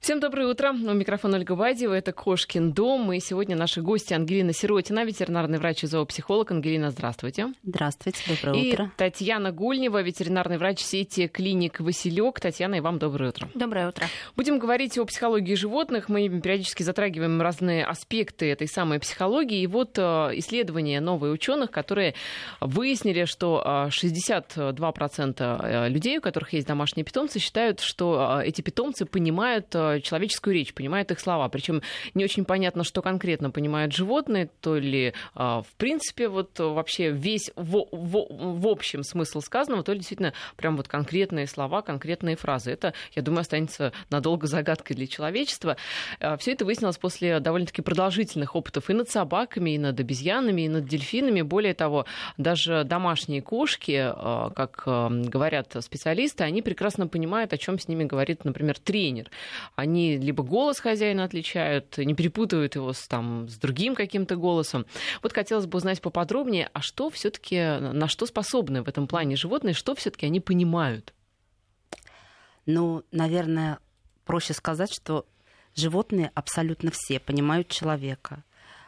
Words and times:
Всем 0.00 0.20
доброе 0.20 0.46
утро. 0.46 0.70
У 0.70 0.94
микрофона 0.94 1.36
Ольга 1.38 1.56
Бадьева. 1.56 1.92
Это 1.92 2.12
Кошкин 2.12 2.72
дом. 2.72 3.12
И 3.12 3.18
сегодня 3.18 3.56
наши 3.56 3.82
гости 3.82 4.14
Ангелина 4.14 4.52
Сиротина, 4.52 5.04
ветеринарный 5.04 5.58
врач 5.58 5.82
и 5.82 5.86
зоопсихолог. 5.86 6.50
Ангелина, 6.52 6.92
здравствуйте. 6.92 7.52
Здравствуйте, 7.64 8.20
доброе 8.28 8.62
и 8.62 8.72
утро. 8.72 8.92
Татьяна 8.96 9.50
Гульнева, 9.50 10.00
ветеринарный 10.00 10.56
врач 10.56 10.80
сети 10.80 11.26
клиник 11.26 11.80
«Василек». 11.80 12.40
Татьяна, 12.40 12.76
и 12.76 12.80
вам 12.80 12.98
доброе 12.98 13.30
утро. 13.30 13.48
Доброе 13.54 13.88
утро. 13.88 14.06
Будем 14.36 14.60
говорить 14.60 14.96
о 14.98 15.04
психологии 15.04 15.54
животных. 15.54 16.08
Мы 16.08 16.28
периодически 16.28 16.84
затрагиваем 16.84 17.42
разные 17.42 17.84
аспекты 17.84 18.50
этой 18.50 18.68
самой 18.68 19.00
психологии. 19.00 19.60
И 19.60 19.66
вот 19.66 19.98
э, 19.98 20.02
исследования 20.34 21.00
новые 21.00 21.32
ученых, 21.32 21.72
которые 21.72 22.14
выяснили, 22.60 23.24
что 23.24 23.88
62% 23.90 25.60
э, 25.60 25.88
людей, 25.88 26.18
у 26.18 26.22
которых 26.22 26.52
есть 26.52 26.68
домашние 26.68 27.04
питомцы, 27.04 27.40
считают, 27.40 27.80
что 27.80 28.38
э, 28.40 28.46
эти 28.46 28.62
питомцы 28.62 29.04
понимают 29.04 29.74
человеческую 30.02 30.54
речь, 30.54 30.74
понимают 30.74 31.10
их 31.10 31.20
слова. 31.20 31.48
Причем 31.48 31.82
не 32.14 32.24
очень 32.24 32.44
понятно, 32.44 32.84
что 32.84 33.02
конкретно 33.02 33.50
понимают 33.50 33.92
животные, 33.92 34.50
то 34.60 34.76
ли 34.76 35.14
а, 35.34 35.62
в 35.62 35.74
принципе 35.76 36.28
вот 36.28 36.58
вообще 36.58 37.10
весь 37.10 37.50
в, 37.56 37.86
в, 37.90 38.60
в 38.60 38.66
общем 38.66 39.02
смысл 39.02 39.40
сказанного, 39.40 39.82
то 39.82 39.92
ли 39.92 39.98
действительно 39.98 40.32
прям 40.56 40.76
вот 40.76 40.88
конкретные 40.88 41.46
слова, 41.46 41.82
конкретные 41.82 42.36
фразы. 42.36 42.70
Это, 42.70 42.94
я 43.14 43.22
думаю, 43.22 43.40
останется 43.40 43.92
надолго 44.10 44.46
загадкой 44.46 44.96
для 44.96 45.06
человечества. 45.06 45.76
А, 46.20 46.36
Все 46.36 46.52
это 46.52 46.64
выяснилось 46.64 46.98
после 46.98 47.40
довольно-таки 47.40 47.82
продолжительных 47.82 48.54
опытов 48.56 48.90
и 48.90 48.94
над 48.94 49.10
собаками, 49.10 49.70
и 49.70 49.78
над 49.78 49.98
обезьянами, 49.98 50.62
и 50.62 50.68
над 50.68 50.86
дельфинами. 50.86 51.42
Более 51.42 51.74
того, 51.74 52.06
даже 52.36 52.84
домашние 52.84 53.42
кошки, 53.42 54.12
как 54.54 54.82
говорят 54.84 55.76
специалисты, 55.80 56.44
они 56.44 56.62
прекрасно 56.62 57.06
понимают, 57.06 57.52
о 57.52 57.58
чем 57.58 57.78
с 57.78 57.88
ними 57.88 58.04
говорит, 58.04 58.44
например, 58.44 58.78
тренер. 58.78 59.30
Они 59.78 60.16
либо 60.16 60.42
голос 60.42 60.80
хозяина 60.80 61.22
отличают, 61.22 61.98
не 61.98 62.12
перепутывают 62.12 62.74
его 62.74 62.92
с, 62.92 63.06
там, 63.06 63.48
с 63.48 63.58
другим 63.58 63.94
каким-то 63.94 64.34
голосом. 64.34 64.86
Вот 65.22 65.32
хотелось 65.32 65.66
бы 65.66 65.76
узнать 65.76 66.02
поподробнее, 66.02 66.68
а 66.72 66.80
что 66.80 67.10
все-таки, 67.10 67.78
на 67.78 68.08
что 68.08 68.26
способны 68.26 68.82
в 68.82 68.88
этом 68.88 69.06
плане 69.06 69.36
животные, 69.36 69.74
что 69.74 69.94
все-таки 69.94 70.26
они 70.26 70.40
понимают? 70.40 71.14
Ну, 72.66 73.04
наверное, 73.12 73.78
проще 74.24 74.52
сказать, 74.52 74.92
что 74.92 75.26
животные 75.76 76.32
абсолютно 76.34 76.90
все 76.92 77.20
понимают 77.20 77.68
человека. 77.68 78.42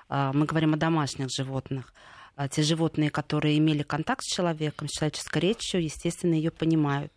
А, 0.08 0.32
мы 0.32 0.44
говорим 0.44 0.74
о 0.74 0.76
домашних 0.76 1.28
животных. 1.30 1.94
А 2.34 2.48
те 2.48 2.64
животные, 2.64 3.10
которые 3.10 3.58
имели 3.58 3.84
контакт 3.84 4.22
с 4.24 4.34
человеком, 4.34 4.88
с 4.88 4.98
человеческой 4.98 5.38
речью, 5.38 5.84
естественно, 5.84 6.34
ее 6.34 6.50
понимают. 6.50 7.12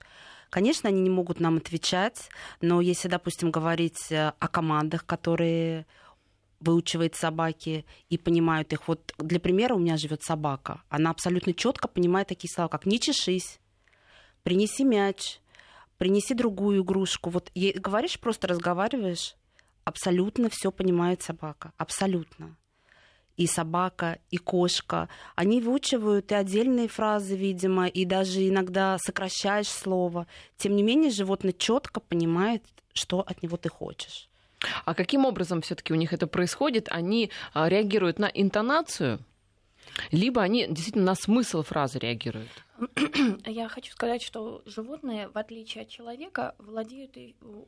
Конечно, 0.54 0.88
они 0.88 1.02
не 1.02 1.10
могут 1.10 1.40
нам 1.40 1.58
отвечать, 1.58 2.30
но 2.62 2.80
если, 2.80 3.08
допустим, 3.08 3.50
говорить 3.50 4.12
э, 4.12 4.34
о 4.38 4.48
командах, 4.48 5.04
которые 5.04 5.88
выучивает 6.60 7.16
собаки 7.16 7.88
и 8.10 8.20
понимают 8.20 8.72
их. 8.72 8.88
Вот 8.88 9.16
для 9.18 9.40
примера 9.40 9.74
у 9.74 9.80
меня 9.80 9.98
живет 9.98 10.22
собака. 10.22 10.84
Она 10.90 11.10
абсолютно 11.10 11.56
четко 11.56 11.88
понимает 11.88 12.28
такие 12.28 12.52
слова, 12.54 12.68
как 12.68 12.86
не 12.86 13.00
чешись, 13.00 13.60
принеси 14.44 14.84
мяч, 14.84 15.40
принеси 15.98 16.36
другую 16.36 16.84
игрушку. 16.84 17.32
Вот 17.32 17.50
ей 17.56 17.74
говоришь, 17.74 18.20
просто 18.20 18.48
разговариваешь, 18.48 19.36
абсолютно 19.86 20.50
все 20.52 20.72
понимает 20.72 21.24
собака. 21.24 21.74
Абсолютно 21.78 22.56
и 23.38 23.48
собака, 23.48 24.20
и 24.30 24.38
кошка. 24.38 25.10
Они 25.36 25.62
выучивают 25.62 26.32
и 26.32 26.36
отдельные 26.36 26.88
фразы, 26.88 27.36
видимо, 27.36 27.88
и 27.88 28.06
даже 28.06 28.48
иногда 28.48 28.98
сокращаешь 29.00 29.68
слово. 29.68 30.28
Тем 30.58 30.76
не 30.76 30.84
менее, 30.84 31.12
животное 31.12 31.54
четко 31.54 32.00
понимает, 32.00 32.64
что 32.94 33.22
от 33.22 33.42
него 33.42 33.58
ты 33.58 33.70
хочешь. 33.70 34.30
А 34.86 34.94
каким 34.94 35.26
образом 35.26 35.62
все-таки 35.62 35.94
у 35.94 35.96
них 35.98 36.14
это 36.14 36.28
происходит? 36.28 36.88
Они 36.90 37.32
а, 37.54 37.68
реагируют 37.68 38.20
на 38.20 38.26
интонацию, 38.26 39.20
либо 40.12 40.42
они 40.42 40.68
действительно 40.68 41.06
на 41.06 41.16
смысл 41.16 41.64
фразы 41.64 42.00
реагируют? 42.00 42.50
Я 43.46 43.70
хочу 43.70 43.92
сказать, 43.92 44.22
что 44.22 44.62
животные, 44.66 45.30
в 45.30 45.38
отличие 45.38 45.84
от 45.84 45.90
человека, 45.90 46.56
владеют 46.58 47.18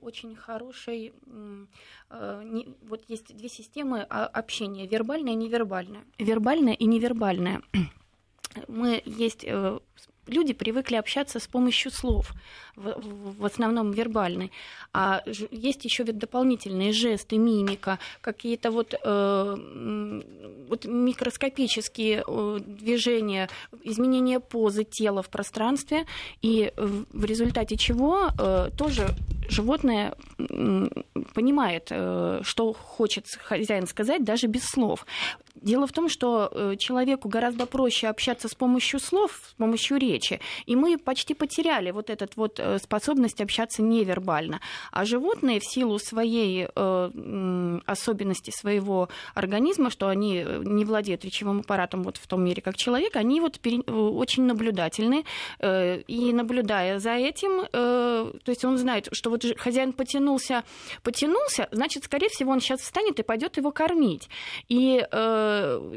очень 0.02 0.36
хорошей... 0.36 1.14
Э, 2.09 2.44
вот 2.81 3.03
есть 3.08 3.36
две 3.36 3.50
системы 3.50 4.02
общения, 4.02 4.88
вербальная 4.88 5.34
и 5.34 5.36
невербальная. 5.36 6.03
Вербальная 6.18 6.74
и 6.74 6.86
невербальная. 6.86 7.62
Мы 8.68 9.02
есть 9.06 9.44
э, 9.46 9.80
люди 10.28 10.53
привыкли 10.53 10.96
общаться 10.96 11.40
с 11.40 11.47
помощью 11.47 11.91
слов, 11.91 12.34
в, 12.75 12.94
в 13.40 13.46
основном 13.46 13.91
вербальной. 13.91 14.52
А 14.94 15.24
есть 15.52 15.86
еще 15.86 16.03
ведь 16.03 16.18
дополнительные 16.18 16.91
жесты, 16.91 17.38
мимика, 17.38 18.00
какие-то 18.22 18.72
вот, 18.72 18.94
э, 18.94 19.56
вот 20.69 20.85
микроскопические 20.85 22.24
э, 22.28 22.59
движения, 22.66 23.50
изменение 23.84 24.40
позы 24.40 24.84
тела 24.84 25.22
в 25.22 25.30
пространстве, 25.30 26.06
и 26.41 26.72
в 26.75 27.25
результате 27.25 27.78
чего 27.78 28.30
э, 28.38 28.69
тоже 28.78 29.08
животное 29.50 30.16
понимает, 31.34 31.88
э, 31.91 32.40
что 32.44 32.74
хочет 32.74 33.28
хозяин 33.28 33.88
сказать, 33.88 34.24
даже 34.24 34.47
без 34.47 34.64
слов. 34.66 35.06
Дело 35.56 35.88
в 35.88 35.92
том, 35.92 36.10
что 36.10 36.50
э, 36.52 36.76
человеку 36.78 37.30
гораздо 37.30 37.66
проще 37.66 38.08
общаться 38.08 38.48
с 38.48 38.56
помощью 38.56 39.00
слов, 39.00 39.40
с 39.50 39.54
помощью 39.54 39.98
речи, 39.98 40.40
и 40.66 40.76
мы 40.76 40.98
почти 40.98 41.34
потеряли 41.34 41.92
вот 41.92 42.10
эту 42.10 42.28
вот 42.36 42.60
э, 42.60 42.80
способность 42.80 43.42
общаться 43.42 43.82
невербально. 43.82 44.60
А 44.92 45.06
животные 45.06 45.60
в 45.60 45.66
силу 45.66 46.00
своей 46.00 46.68
особенности 47.86 48.52
своего 48.52 49.10
организма, 49.34 49.90
что 49.90 50.08
они 50.08 50.46
не 50.64 50.86
владеют 50.86 51.26
речевым 51.26 51.60
аппаратом 51.60 52.04
вот 52.04 52.18
в 52.18 52.28
том 52.28 52.44
мере, 52.44 52.62
как 52.62 52.76
человек, 52.78 53.16
они 53.16 53.42
вот 53.42 53.60
очень 53.88 54.44
наблюдательны, 54.44 55.26
и 55.64 56.32
наблюдая 56.34 57.00
за 57.00 57.12
этим, 57.12 57.68
то 57.72 58.32
есть 58.48 58.66
он 58.66 58.78
знает, 58.78 59.10
что 59.12 59.30
вот 59.30 59.44
хозяин 59.58 59.94
потянулся, 59.94 60.64
потянулся, 61.04 61.68
значит, 61.72 62.04
скорее 62.06 62.30
всего, 62.30 62.52
он 62.52 62.60
сейчас 62.60 62.82
встанет 62.82 63.20
и 63.20 63.24
пойдет 63.24 63.58
его 63.58 63.72
кормить. 63.72 64.30
И, 64.70 65.06
э, 65.10 65.45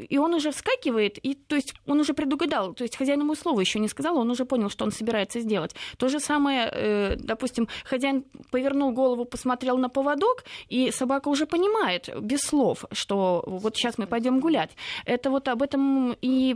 и 0.09 0.17
он 0.17 0.33
уже 0.33 0.51
вскакивает, 0.51 1.17
и 1.17 1.33
то 1.33 1.55
есть 1.55 1.73
он 1.85 1.99
уже 1.99 2.13
предугадал, 2.13 2.73
то 2.73 2.83
есть 2.83 2.97
хозяин 2.97 3.21
ему 3.21 3.35
слова 3.35 3.59
еще 3.61 3.79
не 3.79 3.87
сказал, 3.87 4.17
он 4.17 4.29
уже 4.29 4.45
понял, 4.45 4.69
что 4.69 4.85
он 4.85 4.91
собирается 4.91 5.39
сделать. 5.39 5.75
То 5.97 6.09
же 6.09 6.19
самое, 6.19 6.69
э, 6.71 7.15
допустим, 7.17 7.67
хозяин 7.83 8.23
повернул 8.51 8.91
голову, 8.91 9.25
посмотрел 9.25 9.77
на 9.77 9.89
поводок, 9.89 10.43
и 10.67 10.91
собака 10.91 11.29
уже 11.29 11.45
понимает 11.45 12.09
без 12.21 12.39
слов, 12.41 12.85
что 12.91 13.43
вот 13.45 13.75
сейчас 13.75 13.97
мы 13.97 14.07
пойдем 14.07 14.39
гулять. 14.39 14.71
Это 15.05 15.29
вот 15.29 15.47
об 15.47 15.61
этом 15.61 16.15
и 16.21 16.55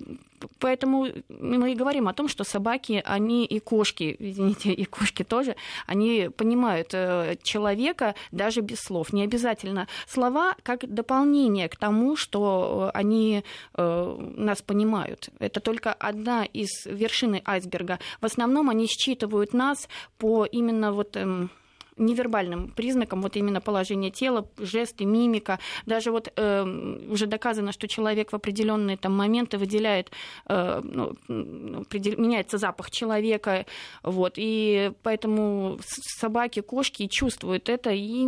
поэтому 0.59 1.07
мы 1.29 1.71
и 1.71 1.75
говорим 1.75 2.07
о 2.07 2.13
том, 2.13 2.27
что 2.27 2.43
собаки, 2.43 3.01
они 3.05 3.45
и 3.45 3.59
кошки, 3.59 4.15
извините, 4.19 4.73
и 4.73 4.85
кошки 4.85 5.23
тоже, 5.23 5.55
они 5.87 6.29
понимают 6.35 6.89
э, 6.93 7.35
человека 7.43 8.15
даже 8.31 8.61
без 8.61 8.79
слов. 8.79 9.13
Не 9.13 9.23
обязательно 9.23 9.87
слова 10.07 10.55
как 10.63 10.87
дополнение 10.87 11.69
к 11.69 11.75
тому, 11.75 12.15
что 12.15 12.91
они 12.93 13.43
э, 13.75 14.17
нас 14.37 14.61
понимают. 14.61 15.29
Это 15.39 15.59
только 15.59 15.93
одна 15.93 16.45
из 16.45 16.85
вершины 16.85 17.41
айсберга. 17.45 17.99
В 18.21 18.25
основном 18.25 18.69
они 18.69 18.87
считывают 18.87 19.53
нас 19.53 19.87
по 20.17 20.45
именно 20.45 20.91
вот 20.91 21.15
эм, 21.17 21.49
невербальным 21.97 22.69
признакам, 22.69 23.21
вот 23.21 23.35
именно 23.35 23.61
положение 23.61 24.11
тела, 24.11 24.47
жесты, 24.57 25.05
мимика. 25.05 25.59
Даже 25.85 26.11
вот 26.11 26.31
э, 26.35 26.63
уже 27.09 27.27
доказано, 27.27 27.71
что 27.71 27.87
человек 27.87 28.31
в 28.31 28.35
определенные 28.35 28.97
там 28.97 29.15
моменты 29.15 29.57
выделяет, 29.57 30.11
э, 30.47 30.81
ну, 30.83 31.15
меняется 31.27 32.57
запах 32.57 32.91
человека, 32.91 33.65
вот, 34.03 34.33
и 34.37 34.91
поэтому 35.03 35.79
собаки, 35.83 36.61
кошки 36.61 37.07
чувствуют 37.07 37.69
это 37.69 37.91
и 37.91 38.27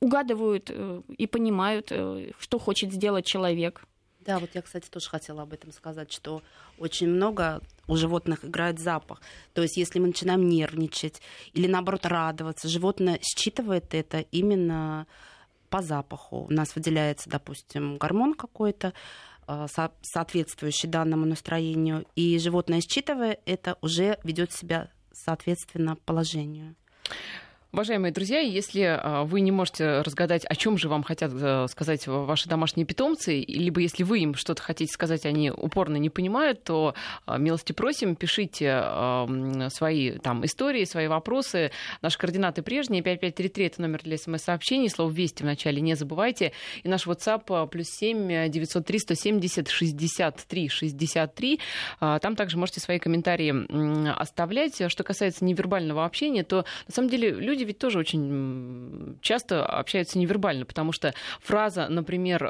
угадывают 0.00 0.70
э, 0.70 1.02
и 1.16 1.26
понимают, 1.26 1.88
э, 1.90 2.30
что 2.38 2.58
хочет 2.58 2.92
сделать 2.92 3.26
человек. 3.26 3.82
Да, 4.20 4.38
вот 4.38 4.50
я, 4.54 4.62
кстати, 4.62 4.88
тоже 4.88 5.08
хотела 5.08 5.42
об 5.42 5.52
этом 5.52 5.72
сказать, 5.72 6.12
что 6.12 6.42
очень 6.78 7.08
много 7.08 7.62
у 7.90 7.96
животных 7.96 8.44
играет 8.44 8.78
запах. 8.78 9.20
То 9.52 9.62
есть, 9.62 9.76
если 9.76 9.98
мы 9.98 10.08
начинаем 10.08 10.48
нервничать 10.48 11.20
или 11.52 11.66
наоборот 11.66 12.06
радоваться, 12.06 12.68
животное 12.68 13.18
считывает 13.22 13.94
это 13.94 14.20
именно 14.30 15.06
по 15.68 15.82
запаху. 15.82 16.46
У 16.48 16.52
нас 16.52 16.74
выделяется, 16.74 17.28
допустим, 17.28 17.98
гормон 17.98 18.34
какой-то, 18.34 18.92
а, 19.46 19.66
соответствующий 20.02 20.88
данному 20.88 21.26
настроению, 21.26 22.06
и 22.14 22.38
животное, 22.38 22.80
считывая 22.80 23.38
это, 23.44 23.76
уже 23.80 24.18
ведет 24.24 24.52
себя 24.52 24.90
соответственно 25.12 25.96
положению. 25.96 26.76
Уважаемые 27.72 28.10
друзья, 28.10 28.40
если 28.40 28.82
а, 28.82 29.22
вы 29.22 29.42
не 29.42 29.52
можете 29.52 30.00
разгадать, 30.00 30.44
о 30.44 30.56
чем 30.56 30.76
же 30.76 30.88
вам 30.88 31.04
хотят 31.04 31.30
э, 31.32 31.68
сказать 31.68 32.04
ваши 32.08 32.48
домашние 32.48 32.84
питомцы, 32.84 33.44
либо 33.46 33.80
если 33.80 34.02
вы 34.02 34.18
им 34.18 34.34
что-то 34.34 34.60
хотите 34.60 34.92
сказать, 34.92 35.24
они 35.24 35.52
упорно 35.52 35.96
не 35.96 36.10
понимают, 36.10 36.64
то 36.64 36.94
а, 37.26 37.38
милости 37.38 37.72
просим, 37.72 38.16
пишите 38.16 38.82
свои 39.70 40.18
там 40.18 40.44
истории, 40.44 40.84
свои 40.84 41.06
вопросы. 41.06 41.70
Наши 42.02 42.18
координаты 42.18 42.62
прежние, 42.62 43.02
5533 43.02 43.64
это 43.64 43.82
номер 43.82 44.00
для 44.02 44.18
смс-сообщений, 44.18 44.90
слово 44.90 45.12
«Вести» 45.12 45.44
в 45.44 45.46
начале 45.46 45.80
не 45.80 45.94
забывайте. 45.94 46.50
И 46.82 46.88
наш 46.88 47.06
WhatsApp 47.06 47.44
а, 47.50 47.66
плюс 47.66 47.86
7 47.86 48.50
903 48.50 48.98
170 48.98 49.68
63 49.68 50.68
63. 50.68 51.60
Там 52.00 52.34
также 52.34 52.58
можете 52.58 52.80
свои 52.80 52.98
комментарии 52.98 54.10
оставлять. 54.20 54.90
Что 54.90 55.04
касается 55.04 55.44
невербального 55.44 56.04
общения, 56.04 56.42
то 56.42 56.64
на 56.88 56.92
самом 56.92 57.10
деле 57.10 57.30
люди 57.30 57.59
люди 57.60 57.64
ведь 57.64 57.78
тоже 57.78 57.98
очень 57.98 59.18
часто 59.20 59.64
общаются 59.64 60.18
невербально, 60.18 60.64
потому 60.64 60.92
что 60.92 61.14
фраза, 61.40 61.88
например, 61.88 62.40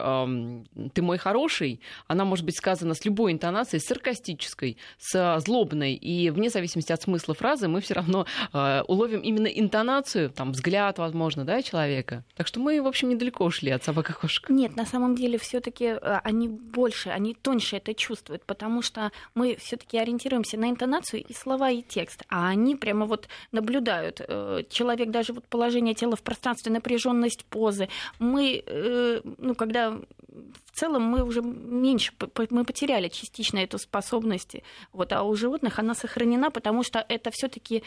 «ты 0.94 1.02
мой 1.02 1.18
хороший», 1.18 1.80
она 2.06 2.24
может 2.24 2.44
быть 2.44 2.56
сказана 2.56 2.94
с 2.94 3.04
любой 3.04 3.32
интонацией, 3.32 3.80
саркастической, 3.80 4.76
с 4.98 5.40
злобной, 5.40 5.94
и 5.94 6.30
вне 6.30 6.48
зависимости 6.48 6.92
от 6.92 7.02
смысла 7.02 7.34
фразы 7.34 7.68
мы 7.68 7.80
все 7.80 7.94
равно 7.94 8.26
а, 8.52 8.82
уловим 8.86 9.20
именно 9.20 9.46
интонацию, 9.46 10.30
там, 10.30 10.52
взгляд, 10.52 10.98
возможно, 10.98 11.44
да, 11.44 11.62
человека. 11.62 12.24
Так 12.36 12.46
что 12.46 12.60
мы, 12.60 12.80
в 12.80 12.86
общем, 12.86 13.08
недалеко 13.08 13.44
ушли 13.44 13.70
от 13.70 13.84
собак 13.84 14.10
и 14.10 14.12
кошек. 14.12 14.48
Нет, 14.48 14.76
на 14.76 14.86
самом 14.86 15.14
деле 15.14 15.38
все 15.38 15.60
таки 15.60 15.86
а, 15.86 16.20
они 16.24 16.48
больше, 16.48 17.10
они 17.10 17.34
тоньше 17.34 17.76
это 17.76 17.94
чувствуют, 17.94 18.44
потому 18.44 18.82
что 18.82 19.10
мы 19.34 19.56
все 19.56 19.76
таки 19.76 19.98
ориентируемся 19.98 20.56
на 20.56 20.70
интонацию 20.70 21.24
и 21.24 21.32
слова, 21.32 21.70
и 21.70 21.82
текст, 21.82 22.22
а 22.28 22.48
они 22.48 22.76
прямо 22.76 23.06
вот 23.06 23.28
наблюдают 23.52 24.20
э, 24.26 24.62
человека 24.68 25.00
человек, 25.00 25.12
даже 25.12 25.32
вот 25.32 25.44
положение 25.49 25.94
тела 25.94 26.17
в 26.17 26.23
пространстве, 26.23 26.73
напряженность 26.73 27.44
позы. 27.44 27.88
Мы, 28.19 28.62
э, 28.67 29.20
ну, 29.38 29.55
когда 29.55 29.91
в 29.93 30.73
целом 30.73 31.02
мы 31.02 31.23
уже 31.25 31.43
меньше, 31.43 32.12
мы 32.50 32.64
потеряли 32.64 33.08
частично 33.08 33.58
эту 33.58 33.79
способность, 33.79 34.56
вот, 34.93 35.12
а 35.12 35.23
у 35.23 35.35
животных 35.35 35.79
она 35.79 35.94
сохранена, 35.94 36.50
потому 36.50 36.82
что 36.82 37.05
это 37.08 37.31
все 37.31 37.49
таки 37.49 37.82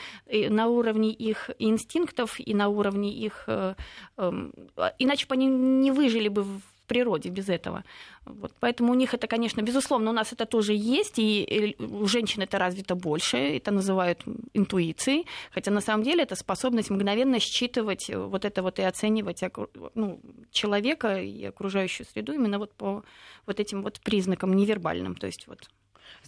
на 0.50 0.68
уровне 0.68 1.10
их 1.10 1.50
инстинктов 1.60 2.40
и 2.40 2.54
на 2.54 2.68
уровне 2.68 3.12
их... 3.12 3.44
Э, 3.48 3.76
эм, 4.18 4.52
иначе 5.00 5.28
бы 5.28 5.34
они 5.34 5.48
не 5.48 5.92
выжили 5.92 6.28
бы 6.28 6.44
в 6.44 6.62
природе 6.88 7.30
без 7.30 7.50
этого. 7.50 7.84
Вот. 8.26 8.54
Поэтому 8.60 8.92
у 8.92 8.96
них 8.96 9.14
это, 9.14 9.28
конечно, 9.28 9.62
безусловно, 9.62 10.10
у 10.10 10.14
нас 10.14 10.34
это 10.34 10.46
тоже 10.46 10.74
есть, 10.74 11.20
и 11.20 11.76
у 11.80 12.06
женщин 12.06 12.42
это 12.42 12.58
развито 12.58 12.96
больше, 12.96 13.38
это 13.38 13.72
называют 13.72 14.24
интуицией, 14.54 15.26
хотя 15.52 15.72
на 15.72 15.82
самом 15.82 16.04
деле 16.04 16.24
это 16.24 16.36
способность 16.36 16.90
мгновенно 16.90 17.40
считывать 17.40 18.10
вот 18.10 18.46
это 18.46 18.62
вот 18.62 18.80
и 18.80 18.84
оценивать 18.84 19.44
ну, 19.96 20.20
человека 20.52 21.22
и 21.22 21.46
окружающую 21.46 22.08
среду 22.08 22.34
именно 22.34 22.60
вот 22.60 22.74
по 22.74 23.04
вот 23.46 23.60
этим 23.60 23.84
вот 23.84 24.00
признакам 24.02 24.56
невербальным, 24.56 25.16
то 25.16 25.28
есть 25.28 25.48
вот 25.48 25.70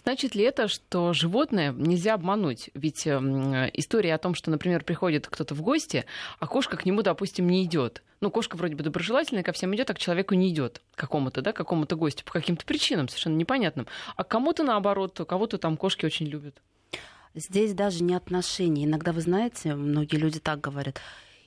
Значит 0.06 0.36
ли 0.36 0.44
это, 0.44 0.68
что 0.68 1.12
животное 1.12 1.72
нельзя 1.72 2.14
обмануть? 2.14 2.70
Ведь 2.74 3.08
э, 3.08 3.70
история 3.72 4.14
о 4.14 4.18
том, 4.18 4.36
что, 4.36 4.52
например, 4.52 4.84
приходит 4.84 5.26
кто-то 5.26 5.52
в 5.56 5.62
гости, 5.62 6.04
а 6.38 6.46
кошка 6.46 6.76
к 6.76 6.86
нему, 6.86 7.02
допустим, 7.02 7.48
не 7.48 7.64
идет. 7.64 8.04
Ну, 8.20 8.30
кошка 8.30 8.54
вроде 8.54 8.76
бы 8.76 8.84
доброжелательная, 8.84 9.42
ко 9.42 9.50
всем 9.50 9.74
идет, 9.74 9.90
а 9.90 9.94
к 9.94 9.98
человеку 9.98 10.36
не 10.36 10.50
идет, 10.50 10.80
какому-то, 10.94 11.42
да, 11.42 11.52
какому-то 11.52 11.96
гостю, 11.96 12.24
по 12.24 12.30
каким-то 12.30 12.64
причинам 12.64 13.08
совершенно 13.08 13.34
непонятным. 13.34 13.88
А 14.14 14.22
кому-то 14.22 14.62
наоборот, 14.62 15.20
кого-то 15.26 15.58
там 15.58 15.76
кошки 15.76 16.06
очень 16.06 16.26
любят. 16.26 16.62
Здесь 17.34 17.74
даже 17.74 18.04
не 18.04 18.14
отношения. 18.14 18.84
Иногда, 18.84 19.10
вы 19.10 19.22
знаете, 19.22 19.74
многие 19.74 20.18
люди 20.18 20.38
так 20.38 20.60
говорят. 20.60 21.00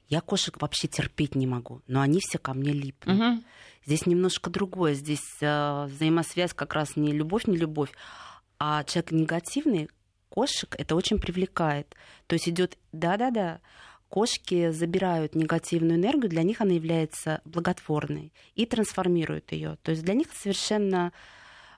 Я 0.09 0.19
кошек 0.19 0.61
вообще 0.61 0.89
терпеть 0.89 1.33
не 1.33 1.47
могу, 1.47 1.81
но 1.87 2.01
они 2.01 2.19
все 2.19 2.37
ко 2.37 2.53
мне 2.53 2.73
липнут. 2.73 3.21
Угу. 3.21 3.43
Здесь 3.85 4.05
немножко 4.05 4.49
другое. 4.49 4.95
Здесь 4.95 5.37
э, 5.39 5.85
взаимосвязь 5.85 6.53
как 6.53 6.73
раз 6.73 6.97
не 6.97 7.13
любовь, 7.13 7.47
не 7.47 7.55
любовь, 7.55 7.91
а 8.59 8.83
человек 8.83 9.11
негативный, 9.11 9.89
кошек 10.29 10.75
это 10.77 10.95
очень 10.95 11.19
привлекает. 11.19 11.95
То 12.27 12.35
есть 12.35 12.47
идет, 12.49 12.77
да-да-да, 12.91 13.61
кошки 14.09 14.71
забирают 14.71 15.35
негативную 15.35 15.97
энергию, 15.97 16.29
для 16.29 16.43
них 16.43 16.61
она 16.61 16.73
является 16.73 17.41
благотворной 17.45 18.33
и 18.55 18.65
трансформируют 18.65 19.51
ее. 19.51 19.77
То 19.83 19.91
есть 19.91 20.03
для 20.03 20.13
них 20.13 20.27
совершенно 20.33 21.13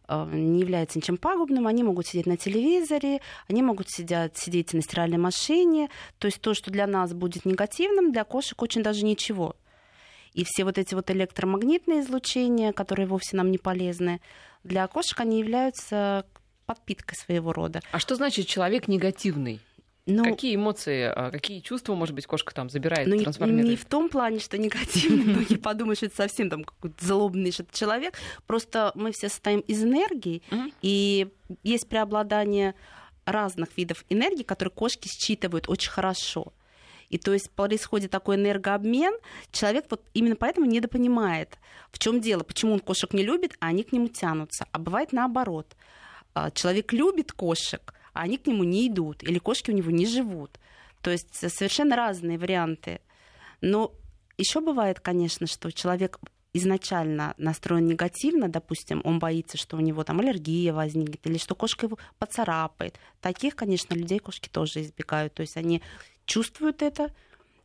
э, 0.08 0.30
не 0.32 0.62
является 0.62 0.98
ничем 0.98 1.18
пагубным, 1.18 1.68
они 1.68 1.84
могут 1.84 2.08
сидеть 2.08 2.26
на 2.26 2.38
телевизоре, 2.38 3.22
они 3.48 3.62
могут 3.62 3.90
сидеть, 3.90 4.38
сидеть 4.38 4.74
на 4.74 4.82
стиральной 4.82 5.18
машине, 5.18 5.90
то 6.18 6.26
есть 6.26 6.42
то, 6.42 6.54
что 6.54 6.72
для 6.72 6.88
нас 6.88 7.14
будет 7.14 7.46
негативным, 7.46 8.12
для 8.12 8.24
кошек 8.24 8.60
очень 8.62 8.82
даже 8.82 9.06
ничего. 9.06 9.56
И 10.34 10.46
все 10.46 10.64
вот 10.64 10.78
эти 10.78 10.96
вот 10.96 11.12
электромагнитные 11.12 12.00
излучения, 12.00 12.72
которые 12.72 13.06
вовсе 13.06 13.36
нам 13.36 13.52
не 13.52 13.58
полезны, 13.58 14.22
для 14.64 14.88
кошек 14.88 15.20
они 15.20 15.40
являются 15.40 16.26
подпиткой 16.74 17.18
своего 17.18 17.54
рода. 17.54 17.82
А 17.92 18.00
что 18.00 18.16
значит 18.16 18.48
человек 18.48 18.88
негативный? 18.88 19.62
Ну, 20.08 20.24
какие 20.24 20.56
эмоции, 20.56 21.04
а, 21.04 21.30
какие 21.30 21.60
чувства, 21.60 21.94
может 21.94 22.16
быть, 22.16 22.26
кошка 22.26 22.54
там 22.56 22.70
забирает, 22.70 23.08
ну, 23.08 23.18
трансформирует? 23.20 23.70
Не 23.70 23.76
в 23.76 23.86
том 23.86 24.10
плане, 24.10 24.40
что 24.40 24.58
негативный, 24.58 25.26
многие 25.26 25.58
подумают, 25.58 25.98
что 25.98 26.08
это 26.08 26.16
совсем 26.16 26.50
там 26.50 26.64
какой-то 26.64 27.06
злобный 27.06 27.54
человек. 27.72 28.18
Просто 28.48 28.92
мы 28.96 29.12
все 29.12 29.30
состоим 29.30 29.60
из 29.62 29.84
энергии, 29.84 30.42
и 30.82 31.28
есть 31.64 31.88
преобладание 31.88 32.74
разных 33.26 33.78
видов 33.78 34.04
энергии, 34.10 34.44
которые 34.44 34.72
кошки 34.72 35.08
считывают 35.08 35.70
очень 35.70 35.92
хорошо. 35.92 36.54
И 37.10 37.18
то 37.18 37.34
есть 37.34 37.52
происходит 37.52 38.10
такой 38.10 38.38
энергообмен, 38.38 39.14
человек 39.52 39.86
вот 39.90 40.02
именно 40.14 40.36
поэтому 40.36 40.66
недопонимает, 40.66 41.60
в 41.92 42.00
чем 42.00 42.22
дело, 42.22 42.44
почему 42.44 42.74
он 42.74 42.80
кошек 42.80 43.14
не 43.14 43.24
любит, 43.24 43.54
а 43.60 43.68
они 43.68 43.84
к 43.84 43.92
нему 43.92 44.08
тянутся. 44.08 44.66
А 44.72 44.80
бывает 44.80 45.12
наоборот– 45.12 45.76
человек 46.54 46.94
любит 46.94 47.32
кошек, 47.32 47.94
а 48.14 48.22
они 48.22 48.38
к 48.38 48.48
нему 48.48 48.64
не 48.64 48.88
идут, 48.88 49.24
или 49.24 49.40
кошки 49.40 49.72
у 49.72 49.74
него 49.74 49.92
не 49.92 50.06
живут. 50.06 50.60
То 51.02 51.12
есть 51.12 51.34
совершенно 51.34 51.96
разные 51.96 52.38
варианты. 52.38 53.02
Но 53.62 53.94
еще 54.38 54.62
бывает, 54.62 55.00
конечно, 55.00 55.48
что 55.48 55.72
человек 55.72 56.20
изначально 56.54 57.34
настроен 57.38 57.86
негативно, 57.86 58.50
допустим, 58.50 59.02
он 59.06 59.20
боится, 59.20 59.58
что 59.58 59.78
у 59.78 59.80
него 59.80 60.04
там 60.04 60.20
аллергия 60.20 60.74
возникнет, 60.74 61.26
или 61.26 61.38
что 61.38 61.56
кошка 61.56 61.86
его 61.86 61.98
поцарапает. 62.20 63.00
Таких, 63.22 63.56
конечно, 63.56 63.94
людей 63.94 64.20
кошки 64.20 64.50
тоже 64.50 64.82
избегают. 64.82 65.34
То 65.34 65.42
есть 65.42 65.58
они 65.58 65.82
чувствуют 66.26 66.82
это, 66.82 67.14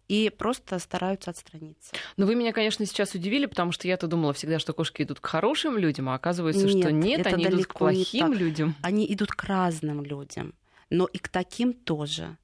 и 0.08 0.30
просто 0.30 0.78
стараются 0.78 1.30
отстраниться. 1.30 1.94
Но 2.16 2.26
вы 2.26 2.34
меня, 2.34 2.52
конечно, 2.52 2.86
сейчас 2.86 3.14
удивили, 3.14 3.46
потому 3.46 3.72
что 3.72 3.88
я-то 3.88 4.06
думала 4.06 4.32
всегда, 4.32 4.58
что 4.58 4.72
кошки 4.72 5.02
идут 5.02 5.20
к 5.20 5.26
хорошим 5.26 5.76
людям, 5.78 6.08
а 6.08 6.14
оказывается, 6.14 6.66
нет, 6.66 6.78
что 6.78 6.92
нет, 6.92 7.26
они 7.26 7.44
идут 7.46 7.66
к 7.66 7.74
плохим 7.74 8.32
людям. 8.32 8.74
Они 8.82 9.12
идут 9.12 9.30
к 9.32 9.44
разным 9.44 10.04
людям, 10.04 10.54
но 10.90 11.06
и 11.06 11.18
к 11.18 11.28
таким 11.28 11.72
тоже. 11.72 12.36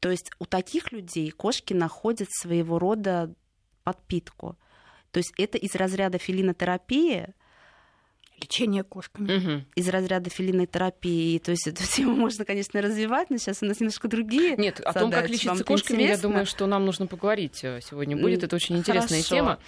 То 0.00 0.10
есть 0.10 0.30
у 0.38 0.46
таких 0.46 0.92
людей 0.92 1.30
кошки 1.30 1.74
находят 1.74 2.28
своего 2.30 2.78
рода 2.78 3.34
подпитку. 3.84 4.58
То 5.10 5.18
есть 5.18 5.32
это 5.36 5.58
из 5.58 5.74
разряда 5.74 6.18
филинотерапии, 6.18 7.34
лечение 8.40 8.82
кошками. 8.84 9.36
Угу. 9.36 9.64
Из 9.74 9.88
разряда 9.88 10.30
филиной 10.30 10.66
терапии. 10.66 11.38
То 11.38 11.50
есть 11.50 11.66
эту 11.66 11.84
тему 11.84 12.14
можно, 12.14 12.44
конечно, 12.44 12.80
развивать, 12.80 13.30
но 13.30 13.36
сейчас 13.36 13.62
у 13.62 13.66
нас 13.66 13.80
немножко 13.80 14.08
другие. 14.08 14.56
Нет, 14.56 14.78
задачи. 14.78 14.96
о 14.96 15.00
том, 15.00 15.10
как 15.10 15.28
лечиться 15.28 15.48
Вам 15.54 15.64
кошками, 15.64 16.02
интересно? 16.02 16.16
я 16.16 16.22
думаю, 16.22 16.46
что 16.46 16.66
нам 16.66 16.84
нужно 16.84 17.06
поговорить 17.06 17.60
э, 17.62 17.80
сегодня 17.82 18.16
будет. 18.16 18.42
Это 18.42 18.56
очень 18.56 18.76
интересная 18.76 19.22
Хорошо. 19.22 19.34
тема. 19.34 19.58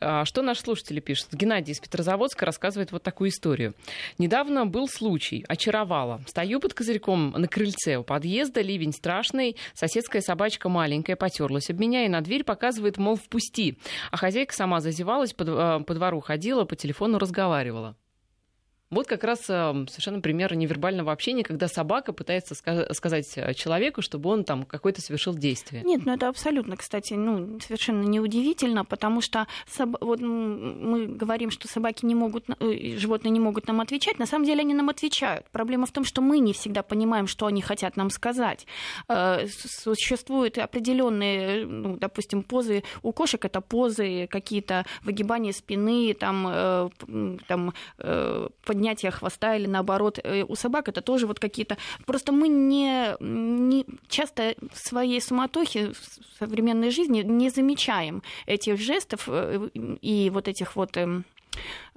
А, 0.00 0.24
что 0.24 0.42
наши 0.42 0.62
слушатели 0.62 1.00
пишут? 1.00 1.28
Геннадий 1.32 1.72
из 1.72 1.80
Петрозаводска 1.80 2.46
рассказывает 2.46 2.92
вот 2.92 3.02
такую 3.02 3.30
историю. 3.30 3.74
Недавно 4.18 4.66
был 4.66 4.88
случай, 4.88 5.44
очаровала. 5.48 6.20
Стою 6.26 6.60
под 6.60 6.74
козырьком 6.74 7.30
на 7.30 7.48
крыльце 7.48 7.96
у 7.96 8.04
подъезда, 8.04 8.60
ливень 8.60 8.92
страшный, 8.92 9.56
соседская 9.74 10.22
собачка 10.22 10.68
маленькая 10.68 11.16
потерлась 11.16 11.70
об 11.70 11.80
меня 11.80 12.04
и 12.04 12.08
на 12.08 12.20
дверь 12.20 12.44
показывает, 12.44 12.98
мол, 12.98 13.16
впусти. 13.16 13.78
А 14.10 14.16
хозяйка 14.16 14.54
сама 14.54 14.80
зазевалась, 14.80 15.32
по, 15.32 15.42
э, 15.42 15.84
по 15.84 15.94
двору 15.94 16.20
ходила, 16.20 16.64
по 16.64 16.76
телефону 16.76 17.18
разговаривала. 17.18 17.96
Вот 18.90 19.06
как 19.06 19.22
раз 19.22 19.44
эм, 19.50 19.86
совершенно 19.86 20.20
пример 20.20 20.54
невербального 20.54 21.12
общения, 21.12 21.44
когда 21.44 21.68
собака 21.68 22.14
пытается 22.14 22.54
сказать 22.54 23.30
э, 23.36 23.52
человеку, 23.52 24.00
чтобы 24.00 24.30
он 24.30 24.44
там 24.44 24.64
какое-то 24.64 25.02
совершил 25.02 25.34
действие. 25.34 25.82
Нет, 25.84 26.06
ну 26.06 26.14
это 26.14 26.28
абсолютно, 26.28 26.74
кстати, 26.74 27.12
ну, 27.12 27.60
совершенно 27.60 28.04
неудивительно, 28.04 28.86
потому 28.86 29.20
что 29.20 29.46
соб... 29.70 29.96
вот 30.00 30.20
мы 30.20 31.06
говорим, 31.06 31.50
что 31.50 31.68
собаки 31.68 32.06
не 32.06 32.14
могут, 32.14 32.46
э, 32.48 32.96
животные 32.96 33.30
не 33.30 33.40
могут 33.40 33.66
нам 33.66 33.82
отвечать, 33.82 34.18
на 34.18 34.24
самом 34.24 34.46
деле 34.46 34.60
они 34.60 34.72
нам 34.72 34.88
отвечают. 34.88 35.44
Проблема 35.52 35.84
в 35.84 35.92
том, 35.92 36.04
что 36.04 36.22
мы 36.22 36.38
не 36.38 36.54
всегда 36.54 36.82
понимаем, 36.82 37.26
что 37.26 37.44
они 37.44 37.60
хотят 37.60 37.96
нам 37.96 38.08
сказать. 38.08 38.66
Э, 39.08 39.46
существуют 39.46 40.56
определенные, 40.56 41.66
ну, 41.66 41.98
допустим, 41.98 42.42
позы, 42.42 42.82
у 43.02 43.12
кошек 43.12 43.44
это 43.44 43.60
позы, 43.60 44.26
какие-то 44.28 44.86
выгибания 45.02 45.52
спины, 45.52 46.14
там, 46.18 46.90
там 47.46 47.74
поднятие 48.78 49.10
хвоста 49.10 49.56
или 49.56 49.66
наоборот. 49.66 50.18
Э, 50.22 50.44
у 50.48 50.54
собак 50.54 50.88
это 50.88 51.00
тоже 51.00 51.26
вот 51.26 51.40
какие-то... 51.40 51.76
Просто 52.06 52.32
мы 52.32 52.48
не, 52.48 53.16
не 53.20 53.84
часто 54.08 54.54
в 54.72 54.78
своей 54.78 55.20
суматохе 55.20 55.92
в 55.92 56.38
современной 56.38 56.90
жизни 56.90 57.22
не 57.22 57.50
замечаем 57.50 58.22
этих 58.46 58.78
жестов 58.78 59.24
э, 59.26 59.68
и 60.02 60.30
вот 60.30 60.48
этих 60.48 60.76
вот 60.76 60.96
эм, 60.96 61.24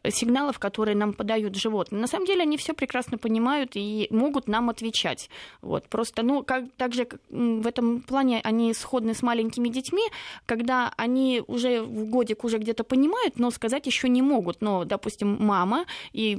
сигналов, 0.10 0.60
которые 0.60 0.96
нам 0.96 1.14
подают 1.14 1.56
животные. 1.56 2.02
На 2.02 2.08
самом 2.08 2.26
деле 2.26 2.42
они 2.42 2.58
все 2.58 2.74
прекрасно 2.74 3.18
понимают 3.18 3.72
и 3.76 4.08
могут 4.10 4.48
нам 4.48 4.70
отвечать. 4.70 5.30
Вот. 5.62 5.88
Просто, 5.88 6.24
ну, 6.24 6.44
как, 6.44 6.72
также 6.78 7.08
в 7.30 7.68
этом 7.68 8.02
плане 8.02 8.42
они 8.44 8.74
сходны 8.74 9.14
с 9.14 9.22
маленькими 9.22 9.70
детьми, 9.70 10.04
когда 10.46 10.94
они 10.98 11.44
уже 11.48 11.82
в 11.82 12.06
годик 12.10 12.44
уже 12.44 12.58
где-то 12.58 12.84
понимают, 12.84 13.40
но 13.40 13.52
сказать 13.52 13.88
еще 13.88 14.10
не 14.10 14.22
могут. 14.22 14.62
Но, 14.62 14.86
допустим, 14.86 15.38
мама 15.40 15.86
и 16.14 16.38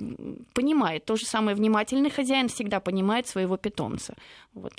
понимает. 0.54 1.04
То 1.04 1.16
же 1.16 1.26
самое 1.26 1.56
внимательный 1.56 2.10
хозяин 2.10 2.48
всегда 2.48 2.80
понимает 2.80 3.26
своего 3.26 3.56
питомца. 3.56 4.16
Вот. 4.54 4.72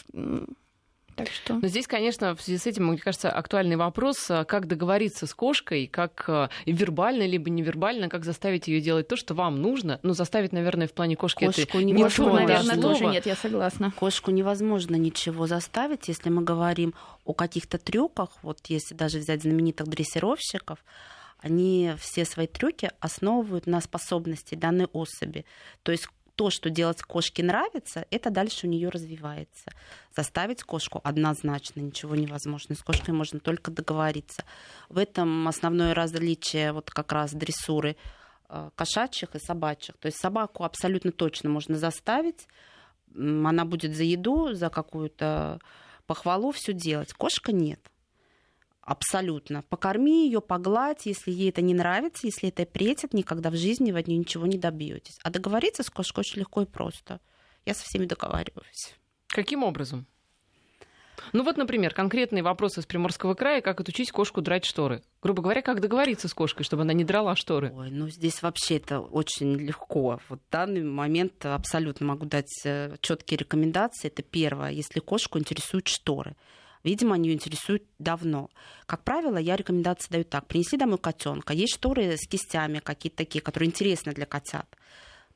Так 1.15 1.27
что... 1.29 1.55
Но 1.55 1.67
здесь, 1.67 1.87
конечно, 1.87 2.35
в 2.35 2.41
связи 2.41 2.59
с 2.59 2.67
этим, 2.67 2.87
мне 2.87 2.97
кажется, 2.97 3.29
актуальный 3.29 3.75
вопрос, 3.75 4.29
а, 4.29 4.45
как 4.45 4.67
договориться 4.67 5.27
с 5.27 5.33
кошкой, 5.33 5.87
как 5.87 6.25
а, 6.27 6.49
вербально 6.65 7.25
либо 7.25 7.49
невербально, 7.49 8.09
как 8.09 8.25
заставить 8.25 8.67
ее 8.67 8.81
делать 8.81 9.07
то, 9.07 9.15
что 9.15 9.33
вам 9.33 9.61
нужно. 9.61 9.99
Ну, 10.03 10.13
заставить, 10.13 10.51
наверное, 10.51 10.87
в 10.87 10.93
плане 10.93 11.15
кошки 11.15 11.45
Кошку 11.45 11.61
это 11.61 11.83
не 11.83 11.93
Кошку, 11.93 12.29
наверное, 12.29 12.81
тоже 12.81 13.05
нет, 13.05 13.25
я 13.25 13.35
согласна. 13.35 13.91
Кошку 13.91 14.31
невозможно 14.31 14.95
ничего 14.95 15.47
заставить, 15.47 16.07
если 16.07 16.29
мы 16.29 16.43
говорим 16.43 16.93
о 17.25 17.33
каких-то 17.33 17.77
трюках, 17.77 18.29
вот 18.41 18.59
если 18.67 18.95
даже 18.95 19.19
взять 19.19 19.41
знаменитых 19.41 19.87
дрессировщиков, 19.87 20.79
они 21.39 21.93
все 21.99 22.25
свои 22.25 22.47
трюки 22.47 22.89
основывают 22.99 23.67
на 23.67 23.81
способности 23.81 24.55
данной 24.55 24.85
особи. 24.93 25.45
То 25.83 25.91
есть 25.91 26.07
то, 26.35 26.49
что 26.49 26.69
делать 26.69 27.01
кошке 27.01 27.43
нравится, 27.43 28.05
это 28.09 28.29
дальше 28.29 28.67
у 28.67 28.69
нее 28.69 28.89
развивается. 28.89 29.71
Заставить 30.15 30.63
кошку 30.63 30.99
однозначно 31.03 31.79
ничего 31.79 32.15
невозможно. 32.15 32.75
С 32.75 32.81
кошкой 32.81 33.13
можно 33.13 33.39
только 33.39 33.71
договориться. 33.71 34.43
В 34.89 34.97
этом 34.97 35.47
основное 35.47 35.93
различие 35.93 36.71
вот 36.71 36.89
как 36.89 37.11
раз 37.11 37.33
дрессуры 37.33 37.95
э, 38.49 38.69
кошачьих 38.75 39.35
и 39.35 39.39
собачьих. 39.39 39.97
То 39.97 40.07
есть 40.07 40.17
собаку 40.19 40.63
абсолютно 40.63 41.11
точно 41.11 41.49
можно 41.49 41.77
заставить, 41.77 42.47
она 43.15 43.65
будет 43.65 43.95
за 43.95 44.03
еду, 44.03 44.53
за 44.53 44.69
какую-то 44.69 45.59
похвалу 46.07 46.51
все 46.51 46.73
делать. 46.73 47.13
Кошка 47.13 47.51
нет. 47.51 47.79
Абсолютно. 48.85 49.63
Покорми 49.69 50.25
ее, 50.25 50.41
погладь, 50.41 51.05
если 51.05 51.31
ей 51.31 51.49
это 51.49 51.61
не 51.61 51.73
нравится, 51.73 52.27
если 52.27 52.49
это 52.49 52.65
претит, 52.65 53.13
никогда 53.13 53.49
в 53.49 53.55
жизни 53.55 53.93
вы 53.93 53.99
от 53.99 54.07
нее 54.07 54.17
ничего 54.17 54.45
не 54.45 54.57
добьетесь. 54.57 55.17
А 55.23 55.29
договориться 55.29 55.83
с 55.83 55.89
кошкой 55.89 56.21
очень 56.21 56.39
легко 56.41 56.63
и 56.63 56.65
просто. 56.65 57.21
Я 57.65 57.73
со 57.73 57.85
всеми 57.85 58.05
договариваюсь. 58.05 58.93
Каким 59.27 59.63
образом? 59.63 60.05
Ну 61.31 61.43
вот, 61.43 61.55
например, 61.55 61.93
конкретные 61.93 62.43
вопросы 62.43 62.81
из 62.81 62.85
Приморского 62.85 63.35
края, 63.35 63.61
как 63.61 63.79
отучить 63.79 64.11
кошку 64.11 64.41
драть 64.41 64.65
шторы. 64.65 65.01
Грубо 65.21 65.41
говоря, 65.41 65.61
как 65.61 65.79
договориться 65.79 66.27
с 66.27 66.33
кошкой, 66.33 66.63
чтобы 66.63 66.81
она 66.81 66.91
не 66.91 67.05
драла 67.05 67.37
шторы? 67.37 67.71
Ой, 67.73 67.89
ну 67.89 68.09
здесь 68.09 68.41
вообще 68.41 68.77
это 68.77 68.99
очень 68.99 69.55
легко. 69.55 70.19
Вот 70.27 70.39
в 70.39 70.51
данный 70.51 70.83
момент 70.83 71.45
абсолютно 71.45 72.07
могу 72.07 72.25
дать 72.25 72.51
э, 72.65 72.97
четкие 72.99 73.37
рекомендации. 73.37 74.07
Это 74.07 74.23
первое, 74.23 74.71
если 74.71 74.99
кошку 74.99 75.39
интересуют 75.39 75.87
шторы. 75.87 76.35
Видимо, 76.83 77.15
они 77.15 77.29
ее 77.29 77.35
интересуют 77.35 77.83
давно. 77.99 78.49
Как 78.85 79.03
правило, 79.03 79.37
я 79.37 79.55
рекомендации 79.55 80.11
даю 80.11 80.25
так. 80.25 80.47
Принеси 80.47 80.77
домой 80.77 80.97
котенка. 80.97 81.53
Есть 81.53 81.75
шторы 81.75 82.17
с 82.17 82.27
кистями 82.27 82.79
какие-то 82.79 83.17
такие, 83.17 83.41
которые 83.41 83.69
интересны 83.69 84.13
для 84.13 84.25
котят 84.25 84.67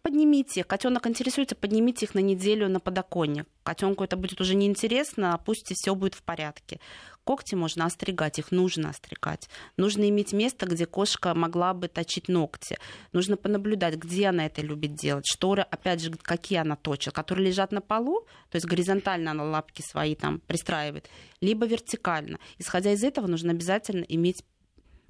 поднимите. 0.07 0.63
Котенок 0.63 1.05
интересуется, 1.05 1.55
поднимите 1.55 2.05
их 2.05 2.15
на 2.15 2.19
неделю 2.19 2.69
на 2.69 2.79
подоконник. 2.79 3.45
Котенку 3.63 4.05
это 4.05 4.15
будет 4.15 4.39
уже 4.39 4.55
неинтересно, 4.55 5.33
а 5.33 5.37
пусть 5.37 5.73
все 5.75 5.95
будет 5.95 6.15
в 6.15 6.23
порядке. 6.23 6.79
Когти 7.27 7.55
можно 7.55 7.83
остригать, 7.83 8.39
их 8.39 8.51
нужно 8.51 8.89
остригать. 8.89 9.49
Нужно 9.75 10.07
иметь 10.07 10.31
место, 10.31 10.65
где 10.65 10.85
кошка 10.85 11.35
могла 11.35 11.73
бы 11.73 11.89
точить 11.89 12.29
ногти. 12.29 12.77
Нужно 13.11 13.35
понаблюдать, 13.35 13.95
где 13.95 14.27
она 14.27 14.45
это 14.45 14.61
любит 14.61 14.95
делать. 14.95 15.25
Шторы, 15.27 15.63
опять 15.63 15.99
же, 15.99 16.13
какие 16.13 16.59
она 16.59 16.77
точит, 16.77 17.13
которые 17.13 17.47
лежат 17.47 17.73
на 17.73 17.81
полу, 17.81 18.21
то 18.49 18.55
есть 18.55 18.65
горизонтально 18.65 19.31
она 19.31 19.43
лапки 19.43 19.81
свои 19.81 20.15
там 20.15 20.39
пристраивает, 20.39 21.09
либо 21.41 21.65
вертикально. 21.65 22.39
Исходя 22.59 22.93
из 22.93 23.03
этого, 23.03 23.27
нужно 23.27 23.51
обязательно 23.51 24.05
иметь 24.05 24.45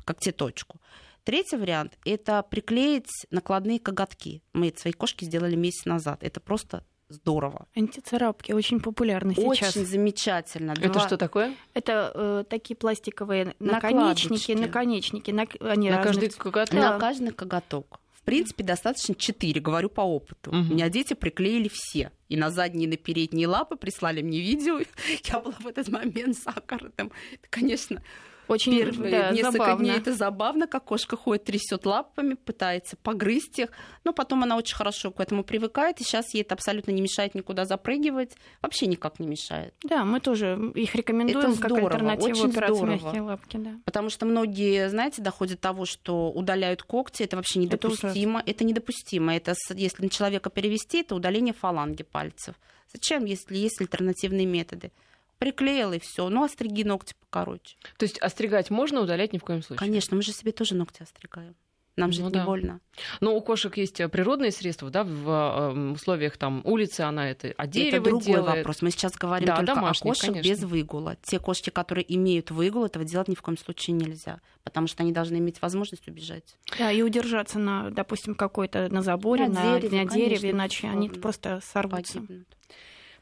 когтеточку. 0.03 0.81
Третий 1.23 1.57
вариант– 1.57 1.99
это 2.03 2.41
приклеить 2.41 3.11
накладные 3.29 3.79
коготки. 3.79 4.41
Мы 4.53 4.73
своей 4.75 4.95
кошке 4.95 5.27
сделали 5.27 5.55
месяц 5.55 5.85
назад. 5.85 6.23
Это 6.23 6.39
просто 6.39 6.83
здорово. 7.09 7.67
Антицарапки 7.75 8.51
очень 8.51 8.79
популярны 8.79 9.33
сейчас. 9.33 9.75
Очень 9.75 9.85
замечательно. 9.85 10.71
Это 10.71 10.89
Два... 10.89 11.05
что 11.05 11.17
такое? 11.17 11.55
Это 11.73 12.11
э, 12.13 12.43
такие 12.49 12.75
пластиковые 12.75 13.55
наконечники, 13.59 14.51
наконечники. 14.51 15.31
На, 15.31 15.47
они 15.61 15.89
на 15.89 15.97
разных... 15.97 16.15
каждый 16.15 16.29
коготок? 16.37 16.73
На 16.73 16.99
каждый 16.99 17.31
коготок. 17.31 17.99
В 18.13 18.23
принципе, 18.23 18.63
достаточно 18.63 19.15
четыре, 19.15 19.61
говорю 19.61 19.89
по 19.89 20.01
опыту. 20.01 20.49
Угу. 20.49 20.57
У 20.57 20.73
меня 20.73 20.89
дети 20.89 21.13
приклеили 21.13 21.69
все. 21.71 22.11
И 22.27 22.35
на 22.35 22.51
задние, 22.51 22.87
и 22.87 22.91
на 22.91 22.97
передние 22.97 23.47
лапы 23.47 23.77
прислали 23.77 24.21
мне 24.21 24.39
видео. 24.39 24.79
Я 25.23 25.39
была 25.39 25.55
в 25.59 25.67
этот 25.67 25.87
момент 25.87 26.37
сахарным. 26.37 27.11
Это, 27.31 27.47
конечно, 27.49 28.03
очень 28.47 28.77
Первые 28.77 29.11
да, 29.11 29.31
несколько 29.31 29.51
забавно. 29.51 29.83
дней 29.85 29.97
это 29.97 30.13
забавно, 30.13 30.67
как 30.67 30.85
кошка 30.85 31.17
ходит, 31.17 31.45
трясет 31.45 31.85
лапами, 31.85 32.35
пытается 32.35 32.95
погрызть 32.97 33.59
их, 33.59 33.69
но 34.03 34.13
потом 34.13 34.43
она 34.43 34.57
очень 34.57 34.75
хорошо 34.75 35.11
к 35.11 35.19
этому 35.19 35.43
привыкает, 35.43 35.99
и 35.99 36.03
сейчас 36.03 36.33
ей 36.33 36.41
это 36.41 36.55
абсолютно 36.55 36.91
не 36.91 37.01
мешает 37.01 37.35
никуда 37.35 37.65
запрыгивать, 37.65 38.35
вообще 38.61 38.87
никак 38.87 39.19
не 39.19 39.27
мешает. 39.27 39.73
Да, 39.83 40.05
мы 40.05 40.19
тоже 40.19 40.71
их 40.75 40.95
рекомендуем 40.95 41.51
это 41.51 41.53
здорово, 41.53 41.89
как 41.89 41.93
альтернативу 41.93 42.29
очень 42.29 42.51
здорово. 42.51 42.85
мягкие 42.85 43.21
лапки. 43.21 43.57
Да. 43.57 43.71
Потому 43.85 44.09
что 44.09 44.25
многие, 44.25 44.89
знаете, 44.89 45.21
доходят 45.21 45.57
до 45.57 45.61
того, 45.61 45.85
что 45.85 46.31
удаляют 46.31 46.83
когти, 46.83 47.23
это 47.23 47.35
вообще 47.35 47.59
недопустимо. 47.59 48.39
Это, 48.39 48.51
это 48.51 48.63
недопустимо. 48.63 49.35
Это, 49.35 49.55
если 49.73 50.03
на 50.03 50.09
человека 50.09 50.49
перевести, 50.49 50.99
это 51.01 51.15
удаление 51.15 51.53
фаланги 51.53 52.03
пальцев. 52.03 52.55
Зачем, 52.93 53.25
если 53.25 53.57
есть 53.57 53.81
альтернативные 53.81 54.45
методы? 54.45 54.91
Приклеил 55.37 55.93
и 55.93 55.99
все. 55.99 56.29
Ну, 56.29 56.43
остриги 56.43 56.83
ногти 56.83 57.13
покороче. 57.19 57.77
То 57.97 58.03
есть 58.03 58.19
остригать 58.19 58.69
можно, 58.69 59.01
удалять 59.01 59.33
ни 59.33 59.37
в 59.37 59.43
коем 59.43 59.61
случае? 59.61 59.79
Конечно, 59.79 60.15
мы 60.15 60.23
же 60.23 60.31
себе 60.31 60.51
тоже 60.51 60.75
ногти 60.75 61.03
остригаем. 61.03 61.55
Нам 61.97 62.11
же 62.11 62.21
ну, 62.21 62.27
не 62.27 62.33
да. 62.35 62.45
больно. 62.45 62.79
Но 63.21 63.35
у 63.35 63.41
кошек 63.41 63.75
есть 63.75 63.99
э, 63.99 64.07
природные 64.07 64.51
средства, 64.51 64.91
да, 64.91 65.03
в 65.03 65.73
э, 65.75 65.91
условиях 65.93 66.37
там 66.37 66.61
улицы 66.63 67.01
она 67.01 67.27
это, 67.27 67.55
а 67.57 67.65
дерево 67.65 67.95
Это 67.95 68.03
другой 68.03 68.25
делает. 68.25 68.57
вопрос. 68.57 68.83
Мы 68.83 68.91
сейчас 68.91 69.13
говорим 69.13 69.47
да, 69.47 69.55
только 69.55 69.73
домашних, 69.73 70.05
о 70.05 70.09
кошек 70.09 70.25
конечно. 70.27 70.47
без 70.47 70.63
выгула. 70.63 71.17
Те 71.23 71.39
кошки, 71.39 71.71
которые 71.71 72.05
имеют 72.15 72.51
выгул, 72.51 72.85
этого 72.85 73.03
делать 73.03 73.29
ни 73.29 73.33
в 73.33 73.41
коем 73.41 73.57
случае 73.57 73.95
нельзя, 73.95 74.41
потому 74.63 74.85
что 74.85 75.01
они 75.01 75.11
должны 75.11 75.37
иметь 75.37 75.59
возможность 75.59 76.07
убежать. 76.07 76.59
Да, 76.77 76.91
и 76.91 77.01
удержаться 77.01 77.57
на, 77.57 77.89
допустим, 77.89 78.35
какой-то 78.35 78.89
на 78.89 79.01
заборе, 79.01 79.47
на, 79.47 79.63
на 79.63 79.79
дереве, 79.79 80.03
на 80.03 80.09
дереве 80.09 80.51
иначе 80.51 80.87
они 80.87 81.09
просто 81.09 81.61
сорвутся. 81.63 82.19
Погибнут. 82.19 82.56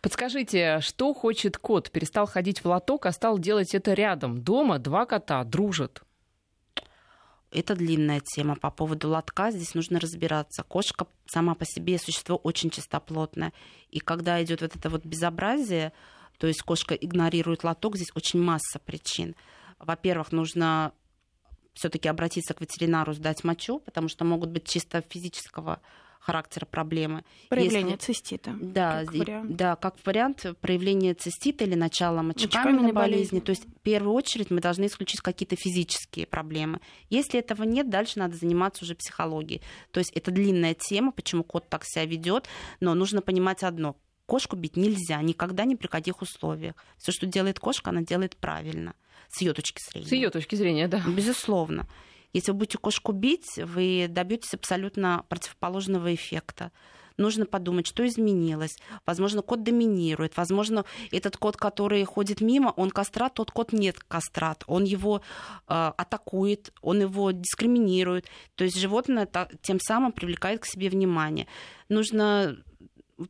Подскажите, 0.05 0.81
что 0.81 1.15
хочет 1.15 1.57
кот? 1.57 1.89
Перестал 1.89 2.27
ходить 2.27 2.63
в 2.63 2.67
лоток, 2.67 3.07
а 3.07 3.11
стал 3.11 3.39
делать 3.39 3.73
это 3.73 3.93
рядом. 3.93 4.39
Дома 4.39 4.77
два 4.77 5.07
кота 5.07 5.43
дружат. 5.43 6.03
Это 7.49 7.73
длинная 7.73 8.21
тема. 8.23 8.55
По 8.55 8.69
поводу 8.69 9.09
лотка 9.09 9.49
здесь 9.49 9.73
нужно 9.73 9.99
разбираться. 9.99 10.61
Кошка 10.61 11.07
сама 11.25 11.55
по 11.55 11.65
себе 11.65 11.97
существо 11.97 12.35
очень 12.35 12.69
чистоплотное. 12.69 13.51
И 13.89 13.99
когда 13.99 14.43
идет 14.43 14.61
вот 14.61 14.75
это 14.75 14.91
вот 14.91 15.03
безобразие, 15.03 15.91
то 16.37 16.45
есть 16.45 16.61
кошка 16.61 16.93
игнорирует 16.93 17.63
лоток, 17.63 17.95
здесь 17.95 18.11
очень 18.13 18.39
масса 18.39 18.77
причин. 18.77 19.35
Во-первых, 19.79 20.31
нужно 20.31 20.91
все-таки 21.73 22.07
обратиться 22.07 22.53
к 22.53 22.61
ветеринару, 22.61 23.13
сдать 23.13 23.43
мочу, 23.43 23.79
потому 23.79 24.07
что 24.07 24.23
могут 24.23 24.51
быть 24.51 24.67
чисто 24.67 25.01
физического 25.09 25.81
характера 26.19 26.65
проблемы. 26.65 27.23
Проявление 27.49 27.95
Если... 27.95 28.13
цистита. 28.13 28.55
Да, 28.59 29.03
как 29.05 29.13
вариант. 29.13 29.55
да, 29.55 29.75
как 29.75 29.95
вариант 30.05 30.45
проявления 30.61 31.13
цистита 31.13 31.63
или 31.63 31.75
начала 31.75 32.21
мочекаменной 32.23 32.91
болезни. 32.91 32.91
болезни. 32.91 33.39
То 33.39 33.51
есть 33.51 33.65
в 33.65 33.81
первую 33.81 34.13
очередь 34.13 34.49
мы 34.49 34.61
должны 34.61 34.87
исключить 34.87 35.21
какие-то 35.21 35.55
физические 35.55 36.25
проблемы. 36.25 36.79
Если 37.09 37.39
этого 37.39 37.63
нет, 37.63 37.89
дальше 37.89 38.19
надо 38.19 38.35
заниматься 38.35 38.83
уже 38.83 38.95
психологией. 38.95 39.61
То 39.91 39.99
есть 39.99 40.11
это 40.13 40.31
длинная 40.31 40.73
тема, 40.73 41.11
почему 41.11 41.43
кот 41.43 41.69
так 41.69 41.83
себя 41.85 42.05
ведет, 42.05 42.47
но 42.79 42.93
нужно 42.93 43.21
понимать 43.21 43.63
одно. 43.63 43.95
Кошку 44.25 44.55
бить 44.55 44.75
нельзя 44.75 45.21
никогда 45.21 45.65
ни 45.65 45.75
при 45.75 45.87
каких 45.87 46.21
условиях. 46.21 46.75
Все, 46.97 47.11
что 47.11 47.27
делает 47.27 47.59
кошка, 47.59 47.91
она 47.91 48.01
делает 48.01 48.35
правильно 48.37 48.95
с 49.29 49.41
ее 49.41 49.53
точки 49.53 49.81
зрения. 49.87 50.07
С 50.07 50.11
ее 50.11 50.29
точки 50.29 50.55
зрения, 50.55 50.87
да. 50.87 51.03
Безусловно. 51.07 51.87
Если 52.35 52.51
вы 52.51 52.57
будете 52.57 52.77
кошку 52.77 53.13
бить, 53.13 53.55
вы 53.55 54.07
добьетесь 54.09 54.53
абсолютно 54.53 55.23
противоположного 55.29 56.13
эффекта. 56.13 56.73
нужно 57.15 57.45
подумать, 57.45 57.87
что 57.87 58.05
изменилось. 58.05 58.75
Возможно, 59.05 59.41
кот 59.41 59.63
доминирует. 59.63 60.35
Возможно, 60.35 60.83
этот 61.11 61.37
кот, 61.37 61.55
который 61.55 62.03
ходит 62.03 62.41
мимо, 62.41 62.73
он 62.75 62.89
кастрат, 62.89 63.35
тот 63.35 63.51
кот 63.51 63.71
нет 63.71 63.99
кастрат. 64.05 64.65
Он 64.67 64.83
его 64.83 65.21
э, 65.69 65.91
атакует, 65.95 66.73
он 66.81 66.99
его 66.99 67.31
дискриминирует. 67.31 68.25
То 68.55 68.65
есть 68.65 68.77
животное 68.77 69.29
тем 69.61 69.79
самым 69.79 70.11
привлекает 70.11 70.59
к 70.59 70.65
себе 70.65 70.89
внимание. 70.89 71.47
Нужно 71.87 72.57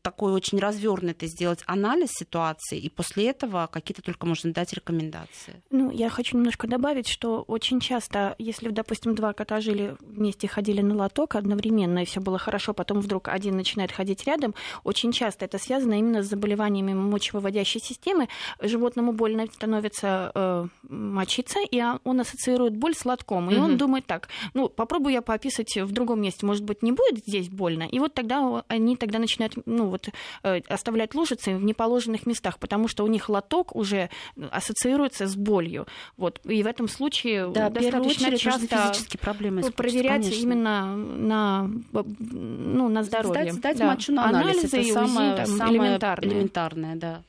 такой 0.02 0.34
очень 0.34 0.60
развернутый 0.60 1.28
сделать 1.28 1.60
анализ 1.68 2.12
ситуации, 2.12 2.80
и 2.80 2.90
после 2.90 3.30
этого 3.30 3.70
какие-то 3.72 4.02
только 4.02 4.26
можно 4.26 4.52
дать 4.52 4.74
рекомендации. 4.74 5.62
Ну, 5.70 5.92
я 5.92 6.10
хочу 6.10 6.38
немножко 6.38 6.68
добавить, 6.68 7.08
что 7.08 7.44
очень 7.44 7.80
часто, 7.80 8.36
если, 8.40 8.70
допустим, 8.70 9.16
два 9.16 9.34
кота 9.34 9.62
жили 9.62 9.96
вместе, 10.00 10.48
ходили 10.48 10.82
на 10.82 10.96
лоток 10.96 11.36
одновременно, 11.36 12.00
и 12.00 12.06
все 12.06 12.20
было 12.20 12.38
хорошо, 12.38 12.74
потом 12.74 13.00
вдруг 13.00 13.28
один 13.28 13.56
начинает 13.56 13.92
ходить 13.92 14.26
рядом, 14.26 14.56
очень 14.84 15.12
часто 15.12 15.46
это 15.46 15.58
связано 15.58 16.00
именно 16.00 16.24
с 16.24 16.28
заболеваниями 16.28 16.94
мочевыводящей 16.94 17.80
системы. 17.80 18.28
Животному 18.62 19.14
больно 19.14 19.46
становится 19.48 20.32
э, 20.34 20.68
мочиться, 20.90 21.60
и 21.60 21.82
он 22.04 22.20
ассоциирует 22.20 22.76
боль 22.76 22.96
с 22.96 23.06
лотком. 23.06 23.52
И 23.52 23.56
угу. 23.56 23.64
он 23.64 23.78
думает 23.78 24.06
так, 24.06 24.30
ну, 24.54 24.70
попробую 24.70 25.14
я 25.14 25.22
пописать 25.22 25.76
в 25.78 25.92
другом 25.92 26.22
месте, 26.22 26.46
может 26.46 26.64
быть, 26.64 26.82
не 26.82 26.92
будет 26.92 27.20
здесь 27.26 27.50
больно. 27.50 27.84
И 27.84 28.00
вот 28.00 28.14
тогда 28.14 28.64
они 28.68 28.96
тогда 28.96 29.20
начинают 29.20 29.56
ну, 29.76 29.90
вот, 29.90 30.10
э, 30.44 30.62
оставлять 30.68 31.14
лужицы 31.16 31.56
в 31.56 31.64
неположенных 31.64 32.26
местах, 32.26 32.60
потому 32.60 32.88
что 32.88 33.04
у 33.04 33.08
них 33.08 33.30
лоток 33.30 33.76
уже 33.76 34.10
ассоциируется 34.52 35.28
с 35.28 35.36
болью. 35.36 35.88
Вот. 36.18 36.40
И 36.46 36.64
в 36.64 36.68
этом 36.68 36.88
случае 36.88 37.48
да, 37.50 37.70
достаточно 37.70 38.38
часто 38.38 38.68
физические 38.68 39.20
проблемы 39.20 39.62
проверять 39.72 40.24
конечно. 40.24 40.42
именно 40.42 40.96
на, 40.96 41.70
ну, 41.92 42.90
на 42.90 43.04
здоровье. 43.04 43.52
Сдать, 43.52 43.54
сдать 43.54 43.78
да. 43.78 43.86
мочу 43.88 44.14
на 44.14 44.30
анализ. 44.30 44.74
Анализы 44.74 44.78
это 44.78 45.08
самое, 45.08 45.46
самое 45.46 45.74
элементарное. 45.74 46.30
элементарное 46.30 46.96
да. 46.96 47.22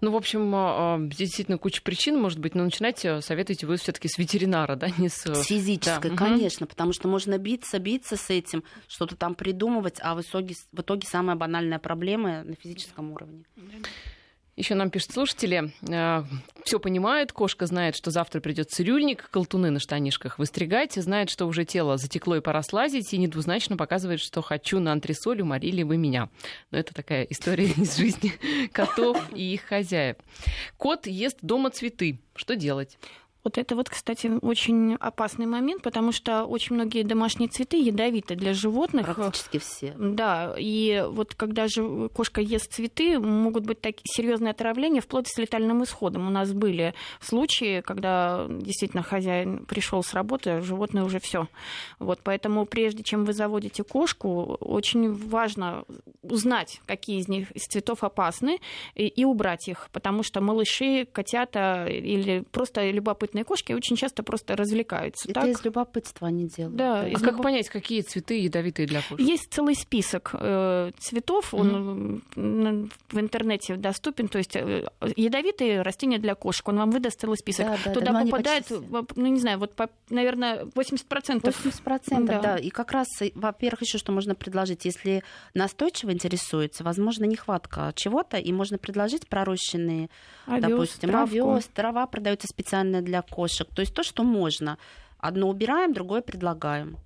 Ну, 0.00 0.10
в 0.10 0.16
общем, 0.16 0.52
а, 0.54 0.98
здесь 1.12 1.28
действительно 1.28 1.58
куча 1.58 1.82
причин, 1.82 2.20
может 2.20 2.38
быть, 2.38 2.54
но 2.54 2.64
начинать 2.64 3.04
э, 3.04 3.20
советуете 3.20 3.66
вы 3.66 3.76
все-таки 3.76 4.08
с 4.08 4.18
ветеринара, 4.18 4.76
да, 4.76 4.88
не 4.98 5.08
с... 5.08 5.26
С 5.26 5.46
физической, 5.46 6.10
да. 6.10 6.16
конечно, 6.16 6.64
угу. 6.64 6.70
потому 6.70 6.92
что 6.92 7.08
можно 7.08 7.38
биться, 7.38 7.78
биться 7.78 8.16
с 8.16 8.30
этим, 8.30 8.64
что-то 8.88 9.16
там 9.16 9.34
придумывать, 9.34 9.96
а 10.00 10.14
в 10.14 10.20
итоге, 10.20 10.54
в 10.72 10.80
итоге 10.80 11.06
самая 11.06 11.36
банальная 11.36 11.78
проблема 11.78 12.42
на 12.44 12.54
физическом 12.54 13.12
уровне. 13.12 13.44
Еще 14.56 14.74
нам 14.74 14.88
пишут 14.88 15.12
слушатели, 15.12 15.70
э, 15.86 16.24
все 16.64 16.80
понимает, 16.80 17.30
кошка 17.30 17.66
знает, 17.66 17.94
что 17.94 18.10
завтра 18.10 18.40
придет 18.40 18.70
цирюльник, 18.70 19.28
колтуны 19.30 19.68
на 19.68 19.78
штанишках 19.78 20.38
выстригать, 20.38 20.94
знает, 20.94 21.28
что 21.28 21.44
уже 21.44 21.66
тело 21.66 21.98
затекло 21.98 22.36
и 22.36 22.40
пора 22.40 22.62
слазить, 22.62 23.12
и 23.12 23.18
недвузначно 23.18 23.76
показывает, 23.76 24.18
что 24.20 24.40
хочу 24.40 24.80
на 24.80 24.92
антресоль, 24.92 25.42
уморили 25.42 25.82
вы 25.82 25.98
меня. 25.98 26.30
Но 26.70 26.78
это 26.78 26.94
такая 26.94 27.24
история 27.24 27.66
из 27.76 27.98
жизни 27.98 28.32
котов 28.72 29.22
и 29.34 29.52
их 29.52 29.62
хозяев. 29.62 30.16
Кот 30.78 31.06
ест 31.06 31.36
дома 31.42 31.68
цветы. 31.68 32.18
Что 32.34 32.56
делать? 32.56 32.96
Вот 33.46 33.58
это 33.58 33.76
вот, 33.76 33.88
кстати, 33.88 34.28
очень 34.42 34.96
опасный 34.96 35.46
момент, 35.46 35.80
потому 35.80 36.10
что 36.10 36.46
очень 36.46 36.74
многие 36.74 37.04
домашние 37.04 37.48
цветы 37.48 37.76
ядовиты 37.76 38.34
для 38.34 38.52
животных. 38.54 39.06
Практически 39.06 39.58
все. 39.58 39.94
Да, 39.96 40.56
и 40.58 41.04
вот 41.08 41.36
когда 41.36 41.68
же 41.68 42.08
кошка 42.08 42.40
ест 42.40 42.72
цветы, 42.72 43.20
могут 43.20 43.64
быть 43.64 43.80
такие 43.80 44.02
серьезные 44.06 44.50
отравления, 44.50 45.00
вплоть 45.00 45.28
с 45.28 45.38
летальным 45.38 45.84
исходом. 45.84 46.26
У 46.26 46.30
нас 46.30 46.52
были 46.52 46.92
случаи, 47.20 47.82
когда 47.82 48.46
действительно 48.48 49.04
хозяин 49.04 49.64
пришел 49.64 50.02
с 50.02 50.12
работы, 50.12 50.50
а 50.50 50.60
животное 50.60 51.04
уже 51.04 51.20
все. 51.20 51.46
Вот, 52.00 52.18
поэтому 52.24 52.66
прежде 52.66 53.04
чем 53.04 53.24
вы 53.24 53.32
заводите 53.32 53.84
кошку, 53.84 54.56
очень 54.58 55.12
важно 55.12 55.84
узнать, 56.24 56.80
какие 56.86 57.20
из 57.20 57.28
них 57.28 57.52
из 57.52 57.62
цветов 57.62 58.02
опасны, 58.02 58.58
и, 58.96 59.06
и 59.06 59.24
убрать 59.24 59.68
их, 59.68 59.88
потому 59.92 60.24
что 60.24 60.40
малыши, 60.40 61.06
котята 61.12 61.86
или 61.86 62.40
просто 62.50 62.90
любопытные 62.90 63.35
любопытные 63.36 63.44
кошки 63.44 63.72
очень 63.72 63.96
часто 63.96 64.22
просто 64.22 64.56
развлекаются. 64.56 65.28
Это 65.28 65.40
так? 65.40 65.50
из 65.50 65.64
любопытства 65.64 66.28
они 66.28 66.46
делают. 66.46 66.76
Да. 66.76 67.00
А 67.02 67.10
как 67.12 67.22
любоп... 67.22 67.42
понять, 67.42 67.68
какие 67.68 68.00
цветы 68.02 68.40
ядовитые 68.40 68.86
для 68.86 69.02
кошек? 69.02 69.20
Есть 69.20 69.52
целый 69.52 69.74
список 69.74 70.34
э, 70.34 70.90
цветов, 70.98 71.52
mm-hmm. 71.52 72.22
он 72.36 72.90
в 73.10 73.20
интернете 73.20 73.76
доступен. 73.76 74.28
То 74.28 74.38
есть 74.38 74.56
э, 74.56 74.86
ядовитые 75.16 75.82
растения 75.82 76.18
для 76.18 76.34
кошек, 76.34 76.66
он 76.68 76.76
вам 76.78 76.90
выдаст 76.90 77.20
целый 77.20 77.36
список. 77.36 77.66
Да, 77.66 77.78
да, 77.84 77.92
Туда 77.92 78.12
да, 78.12 78.20
попадает, 78.22 78.66
ну 78.70 79.26
не 79.26 79.40
знаю, 79.40 79.58
вот, 79.58 79.74
по, 79.74 79.88
наверное, 80.10 80.64
80%. 80.64 81.42
80%, 81.42 82.26
да. 82.26 82.40
да. 82.40 82.56
И 82.56 82.70
как 82.70 82.92
раз, 82.92 83.08
во-первых, 83.34 83.82
еще 83.82 83.98
что 83.98 84.12
можно 84.12 84.34
предложить, 84.34 84.84
если 84.84 85.22
настойчиво 85.54 86.12
интересуется, 86.12 86.84
возможно, 86.84 87.24
нехватка 87.24 87.92
чего-то, 87.94 88.38
и 88.38 88.52
можно 88.52 88.78
предложить 88.78 89.28
пророщенные, 89.28 90.08
овес, 90.46 90.68
допустим, 90.68 91.16
овес, 91.16 91.66
трава 91.66 92.06
продается 92.06 92.46
специально 92.48 93.02
для 93.02 93.22
кошек. 93.30 93.68
То 93.74 93.80
есть 93.80 93.94
то, 93.94 94.02
что 94.02 94.22
можно. 94.22 94.78
Одно 95.18 95.48
убираем, 95.48 95.92
другое 95.92 96.20
предлагаем 96.22 96.98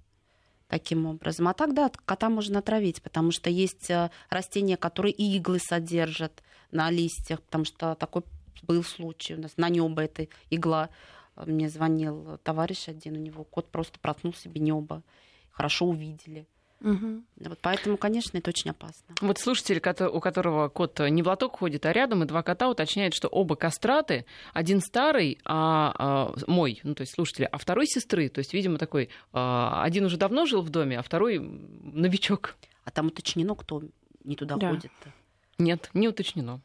таким 0.68 1.06
образом. 1.06 1.48
А 1.48 1.54
тогда 1.54 1.90
кота 2.04 2.30
можно 2.30 2.60
отравить, 2.60 3.02
потому 3.02 3.32
что 3.32 3.50
есть 3.50 3.90
э, 3.90 4.10
растения, 4.30 4.76
которые 4.76 5.12
иглы 5.12 5.58
содержат 5.58 6.42
на 6.70 6.90
листьях, 6.90 7.42
потому 7.42 7.64
что 7.64 7.94
такой 7.96 8.22
был 8.62 8.84
случай 8.84 9.34
у 9.34 9.40
нас 9.40 9.52
на 9.56 9.68
небо 9.68 10.02
эта 10.02 10.28
игла. 10.50 10.90
Мне 11.36 11.68
звонил 11.68 12.38
товарищ 12.44 12.88
один, 12.88 13.16
у 13.16 13.20
него 13.20 13.44
кот 13.44 13.70
просто 13.70 13.98
проткнул 13.98 14.34
себе 14.34 14.60
небо. 14.60 15.02
Хорошо 15.50 15.86
увидели. 15.86 16.46
Угу. 16.80 17.22
Вот 17.40 17.58
поэтому, 17.60 17.96
конечно, 17.96 18.38
это 18.38 18.50
очень 18.50 18.70
опасно. 18.70 19.14
Вот 19.20 19.38
слушатель, 19.38 19.82
у 20.06 20.20
которого 20.20 20.68
кот 20.68 20.98
не 21.00 21.22
в 21.22 21.26
лоток 21.26 21.58
ходит, 21.58 21.84
а 21.86 21.92
рядом, 21.92 22.22
и 22.22 22.26
два 22.26 22.42
кота 22.42 22.68
уточняют, 22.68 23.14
что 23.14 23.28
оба 23.28 23.56
кастраты, 23.56 24.24
один 24.54 24.80
старый, 24.80 25.38
а, 25.44 25.94
а 25.98 26.34
мой, 26.46 26.80
ну 26.82 26.94
то 26.94 27.02
есть 27.02 27.14
слушатель, 27.14 27.44
а 27.44 27.58
второй 27.58 27.86
сестры, 27.86 28.28
то 28.28 28.38
есть, 28.38 28.54
видимо, 28.54 28.78
такой, 28.78 29.10
а, 29.32 29.82
один 29.82 30.06
уже 30.06 30.16
давно 30.16 30.46
жил 30.46 30.62
в 30.62 30.70
доме, 30.70 30.98
а 30.98 31.02
второй 31.02 31.38
новичок. 31.38 32.56
А 32.84 32.90
там 32.90 33.08
уточнено, 33.08 33.54
кто 33.54 33.82
не 34.24 34.36
туда 34.36 34.56
да. 34.56 34.70
ходит? 34.70 34.90
-то? 35.04 35.10
Нет, 35.58 35.90
не 35.92 36.08
уточнено. 36.08 36.60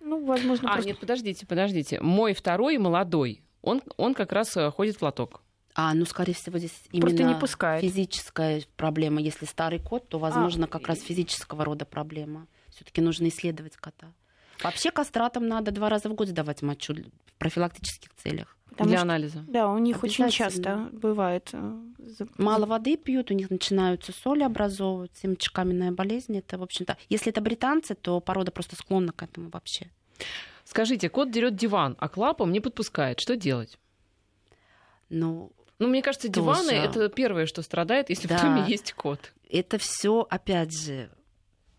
Ну, 0.00 0.24
возможно, 0.24 0.68
А, 0.68 0.72
просто... 0.74 0.90
нет, 0.90 0.98
подождите, 0.98 1.46
подождите. 1.46 2.00
Мой 2.00 2.34
второй 2.34 2.76
молодой, 2.76 3.42
он, 3.62 3.82
он 3.96 4.12
как 4.12 4.32
раз 4.32 4.54
э, 4.56 4.70
ходит 4.70 4.96
в 4.96 5.02
лоток. 5.02 5.40
А, 5.74 5.92
ну, 5.94 6.04
скорее 6.04 6.34
всего, 6.34 6.58
здесь 6.58 6.82
именно 6.92 7.34
не 7.34 7.38
пускает. 7.38 7.82
физическая 7.82 8.62
проблема. 8.76 9.20
Если 9.20 9.44
старый 9.44 9.80
кот, 9.80 10.08
то, 10.08 10.18
возможно, 10.18 10.66
а, 10.66 10.68
как 10.68 10.86
раз 10.86 11.00
физического 11.00 11.64
рода 11.64 11.84
проблема. 11.84 12.46
Все-таки 12.70 13.00
нужно 13.00 13.28
исследовать 13.28 13.76
кота. 13.76 14.12
Вообще 14.62 14.92
кастратам 14.92 15.48
надо 15.48 15.72
два 15.72 15.88
раза 15.88 16.08
в 16.08 16.14
год 16.14 16.28
сдавать 16.28 16.62
мочу 16.62 16.94
в 16.94 17.32
профилактических 17.38 18.10
целях. 18.14 18.56
Потому 18.70 18.88
Для 18.88 18.98
что, 18.98 19.02
анализа. 19.04 19.44
Да, 19.46 19.68
у 19.68 19.78
них 19.78 20.02
очень 20.02 20.30
часто 20.30 20.88
бывает. 20.92 21.50
Э, 21.52 21.80
Мало 22.38 22.66
воды 22.66 22.96
пьют, 22.96 23.30
у 23.30 23.34
них 23.34 23.50
начинаются 23.50 24.12
соли 24.12 24.42
образовываться, 24.42 25.22
семечкаменная 25.22 25.92
болезнь. 25.92 26.36
Это, 26.36 26.58
в 26.58 26.62
общем-то, 26.62 26.96
если 27.08 27.30
это 27.30 27.40
британцы, 27.40 27.94
то 27.94 28.20
порода 28.20 28.50
просто 28.50 28.74
склонна 28.74 29.12
к 29.12 29.22
этому 29.22 29.48
вообще. 29.50 29.90
Скажите, 30.64 31.08
кот 31.08 31.30
дерет 31.30 31.54
диван, 31.54 31.96
а 32.00 32.08
к 32.08 32.16
лапам 32.16 32.50
не 32.50 32.60
подпускает. 32.60 33.20
Что 33.20 33.36
делать? 33.36 33.78
Ну, 35.08 35.52
ну, 35.78 35.88
мне 35.88 36.02
кажется, 36.02 36.28
диваны 36.28 36.70
тоже. 36.70 36.76
это 36.76 37.08
первое, 37.08 37.46
что 37.46 37.62
страдает, 37.62 38.10
если 38.10 38.28
да. 38.28 38.38
в 38.38 38.42
доме 38.42 38.64
есть 38.68 38.92
кот. 38.92 39.32
Это 39.50 39.78
все, 39.78 40.26
опять 40.30 40.76
же, 40.76 41.10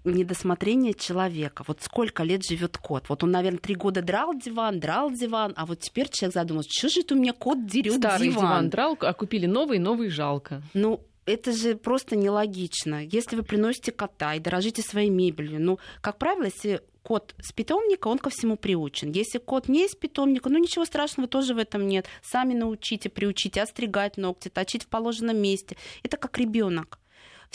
недосмотрение 0.03 0.93
человека. 0.93 1.63
Вот 1.67 1.81
сколько 1.81 2.23
лет 2.23 2.45
живет 2.45 2.77
кот? 2.77 3.09
Вот 3.09 3.23
он, 3.23 3.31
наверное, 3.31 3.59
три 3.59 3.75
года 3.75 4.01
драл 4.01 4.33
диван, 4.33 4.79
драл 4.79 5.11
диван, 5.11 5.53
а 5.55 5.65
вот 5.65 5.79
теперь 5.79 6.09
человек 6.09 6.33
задумался, 6.33 6.69
что 6.71 6.89
же 6.89 7.01
это 7.01 7.15
у 7.15 7.17
меня 7.17 7.33
кот 7.33 7.65
дерет 7.65 7.95
Старый 7.95 8.29
диван? 8.29 8.43
диван 8.43 8.69
драл, 8.69 8.97
а 9.01 9.13
купили 9.13 9.45
новый, 9.45 9.79
новый 9.79 10.09
жалко. 10.09 10.61
Ну, 10.73 11.01
это 11.25 11.51
же 11.53 11.75
просто 11.75 12.15
нелогично. 12.15 13.03
Если 13.03 13.35
вы 13.35 13.43
приносите 13.43 13.91
кота 13.91 14.35
и 14.35 14.39
дорожите 14.39 14.81
своей 14.81 15.09
мебелью, 15.09 15.59
ну, 15.59 15.79
как 16.01 16.17
правило, 16.17 16.45
если 16.45 16.81
кот 17.05 17.35
с 17.39 17.53
питомника, 17.53 18.07
он 18.07 18.17
ко 18.17 18.31
всему 18.31 18.57
приучен. 18.57 19.11
Если 19.11 19.37
кот 19.37 19.69
не 19.69 19.85
из 19.85 19.95
питомника, 19.95 20.49
ну 20.49 20.57
ничего 20.57 20.85
страшного 20.85 21.29
тоже 21.29 21.53
в 21.53 21.59
этом 21.59 21.87
нет. 21.87 22.07
Сами 22.23 22.55
научите, 22.55 23.09
приучите 23.09 23.61
остригать 23.61 24.17
ногти, 24.17 24.49
точить 24.49 24.83
в 24.83 24.87
положенном 24.87 25.37
месте. 25.37 25.77
Это 26.01 26.17
как 26.17 26.39
ребенок 26.39 26.99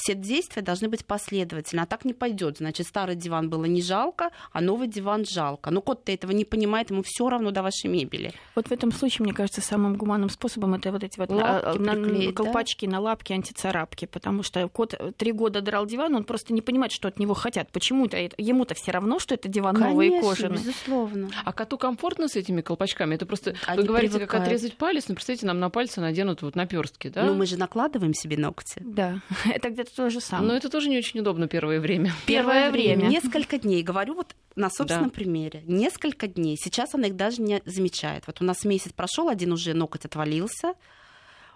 все 0.00 0.14
действия 0.14 0.62
должны 0.62 0.88
быть 0.88 1.04
последовательны. 1.04 1.80
А 1.80 1.86
так 1.86 2.04
не 2.04 2.14
пойдет. 2.14 2.58
Значит, 2.58 2.86
старый 2.86 3.16
диван 3.16 3.50
было 3.50 3.66
не 3.66 3.82
жалко, 3.82 4.30
а 4.52 4.60
новый 4.60 4.88
диван 4.88 5.24
жалко. 5.24 5.70
Но 5.70 5.82
кот-то 5.82 6.12
этого 6.12 6.32
не 6.32 6.44
понимает, 6.44 6.90
ему 6.90 7.02
все 7.04 7.28
равно 7.28 7.50
до 7.50 7.62
вашей 7.62 7.88
мебели. 7.88 8.32
Вот 8.54 8.68
в 8.68 8.72
этом 8.72 8.92
случае, 8.92 9.24
мне 9.24 9.34
кажется, 9.34 9.60
самым 9.60 9.96
гуманным 9.96 10.30
способом 10.30 10.74
это 10.74 10.90
вот 10.90 11.04
эти 11.04 11.18
вот 11.18 11.30
лапки 11.30 11.78
на, 11.78 11.92
приклеить, 11.92 12.34
колпачки 12.34 12.86
да? 12.86 12.92
на 12.92 13.00
лапки, 13.00 13.32
антицарапки. 13.32 14.06
Потому 14.06 14.42
что 14.42 14.68
кот 14.68 14.94
три 15.16 15.32
года 15.32 15.60
драл 15.60 15.86
диван, 15.86 16.14
он 16.14 16.24
просто 16.24 16.52
не 16.52 16.62
понимает, 16.62 16.92
что 16.92 17.08
от 17.08 17.18
него 17.18 17.34
хотят. 17.34 17.70
Почему-то 17.70 18.16
ему-то 18.38 18.74
все 18.74 18.90
равно, 18.92 19.18
что 19.18 19.34
это 19.34 19.48
диван 19.48 19.74
Конечно, 19.74 19.90
новый 19.92 20.08
и 20.08 20.20
кожаный. 20.20 20.56
безусловно. 20.56 21.30
А 21.44 21.52
коту 21.52 21.78
комфортно 21.78 22.28
с 22.28 22.36
этими 22.36 22.60
колпачками? 22.62 23.14
Это 23.14 23.26
просто, 23.26 23.54
Они 23.66 23.82
вы 23.82 23.88
говорите, 23.88 24.14
привыкают. 24.14 24.30
как 24.30 24.42
отрезать 24.42 24.76
палец, 24.76 25.08
но 25.08 25.14
представьте, 25.14 25.46
нам 25.46 25.60
на 25.60 25.70
пальцы 25.70 26.00
наденут 26.00 26.42
вот 26.42 26.56
наперстки, 26.56 27.08
да? 27.08 27.24
Ну, 27.24 27.34
мы 27.34 27.46
же 27.46 27.58
накладываем 27.58 28.14
себе 28.14 28.36
ногти. 28.36 28.80
Да. 28.80 29.20
Тогда 29.62 29.84
это 29.90 30.04
то 30.04 30.10
же 30.10 30.20
самое. 30.20 30.48
Но 30.48 30.56
это 30.56 30.68
тоже 30.68 30.88
не 30.88 30.98
очень 30.98 31.20
удобно 31.20 31.48
первое 31.48 31.80
время. 31.80 32.12
Первое 32.26 32.70
время. 32.70 33.06
Несколько 33.06 33.58
дней. 33.58 33.82
Говорю 33.82 34.14
вот 34.14 34.34
на 34.56 34.70
собственном 34.70 35.10
да. 35.10 35.14
примере. 35.14 35.62
Несколько 35.66 36.26
дней. 36.26 36.56
Сейчас 36.56 36.94
она 36.94 37.08
их 37.08 37.16
даже 37.16 37.42
не 37.42 37.62
замечает. 37.64 38.24
Вот 38.26 38.40
у 38.40 38.44
нас 38.44 38.64
месяц 38.64 38.92
прошел, 38.92 39.28
один 39.28 39.52
уже 39.52 39.74
ноготь 39.74 40.04
отвалился, 40.04 40.74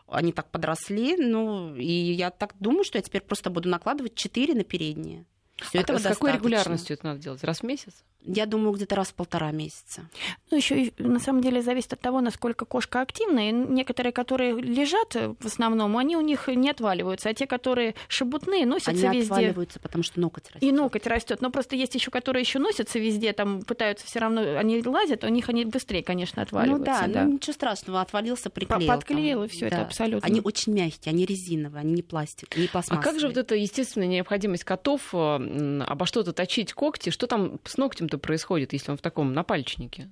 они 0.09 0.33
так 0.33 0.51
подросли, 0.51 1.17
ну, 1.17 1.75
и 1.75 2.13
я 2.13 2.31
так 2.31 2.55
думаю, 2.61 2.85
что 2.85 2.99
я 2.99 3.03
теперь 3.03 3.23
просто 3.23 3.51
буду 3.51 3.69
накладывать 3.69 4.15
4 4.15 4.55
на 4.55 4.65
передние. 4.65 5.25
Все 5.57 5.79
а 5.79 5.83
этого 5.83 5.99
с 5.99 6.03
какой 6.03 6.33
регулярностью 6.33 6.95
это 6.95 7.07
надо 7.07 7.21
делать? 7.21 7.43
Раз 7.45 7.61
в 7.61 7.63
месяц? 7.63 8.05
Я 8.25 8.47
думаю, 8.47 8.73
где-то 8.73 8.97
раз 8.97 9.09
в 9.09 9.15
полтора 9.15 9.51
месяца. 9.53 10.09
Ну, 10.51 10.57
еще 10.57 10.93
на 10.99 11.21
самом 11.21 11.43
деле 11.43 11.63
зависит 11.63 11.93
от 11.93 12.01
того, 12.01 12.21
насколько 12.21 12.65
кошка 12.65 13.03
активна. 13.03 13.51
И 13.51 13.53
некоторые, 13.53 14.13
которые 14.13 14.55
лежат 14.55 15.15
э, 15.15 15.35
в 15.39 15.47
основном, 15.47 15.97
они 15.99 16.17
у 16.17 16.23
них 16.23 16.49
не 16.49 16.71
отваливаются, 16.71 17.29
а 17.29 17.35
те, 17.35 17.47
которые 17.47 17.95
шебутные, 18.09 18.65
носятся 18.65 18.91
они 18.91 19.19
везде. 19.19 19.33
Они 19.35 19.45
отваливаются, 19.47 19.81
потому 19.81 20.03
что 20.05 20.21
ноготь 20.21 20.47
растет. 20.47 20.63
И 20.63 20.73
ноготь 20.73 21.07
растет. 21.07 21.43
Но 21.43 21.51
просто 21.51 21.77
есть 21.77 21.95
еще, 21.95 22.11
которые 22.11 22.41
еще 22.43 22.59
носятся 22.59 22.99
везде, 22.99 23.33
там 23.33 23.63
пытаются 23.63 24.07
все 24.07 24.21
равно, 24.21 24.59
они 24.59 24.83
лазят, 24.83 25.25
у 25.25 25.29
них 25.29 25.49
они 25.49 25.65
быстрее, 25.65 26.03
конечно, 26.03 26.43
отваливаются. 26.43 27.07
Ну 27.07 27.07
да, 27.09 27.21
да. 27.21 27.25
Ну, 27.25 27.35
ничего 27.35 27.53
страшного, 27.53 28.01
отвалился, 28.01 28.49
приклеил. 28.49 28.89
Подклеил, 28.89 29.39
там. 29.39 29.47
и 29.47 29.49
все 29.49 29.69
да. 29.69 29.77
это 29.77 29.83
абсолютно. 29.83 30.27
Они 30.27 30.41
очень 30.43 30.73
мягкие, 30.73 31.13
они 31.13 31.27
резиновые, 31.27 31.81
они 31.81 31.93
не 31.93 32.03
пластик, 32.03 32.57
не 32.57 32.69
пластмассовые. 32.69 33.01
А 33.01 33.03
как 33.03 33.21
же 33.21 33.29
вот 33.29 33.37
эта 33.37 33.55
естественная 33.55 34.09
необходимость 34.09 34.65
котов 34.65 35.11
э, 35.13 35.81
обо 35.87 36.07
что-то 36.07 36.33
точить 36.33 36.73
когти? 36.73 37.11
Что 37.11 37.27
там 37.27 37.61
с 37.65 37.77
ногтем-то 38.15 38.19
происходит, 38.19 38.73
если 38.73 38.91
он 38.91 38.97
в 38.97 39.03
таком 39.03 39.33
напальчнике? 39.33 40.11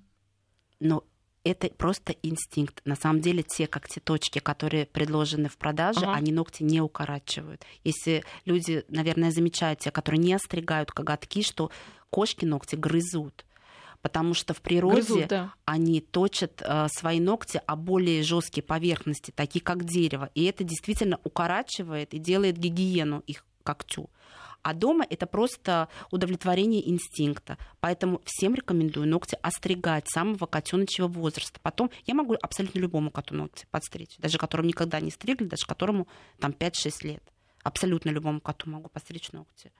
Но 0.80 1.04
это 1.44 1.68
просто 1.68 2.14
инстинкт. 2.22 2.80
На 2.84 2.96
самом 2.96 3.20
деле 3.20 3.42
те 3.42 3.66
когтеточки, 3.66 4.40
которые 4.40 4.86
предложены 4.86 5.48
в 5.48 5.56
продаже, 5.56 6.04
ага. 6.04 6.14
они 6.14 6.32
ногти 6.32 6.62
не 6.64 6.80
укорачивают. 6.80 7.62
Если 7.84 8.24
люди, 8.44 8.84
наверное, 8.88 9.30
замечают, 9.30 9.80
те, 9.80 9.90
которые 9.90 10.20
не 10.20 10.34
остригают 10.34 10.90
коготки, 10.92 11.42
что 11.42 11.70
кошки 12.10 12.44
ногти 12.44 12.76
грызут 12.76 13.44
потому 14.02 14.34
что 14.34 14.52
в 14.52 14.60
природе 14.60 15.02
Грызут, 15.02 15.28
да. 15.28 15.52
они 15.64 16.00
точат 16.00 16.60
э, 16.60 16.88
свои 16.90 17.20
ногти 17.20 17.60
о 17.64 17.76
более 17.76 18.24
жесткие 18.24 18.64
поверхности, 18.64 19.30
такие 19.30 19.60
как 19.60 19.84
дерево, 19.84 20.28
и 20.34 20.42
это 20.46 20.64
действительно 20.64 21.20
укорачивает 21.22 22.12
и 22.12 22.18
делает 22.18 22.58
гигиену 22.58 23.22
их 23.28 23.44
когтю. 23.62 24.10
А 24.62 24.74
дома 24.74 25.04
это 25.08 25.26
просто 25.26 25.88
удовлетворение 26.10 26.88
инстинкта. 26.88 27.58
Поэтому 27.80 28.20
всем 28.24 28.54
рекомендую 28.54 29.08
ногти 29.08 29.36
остригать 29.42 30.08
самого 30.08 30.46
котеночьего 30.46 31.08
возраста. 31.08 31.58
Потом 31.62 31.90
я 32.06 32.14
могу 32.14 32.36
абсолютно 32.40 32.78
любому 32.78 33.10
коту 33.10 33.34
ногти 33.34 33.66
подстричь, 33.70 34.16
даже 34.18 34.38
которому 34.38 34.68
никогда 34.68 35.00
не 35.00 35.10
стригли, 35.10 35.46
даже 35.46 35.66
которому 35.66 36.06
там 36.38 36.52
5-6 36.52 37.06
лет. 37.06 37.22
Абсолютно 37.64 38.10
любому 38.10 38.40
коту 38.40 38.70
могу 38.70 38.88
подстричь 38.88 39.32
ногти 39.32 39.72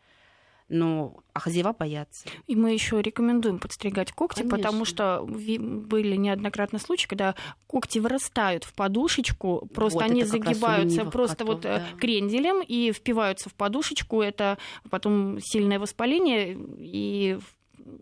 но 0.72 1.14
а 1.34 1.40
хозяева 1.40 1.72
боятся. 1.72 2.28
И 2.46 2.56
мы 2.56 2.72
еще 2.72 3.00
рекомендуем 3.00 3.58
подстригать 3.58 4.12
когти, 4.12 4.40
Конечно. 4.40 4.56
потому 4.56 4.84
что 4.84 5.24
были 5.26 6.16
неоднократно 6.16 6.78
случаи, 6.78 7.06
когда 7.06 7.34
когти 7.66 7.98
вырастают 7.98 8.64
в 8.64 8.74
подушечку, 8.74 9.68
просто 9.72 10.00
вот, 10.00 10.10
они 10.10 10.24
загибаются 10.24 11.04
просто 11.04 11.36
котов, 11.36 11.54
вот 11.54 11.64
э, 11.64 11.78
да. 11.78 11.98
кренделем 11.98 12.62
и 12.62 12.92
впиваются 12.92 13.48
в 13.48 13.54
подушечку. 13.54 14.20
Это 14.20 14.58
потом 14.90 15.38
сильное 15.40 15.78
воспаление 15.78 16.58
и 16.78 17.38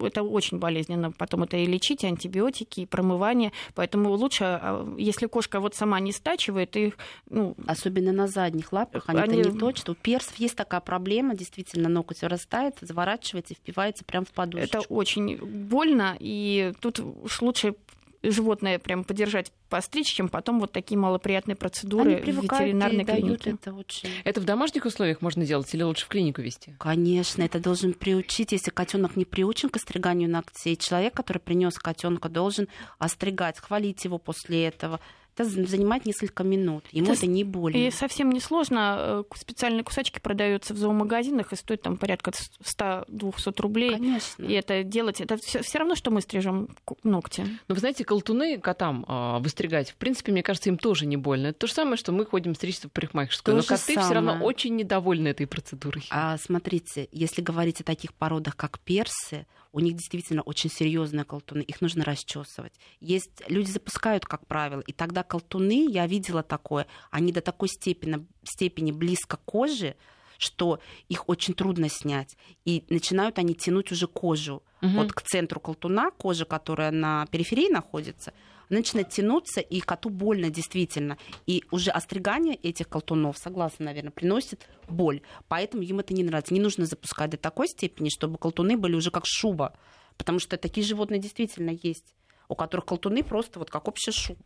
это 0.00 0.22
очень 0.22 0.58
болезненно. 0.58 1.12
Потом 1.12 1.44
это 1.44 1.56
и 1.56 1.66
лечить, 1.66 2.04
и 2.04 2.06
антибиотики, 2.06 2.80
и 2.80 2.86
промывание. 2.86 3.52
Поэтому 3.74 4.12
лучше, 4.12 4.44
а, 4.44 4.94
если 4.98 5.26
кошка 5.26 5.60
вот 5.60 5.74
сама 5.74 6.00
не 6.00 6.12
стачивает, 6.12 6.76
их... 6.76 6.96
Ну, 7.28 7.56
Особенно 7.66 8.12
на 8.12 8.26
задних 8.26 8.72
лапах, 8.72 9.04
они, 9.08 9.20
они... 9.20 9.36
не 9.38 9.58
точат. 9.58 9.88
У 9.88 9.94
персов 9.94 10.36
есть 10.36 10.56
такая 10.56 10.80
проблема, 10.80 11.34
действительно, 11.34 11.88
ноготь 11.88 12.22
вырастает, 12.22 12.76
заворачивается 12.80 13.54
и 13.54 13.56
впивается 13.56 14.04
прямо 14.04 14.26
в 14.26 14.32
подушечку. 14.32 14.78
Это 14.78 14.86
очень 14.88 15.36
больно, 15.36 16.16
и 16.18 16.72
тут 16.80 17.00
уж 17.00 17.42
лучше 17.42 17.74
животное 18.22 18.78
прям 18.78 19.04
подержать 19.04 19.52
постричь, 19.68 20.12
чем 20.12 20.28
потом 20.28 20.60
вот 20.60 20.72
такие 20.72 20.98
малоприятные 20.98 21.56
процедуры 21.56 22.16
в 22.16 22.26
ветеринарной 22.26 23.04
клинике. 23.04 23.50
Это, 23.50 23.72
очень... 23.72 24.10
это 24.24 24.40
в 24.40 24.44
домашних 24.44 24.84
условиях 24.84 25.22
можно 25.22 25.46
делать 25.46 25.72
или 25.74 25.82
лучше 25.82 26.04
в 26.04 26.08
клинику 26.08 26.42
вести? 26.42 26.74
Конечно, 26.78 27.42
это 27.42 27.60
должен 27.60 27.94
приучить. 27.94 28.52
Если 28.52 28.70
котенок 28.70 29.16
не 29.16 29.24
приучен 29.24 29.68
к 29.68 29.76
остриганию 29.76 30.28
ногтей, 30.28 30.76
человек, 30.76 31.14
который 31.14 31.38
принес 31.38 31.78
котенка, 31.78 32.28
должен 32.28 32.68
остригать, 32.98 33.58
хвалить 33.58 34.04
его 34.04 34.18
после 34.18 34.66
этого 34.66 35.00
это 35.34 35.44
занимает 35.44 36.06
несколько 36.06 36.44
минут. 36.44 36.84
Ему 36.92 37.06
это, 37.06 37.14
это 37.14 37.26
не 37.26 37.44
больно. 37.44 37.76
И 37.76 37.90
совсем 37.90 38.30
не 38.30 38.40
сложно. 38.40 38.96
Э, 38.98 39.36
специальные 39.36 39.84
кусачки 39.84 40.18
продаются 40.20 40.74
в 40.74 40.76
зоомагазинах 40.76 41.52
и 41.52 41.56
стоят 41.56 41.82
там 41.82 41.96
порядка 41.96 42.32
100-200 42.62 43.60
рублей. 43.60 43.92
Конечно. 43.92 44.44
И 44.44 44.52
это 44.52 44.82
делать, 44.82 45.20
это 45.20 45.36
все 45.36 45.78
равно, 45.78 45.94
что 45.94 46.10
мы 46.10 46.20
стрижем 46.20 46.68
ногти. 47.02 47.46
Но 47.68 47.74
вы 47.74 47.80
знаете, 47.80 48.04
колтуны 48.04 48.58
котам 48.58 49.04
э, 49.08 49.38
выстригать, 49.40 49.90
в 49.90 49.96
принципе, 49.96 50.32
мне 50.32 50.42
кажется, 50.42 50.68
им 50.68 50.78
тоже 50.78 51.06
не 51.06 51.16
больно. 51.16 51.48
Это 51.48 51.60
то 51.60 51.66
же 51.66 51.72
самое, 51.72 51.96
что 51.96 52.12
мы 52.12 52.26
ходим 52.26 52.54
стричься 52.54 52.88
в 52.88 52.92
парикмахерскую. 52.92 53.56
То 53.56 53.62
Но 53.62 53.76
коты 53.76 53.98
все 53.98 54.14
равно 54.14 54.38
очень 54.42 54.76
недовольны 54.76 55.28
этой 55.28 55.46
процедурой. 55.46 56.06
А 56.10 56.36
смотрите, 56.38 57.08
если 57.12 57.42
говорить 57.42 57.80
о 57.80 57.84
таких 57.84 58.14
породах, 58.14 58.56
как 58.56 58.78
персы, 58.80 59.46
у 59.72 59.80
них 59.80 59.96
действительно 59.96 60.42
очень 60.42 60.70
серьезные 60.70 61.24
колтуны, 61.24 61.62
их 61.62 61.80
нужно 61.80 62.04
расчесывать. 62.04 62.72
Есть 63.00 63.42
люди 63.48 63.70
запускают, 63.70 64.24
как 64.24 64.46
правило, 64.46 64.80
и 64.80 64.92
тогда 64.92 65.19
колтуны, 65.22 65.86
я 65.90 66.06
видела 66.06 66.42
такое, 66.42 66.86
они 67.10 67.32
до 67.32 67.40
такой 67.40 67.68
степени, 67.68 68.26
степени 68.44 68.92
близко 68.92 69.36
к 69.36 69.44
коже, 69.44 69.96
что 70.38 70.80
их 71.08 71.28
очень 71.28 71.54
трудно 71.54 71.88
снять. 71.88 72.36
И 72.64 72.84
начинают 72.88 73.38
они 73.38 73.54
тянуть 73.54 73.92
уже 73.92 74.06
кожу. 74.06 74.62
Угу. 74.82 74.90
Вот 74.92 75.12
к 75.12 75.22
центру 75.22 75.60
колтуна, 75.60 76.10
кожа, 76.10 76.44
которая 76.46 76.90
на 76.90 77.26
периферии 77.26 77.70
находится, 77.70 78.32
начинает 78.70 79.10
тянуться, 79.10 79.60
и 79.60 79.80
коту 79.80 80.08
больно 80.08 80.48
действительно. 80.48 81.18
И 81.46 81.64
уже 81.70 81.90
остригание 81.90 82.54
этих 82.54 82.88
колтунов, 82.88 83.36
согласно, 83.36 83.86
наверное, 83.86 84.12
приносит 84.12 84.66
боль. 84.88 85.20
Поэтому 85.48 85.82
им 85.82 86.00
это 86.00 86.14
не 86.14 86.24
нравится. 86.24 86.54
Не 86.54 86.60
нужно 86.60 86.86
запускать 86.86 87.30
до 87.30 87.36
такой 87.36 87.68
степени, 87.68 88.08
чтобы 88.08 88.38
колтуны 88.38 88.76
были 88.76 88.94
уже 88.94 89.10
как 89.10 89.24
шуба. 89.26 89.76
Потому 90.16 90.38
что 90.38 90.56
такие 90.56 90.86
животные 90.86 91.20
действительно 91.20 91.70
есть, 91.82 92.14
у 92.48 92.54
которых 92.54 92.86
колтуны 92.86 93.22
просто 93.22 93.58
вот 93.58 93.70
как 93.70 93.88
общая 93.88 94.12
шуба. 94.12 94.40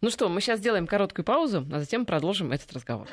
Ну 0.00 0.10
что, 0.10 0.28
мы 0.28 0.40
сейчас 0.40 0.58
сделаем 0.60 0.86
короткую 0.86 1.24
паузу, 1.24 1.66
а 1.72 1.80
затем 1.80 2.04
продолжим 2.04 2.52
этот 2.52 2.72
разговор. 2.72 3.08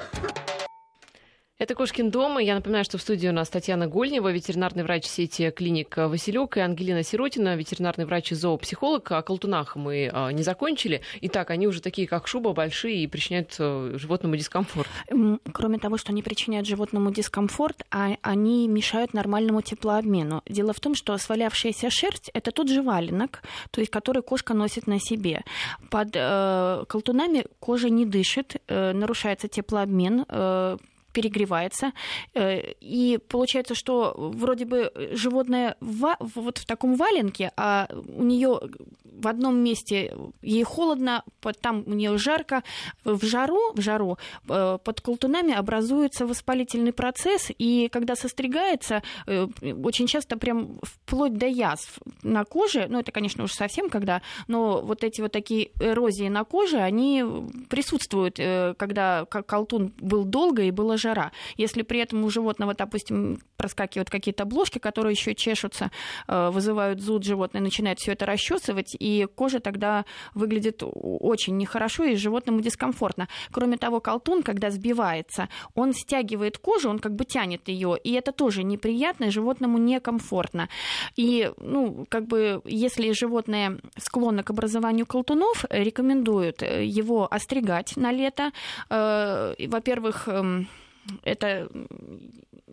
Это 1.59 1.75
Кошкин 1.75 2.09
дом. 2.09 2.39
Я 2.39 2.55
напоминаю, 2.55 2.83
что 2.83 2.97
в 2.97 3.01
студии 3.01 3.27
у 3.27 3.31
нас 3.31 3.47
Татьяна 3.47 3.87
Гольнева, 3.87 4.31
ветеринарный 4.31 4.83
врач 4.83 5.05
сети 5.05 5.51
клиник 5.51 5.95
Василек, 5.95 6.57
и 6.57 6.59
Ангелина 6.59 7.03
Сиротина, 7.03 7.55
ветеринарный 7.55 8.05
врач 8.05 8.31
и 8.31 8.35
зоопсихолог. 8.35 9.11
О 9.11 9.21
колтунах 9.21 9.75
мы 9.75 10.09
а, 10.11 10.31
не 10.31 10.41
закончили. 10.41 11.01
Итак, 11.21 11.51
они 11.51 11.67
уже 11.67 11.79
такие, 11.79 12.07
как 12.07 12.27
шуба, 12.27 12.53
большие 12.53 13.03
и 13.03 13.07
причиняют 13.07 13.55
э, 13.59 13.93
животному 13.97 14.35
дискомфорт. 14.35 14.89
Кроме 15.53 15.77
того, 15.77 15.97
что 15.97 16.11
они 16.11 16.23
причиняют 16.23 16.67
животному 16.67 17.11
дискомфорт, 17.11 17.83
а 17.91 18.17
они 18.23 18.67
мешают 18.67 19.13
нормальному 19.13 19.61
теплообмену. 19.61 20.41
Дело 20.47 20.73
в 20.73 20.79
том, 20.79 20.95
что 20.95 21.15
свалявшаяся 21.19 21.91
шерсть– 21.91 22.31
это 22.33 22.51
тот 22.51 22.67
же 22.67 22.81
валенок, 22.81 23.43
то 23.69 23.79
есть 23.79 23.91
который 23.91 24.23
кошка 24.23 24.55
носит 24.55 24.87
на 24.87 24.99
себе. 24.99 25.43
Под 25.91 26.09
э, 26.15 26.83
колтунами 26.87 27.45
кожа 27.59 27.91
не 27.91 28.07
дышит, 28.07 28.55
э, 28.67 28.91
нарушается 28.93 29.47
теплообмен, 29.47 30.25
э, 30.27 30.77
перегревается. 31.13 31.93
Э, 32.33 32.73
и 32.81 33.19
получается, 33.29 33.75
что 33.75 34.13
вроде 34.17 34.65
бы 34.65 34.91
животное 35.11 35.77
вот 35.79 36.57
в 36.57 36.65
таком 36.65 36.95
валенке, 36.95 37.51
а 37.55 37.87
у 38.17 38.23
нее 38.23 38.59
в 39.03 39.27
одном 39.27 39.57
месте 39.57 40.17
ей 40.41 40.63
холодно, 40.63 41.23
там 41.61 41.83
у 41.85 41.93
нее 41.93 42.17
жарко. 42.17 42.63
В 43.05 43.23
жару, 43.25 43.59
в 43.73 43.81
жару 43.81 44.17
э, 44.49 44.77
под 44.83 45.01
колтунами 45.01 45.53
образуется 45.53 46.25
воспалительный 46.25 46.93
процесс, 46.93 47.51
и 47.57 47.89
когда 47.91 48.15
состригается, 48.15 49.03
э, 49.27 49.47
очень 49.83 50.07
часто 50.07 50.37
прям 50.37 50.79
вплоть 50.81 51.37
до 51.37 51.45
язв 51.45 51.99
на 52.23 52.43
коже, 52.43 52.87
ну 52.89 52.99
это, 52.99 53.11
конечно, 53.11 53.43
уже 53.43 53.53
совсем 53.53 53.89
когда, 53.89 54.21
но 54.47 54.81
вот 54.81 55.03
эти 55.03 55.21
вот 55.21 55.31
такие 55.31 55.71
эрозии 55.79 56.27
на 56.27 56.43
коже, 56.43 56.77
они 56.77 57.23
присутствуют, 57.69 58.37
когда 58.77 59.25
колтун 59.25 59.93
был 59.99 60.25
долго 60.25 60.63
и 60.63 60.71
было 60.71 60.97
жара. 61.03 61.31
Если 61.57 61.83
при 61.83 61.99
этом 61.99 62.23
у 62.23 62.29
животного, 62.29 62.73
допустим, 62.73 63.39
проскакивают 63.57 64.09
какие-то 64.09 64.43
обложки, 64.43 64.79
которые 64.79 65.11
еще 65.11 65.35
чешутся, 65.35 65.91
э, 66.27 66.49
вызывают 66.49 67.01
зуд, 67.01 67.23
животное 67.23 67.61
начинает 67.61 67.99
все 67.99 68.13
это 68.13 68.25
расчесывать, 68.25 68.95
и 68.99 69.27
кожа 69.35 69.59
тогда 69.59 70.05
выглядит 70.33 70.83
очень 70.83 71.57
нехорошо, 71.57 72.05
и 72.05 72.15
животному 72.15 72.61
дискомфортно. 72.61 73.27
Кроме 73.51 73.77
того, 73.77 73.99
колтун, 73.99 74.43
когда 74.43 74.69
сбивается, 74.71 75.49
он 75.75 75.93
стягивает 75.93 76.57
кожу, 76.57 76.89
он 76.89 76.99
как 76.99 77.15
бы 77.15 77.25
тянет 77.25 77.67
ее, 77.67 77.97
и 78.03 78.13
это 78.13 78.31
тоже 78.31 78.63
неприятно, 78.63 79.31
животному 79.31 79.77
некомфортно. 79.77 80.69
И, 81.15 81.51
ну, 81.57 82.05
как 82.09 82.27
бы, 82.27 82.61
если 82.65 83.11
животное 83.11 83.79
склонно 83.97 84.43
к 84.43 84.49
образованию 84.49 85.05
колтунов, 85.05 85.65
рекомендуют 85.69 86.61
его 86.61 87.27
остригать 87.29 87.97
на 87.97 88.11
лето. 88.11 88.51
Э, 88.89 89.53
во-первых, 89.67 90.27
эм, 90.27 90.67
это 91.23 91.69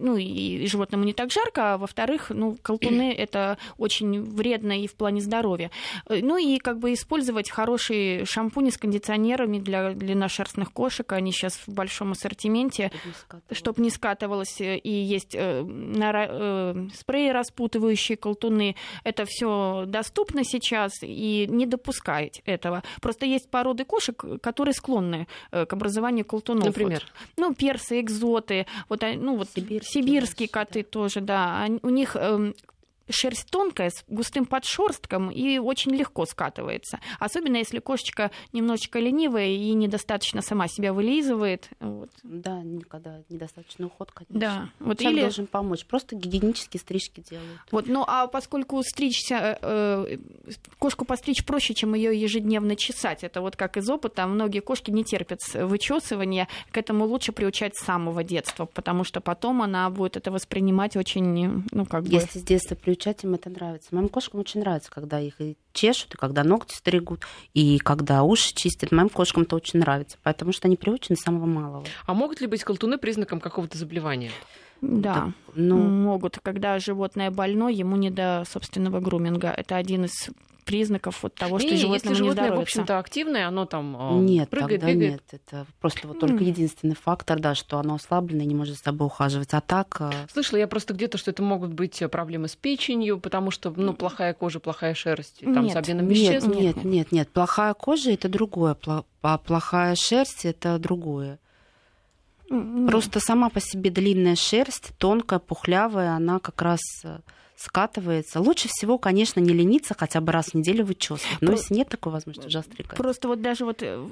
ну 0.01 0.17
и 0.17 0.67
животному 0.67 1.05
не 1.05 1.13
так 1.13 1.31
жарко, 1.31 1.75
а 1.75 1.79
во-вторых, 1.79 2.31
ну, 2.31 2.57
колтуны 2.63 3.13
это 3.13 3.59
очень 3.79 4.23
вредно 4.23 4.81
и 4.81 4.87
в 4.87 4.95
плане 4.95 5.21
здоровья. 5.21 5.71
Э, 6.09 6.21
ну 6.23 6.37
и 6.37 6.59
как 6.59 6.79
бы 6.79 6.93
использовать 6.93 7.51
хорошие 7.51 8.25
шампуни 8.25 8.71
с 8.71 8.79
кондиционерами 8.79 9.59
для 9.59 9.93
длинношерстных 9.93 10.73
кошек, 10.73 11.13
они 11.13 11.33
сейчас 11.33 11.55
в 11.67 11.69
большом 11.69 12.13
ассортименте, 12.13 12.91
чтобы 13.53 13.83
не 13.83 13.91
скатывалось, 13.91 14.61
и 14.61 14.91
есть 14.91 15.35
э, 15.35 15.65
э, 15.65 16.89
спреи 16.95 17.31
распутывающие 17.31 18.17
колтуны, 18.17 18.77
это 19.05 19.25
все 19.27 19.85
доступно 19.87 20.45
сейчас, 20.45 20.93
и 21.03 21.47
не 21.49 21.67
допускать 21.67 22.43
этого. 22.47 22.83
Просто 23.01 23.27
есть 23.27 23.51
породы 23.51 23.85
кошек, 23.85 24.25
которые 24.41 24.75
склонны 24.75 25.27
к 25.51 25.73
образованию 25.73 26.25
колтунов. 26.25 26.65
Например? 26.65 27.07
Вот. 27.37 27.49
Ну, 27.49 27.55
персы, 27.55 28.01
экзоты, 28.01 28.67
вот, 28.89 29.03
ну, 29.03 29.37
вот 29.37 29.49
Сибирь 29.55 29.85
Сибирские 29.91 30.49
коты 30.49 30.83
тоже, 30.83 31.21
да. 31.21 31.67
У 31.83 31.89
них 31.89 32.17
эм, 32.17 32.55
шерсть 33.11 33.51
тонкая, 33.51 33.91
с 33.91 34.05
густым 34.09 34.47
подшерстком 34.47 35.31
и 35.31 35.59
очень 35.59 35.93
легко 35.93 36.27
скатывается. 36.27 37.01
Особенно 37.19 37.57
если 37.57 37.79
кошечка 37.79 38.31
немножечко 38.53 38.99
ленивая 38.99 39.49
и 39.49 39.73
недостаточно 39.73 40.43
сама 40.43 40.69
себя 40.69 40.93
вылизывает. 40.93 41.69
Вот. 41.81 42.11
Да, 42.23 42.63
никогда 42.63 43.21
недостаточно 43.29 43.87
уход, 43.87 44.13
конечно. 44.13 44.39
Да. 44.39 44.69
Вот 44.79 44.99
Человек 44.99 45.17
или... 45.17 45.23
должен 45.23 45.47
помочь. 45.47 45.85
Просто 45.85 46.17
гигиенические 46.17 46.81
стрижки 46.81 47.23
делают. 47.29 47.61
Вот, 47.71 47.87
ну 47.87 48.05
а 48.07 48.27
поскольку 48.27 48.83
стричься, 48.83 49.59
э, 49.61 50.19
кошку 50.79 51.05
постричь 51.05 51.45
проще, 51.45 51.75
чем 51.75 51.95
ее 51.95 52.19
ежедневно 52.19 52.77
чесать. 52.77 53.25
Это 53.25 53.41
вот 53.41 53.57
как 53.57 53.77
из 53.77 53.89
опыта. 53.91 54.27
Многие 54.27 54.61
кошки 54.61 54.91
не 54.91 55.05
терпят 55.05 55.41
вычесывания. 55.55 56.49
К 56.71 56.79
этому 56.79 57.05
лучше 57.07 57.33
приучать 57.33 57.77
с 57.77 57.85
самого 57.85 58.23
детства, 58.23 58.67
потому 58.67 59.05
что 59.05 59.21
потом 59.21 59.63
она 59.63 59.89
будет 59.91 60.17
это 60.17 60.31
воспринимать 60.31 60.97
очень, 60.97 61.65
ну 61.71 61.87
как 61.87 62.05
бы... 62.05 62.11
Если 62.11 62.39
с 62.39 62.43
детства 62.43 62.75
приучать 62.75 63.00
приучать 63.01 63.25
им 63.25 63.35
это 63.35 63.49
нравится. 63.49 63.89
Моим 63.93 64.09
кошкам 64.09 64.41
очень 64.41 64.61
нравится, 64.61 64.91
когда 64.91 65.21
их 65.21 65.41
и 65.41 65.57
чешут, 65.73 66.15
и 66.15 66.19
когда 66.19 66.45
ногти 66.45 66.75
стригут, 66.75 67.23
и 67.55 67.79
когда 67.79 68.23
уши 68.23 68.55
чистят. 68.55 68.93
Моим 68.93 69.09
кошкам 69.09 69.45
это 69.45 69.57
очень 69.57 69.81
нравится, 69.81 70.19
потому 70.23 70.53
что 70.53 70.69
они 70.69 70.77
приучены 70.77 71.17
с 71.17 71.23
самого 71.23 71.47
малого. 71.47 71.85
А 72.07 72.15
могут 72.15 72.41
ли 72.41 72.47
быть 72.47 72.63
колтуны 72.63 72.99
признаком 72.99 73.41
какого-то 73.41 73.79
заболевания? 73.79 74.31
Да, 74.83 75.15
да 75.15 75.33
ну... 75.55 75.79
могут. 75.79 76.39
Когда 76.43 76.79
животное 76.79 77.31
больное, 77.31 77.73
ему 77.73 77.97
не 77.97 78.11
до 78.11 78.45
собственного 78.51 79.01
груминга. 79.01 79.49
Это 79.49 79.77
один 79.77 80.05
из 80.05 80.31
признаков 80.71 81.25
вот 81.25 81.35
того, 81.35 81.59
что 81.59 81.69
не, 81.69 81.77
животное 81.77 81.97
если 81.97 82.09
не 82.11 82.15
животное, 82.15 82.53
в 82.53 82.61
общем-то, 82.61 83.01
активное, 83.01 83.49
оно 83.49 83.67
там 83.67 83.97
э, 83.99 84.21
нет, 84.21 84.49
прыгает, 84.49 84.81
тогда 84.81 84.95
бегает. 84.95 85.13
Нет, 85.33 85.43
это 85.43 85.67
просто 85.81 86.07
вот 86.07 86.21
только 86.21 86.45
единственный 86.45 86.95
фактор, 86.95 87.41
да, 87.41 87.57
что 87.57 87.79
оно 87.79 87.97
ослаблено 87.97 88.45
и 88.45 88.47
не 88.47 88.55
может 88.55 88.77
с 88.77 88.81
тобой 88.81 89.07
ухаживать. 89.07 89.53
А 89.53 89.61
так... 89.61 89.97
Э, 89.99 90.13
Слышала 90.33 90.59
я 90.61 90.69
просто 90.69 90.95
где-то, 90.95 91.19
что 91.19 91.33
это 91.33 91.43
могут 91.43 91.73
быть 91.73 92.01
проблемы 92.13 92.47
с 92.47 92.55
печенью, 92.55 93.19
потому 93.19 93.51
что, 93.51 93.75
ну, 93.77 93.95
плохая 93.95 94.33
кожа, 94.33 94.61
плохая 94.61 94.95
шерсть, 94.95 95.41
там 95.41 95.65
нет, 95.65 95.73
с 95.73 95.77
обменом 95.77 96.07
веществ. 96.07 96.47
Нет, 96.47 96.77
нет, 96.77 96.85
нет, 96.85 97.13
нет, 97.13 97.29
плохая 97.31 97.75
кожа— 97.75 98.11
это 98.13 98.29
другое, 98.29 98.77
а 99.23 99.39
плохая 99.39 99.97
шерсть— 99.97 100.45
это 100.47 100.79
другое. 100.79 101.41
Просто 102.87 103.19
сама 103.19 103.49
по 103.49 103.61
себе 103.61 103.91
длинная 103.91 104.37
шерсть, 104.37 104.93
тонкая, 104.99 105.41
пухлявая, 105.41 106.11
она 106.13 106.39
как 106.39 106.63
раз 106.63 106.81
э, 107.03 107.19
скатывается. 107.61 108.41
Лучше 108.41 108.69
всего, 108.69 108.97
конечно, 108.99 109.39
не 109.41 109.53
лениться, 109.53 109.95
хотя 109.97 110.21
бы 110.21 110.33
раз 110.33 110.47
в 110.47 110.55
неделю 110.55 110.85
вычесывать. 110.85 111.41
Но 111.41 111.49
Про... 111.49 111.57
если 111.57 111.75
нет 111.75 111.89
такой 111.89 112.13
возможности, 112.13 112.49
уже 112.49 112.63
стригать. 112.63 112.97
Просто 112.97 113.29
вот 113.29 113.43
даже 113.43 113.65
вот 113.65 113.83
э, 113.83 114.03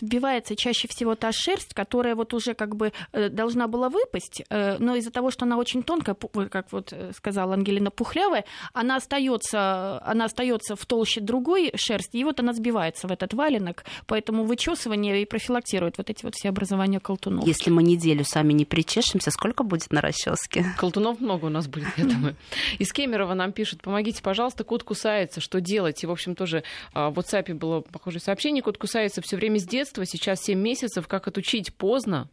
сбивается 0.00 0.56
чаще 0.56 0.88
всего 0.88 1.14
та 1.14 1.30
шерсть, 1.32 1.74
которая 1.74 2.16
вот 2.16 2.34
уже 2.34 2.54
как 2.54 2.74
бы 2.74 2.92
э, 3.12 3.28
должна 3.28 3.68
была 3.68 3.88
выпасть, 3.88 4.42
э, 4.50 4.78
но 4.78 4.96
из-за 4.96 5.12
того, 5.12 5.30
что 5.30 5.44
она 5.44 5.58
очень 5.58 5.82
тонкая, 5.82 6.16
как 6.50 6.72
вот 6.72 6.92
сказала 7.16 7.54
Ангелина, 7.54 7.90
пухлявая, 7.90 8.44
она 8.72 8.96
остается, 8.96 10.02
она 10.04 10.24
остается 10.24 10.74
в 10.74 10.84
толще 10.84 11.20
другой 11.20 11.72
шерсти, 11.76 12.16
и 12.16 12.24
вот 12.24 12.40
она 12.40 12.52
сбивается 12.52 13.06
в 13.06 13.12
этот 13.12 13.32
валенок, 13.32 13.84
поэтому 14.06 14.44
вычесывание 14.44 15.22
и 15.22 15.24
профилактирует 15.24 15.98
вот 15.98 16.10
эти 16.10 16.24
вот 16.24 16.34
все 16.34 16.48
образования 16.48 16.98
колтунов. 16.98 17.46
Если 17.46 17.70
мы 17.70 17.82
неделю 17.82 18.24
сами 18.24 18.52
не 18.52 18.64
причешемся, 18.64 19.30
сколько 19.30 19.62
будет 19.62 19.92
на 19.92 20.00
расческе? 20.00 20.66
Колтунов 20.78 21.20
много 21.20 21.46
у 21.46 21.48
нас 21.48 21.68
будет, 21.68 21.86
я 21.96 22.04
думаю. 22.12 22.36
Из 22.78 22.92
Кемерово 22.92 23.34
нам 23.34 23.52
пишут, 23.52 23.82
помогите, 23.82 24.22
пожалуйста, 24.22 24.64
кот 24.64 24.82
кусается, 24.82 25.40
что 25.40 25.60
делать? 25.60 26.02
И, 26.02 26.06
в 26.06 26.10
общем, 26.10 26.34
тоже 26.34 26.64
а, 26.92 27.10
в 27.10 27.18
WhatsApp 27.18 27.54
было 27.54 27.80
похожее 27.80 28.20
сообщение, 28.20 28.62
кот 28.62 28.78
кусается 28.78 29.22
все 29.22 29.36
время 29.36 29.58
с 29.58 29.64
детства, 29.64 30.04
сейчас 30.06 30.42
7 30.42 30.58
месяцев, 30.58 31.08
как 31.08 31.28
отучить? 31.28 31.74
Поздно? 31.74 32.28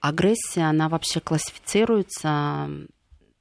Агрессия, 0.00 0.62
она 0.62 0.88
вообще 0.88 1.20
классифицируется 1.20 2.68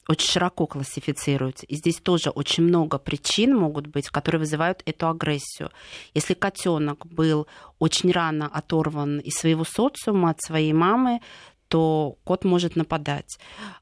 очень 0.09 0.27
широко 0.27 0.65
классифицируется. 0.65 1.67
И 1.67 1.75
здесь 1.75 1.97
тоже 1.97 2.31
очень 2.31 2.63
много 2.63 2.97
причин 2.97 3.55
могут 3.55 3.85
быть, 3.85 4.09
которые 4.09 4.39
вызывают 4.39 4.81
эту 4.87 5.07
агрессию. 5.07 5.69
Если 6.15 6.33
котенок 6.33 7.05
был 7.05 7.45
очень 7.77 8.11
рано 8.11 8.47
оторван 8.47 9.19
из 9.19 9.35
своего 9.35 9.63
социума, 9.63 10.31
от 10.31 10.41
своей 10.41 10.73
мамы, 10.73 11.21
то 11.67 12.17
кот 12.23 12.43
может 12.43 12.75
нападать. 12.75 13.37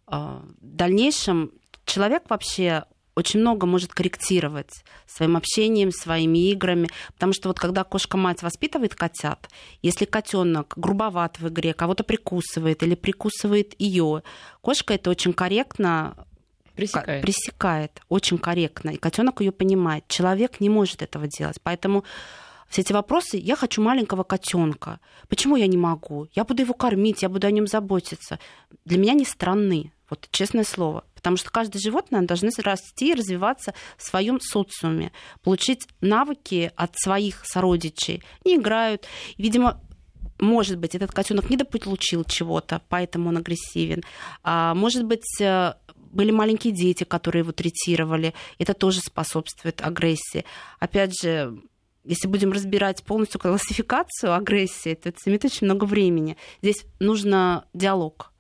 А, 0.06 0.44
в 0.60 0.76
дальнейшем 0.76 1.54
человек 1.88 2.24
вообще 2.30 2.84
очень 3.16 3.40
много 3.40 3.66
может 3.66 3.94
корректировать 3.96 4.70
своим 5.08 5.38
общением, 5.38 5.92
своими 5.92 6.52
играми. 6.52 6.88
Потому 7.14 7.34
что 7.34 7.50
вот 7.50 7.60
когда 7.60 7.84
кошка-мать 7.84 8.44
воспитывает 8.44 8.94
котят, 8.94 9.50
если 9.82 10.06
котенок 10.06 10.76
грубоват 10.78 11.40
в 11.40 11.48
игре, 11.48 11.74
кого-то 11.74 12.04
прикусывает 12.04 12.84
или 12.84 12.94
прикусывает 12.94 13.74
ее, 13.80 14.22
кошка 14.62 14.94
это 14.94 15.10
очень 15.10 15.34
корректно 15.34 16.28
пресекает. 16.76 17.24
пресекает 17.24 18.02
очень 18.08 18.38
корректно, 18.38 18.92
и 18.92 18.98
котенок 18.98 19.42
ее 19.42 19.52
понимает. 19.52 20.08
Человек 20.08 20.60
не 20.60 20.70
может 20.70 21.02
этого 21.02 21.26
делать. 21.26 21.60
Поэтому 21.64 22.04
все 22.70 22.82
эти 22.82 22.94
вопросы, 22.94 23.38
я 23.38 23.56
хочу 23.56 23.82
маленького 23.82 24.24
котенка. 24.24 25.00
Почему 25.28 25.56
я 25.56 25.66
не 25.66 25.78
могу? 25.78 26.28
Я 26.34 26.44
буду 26.44 26.62
его 26.62 26.76
кормить, 26.76 27.24
я 27.24 27.30
буду 27.30 27.48
о 27.48 27.52
нем 27.52 27.66
заботиться. 27.66 28.38
Для 28.86 29.00
меня 29.00 29.14
не 29.14 29.26
странны. 29.26 29.92
Вот 30.10 30.28
честное 30.32 30.64
слово. 30.64 31.04
Потому 31.16 31.38
что 31.38 31.52
каждое 31.52 31.80
животное 31.80 32.22
должно 32.22 32.50
расти 32.64 33.12
и 33.12 33.16
развиваться 33.16 33.74
в 33.98 34.04
своем 34.04 34.40
социуме, 34.40 35.12
получить 35.44 35.88
навыки 36.00 36.72
от 36.76 36.98
своих 36.98 37.46
сородичей. 37.46 38.24
Не 38.46 38.56
играют. 38.56 39.06
Видимо, 39.38 39.82
может 40.40 40.78
быть, 40.78 40.96
этот 40.96 41.12
котенок 41.12 41.50
не 41.50 41.58
дополучил 41.58 42.24
чего-то, 42.24 42.82
поэтому 42.90 43.30
он 43.30 43.38
агрессивен. 43.38 44.04
А 44.44 44.74
может 44.76 45.04
быть, 45.04 45.42
э, 45.42 45.74
были 45.96 46.32
маленькие 46.32 46.74
дети, 46.74 47.04
которые 47.04 47.42
его 47.42 47.52
третировали. 47.52 48.34
Это 48.60 48.74
тоже 48.74 49.02
способствует 49.02 49.82
агрессии. 49.82 50.46
Опять 50.80 51.20
же, 51.22 51.60
если 52.06 52.28
будем 52.28 52.54
разбирать 52.54 53.04
полностью 53.04 53.40
классификацию 53.40 54.34
агрессии, 54.34 54.94
то 54.96 55.10
это 55.10 55.20
займет 55.24 55.44
очень 55.44 55.66
много 55.66 55.86
времени. 55.86 56.38
Здесь 56.62 56.86
нужно 57.00 57.66
диалог 57.74 58.32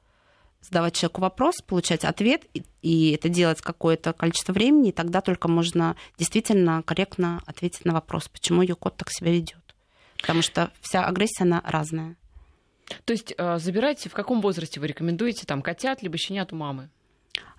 задавать 0.67 0.95
человеку 0.95 1.21
вопрос, 1.21 1.55
получать 1.65 2.03
ответ, 2.05 2.43
и, 2.53 2.63
и 2.81 3.11
это 3.11 3.29
делать 3.29 3.61
какое-то 3.61 4.13
количество 4.13 4.53
времени, 4.53 4.89
и 4.89 4.93
тогда 4.93 5.21
только 5.21 5.47
можно 5.47 5.95
действительно 6.17 6.83
корректно 6.83 7.41
ответить 7.45 7.85
на 7.85 7.93
вопрос, 7.93 8.27
почему 8.27 8.61
ее 8.61 8.75
кот 8.75 8.97
так 8.97 9.09
себя 9.09 9.31
ведет. 9.31 9.75
Потому 10.19 10.41
что 10.41 10.71
вся 10.81 11.05
агрессия, 11.05 11.43
она 11.43 11.61
разная. 11.65 12.15
То 13.05 13.11
есть 13.11 13.33
э, 13.37 13.57
забирайте, 13.59 14.09
в 14.09 14.13
каком 14.13 14.41
возрасте 14.41 14.79
вы 14.79 14.87
рекомендуете 14.87 15.45
там 15.45 15.61
котят 15.61 16.01
либо 16.01 16.17
щенят 16.17 16.53
у 16.53 16.55
мамы? 16.55 16.89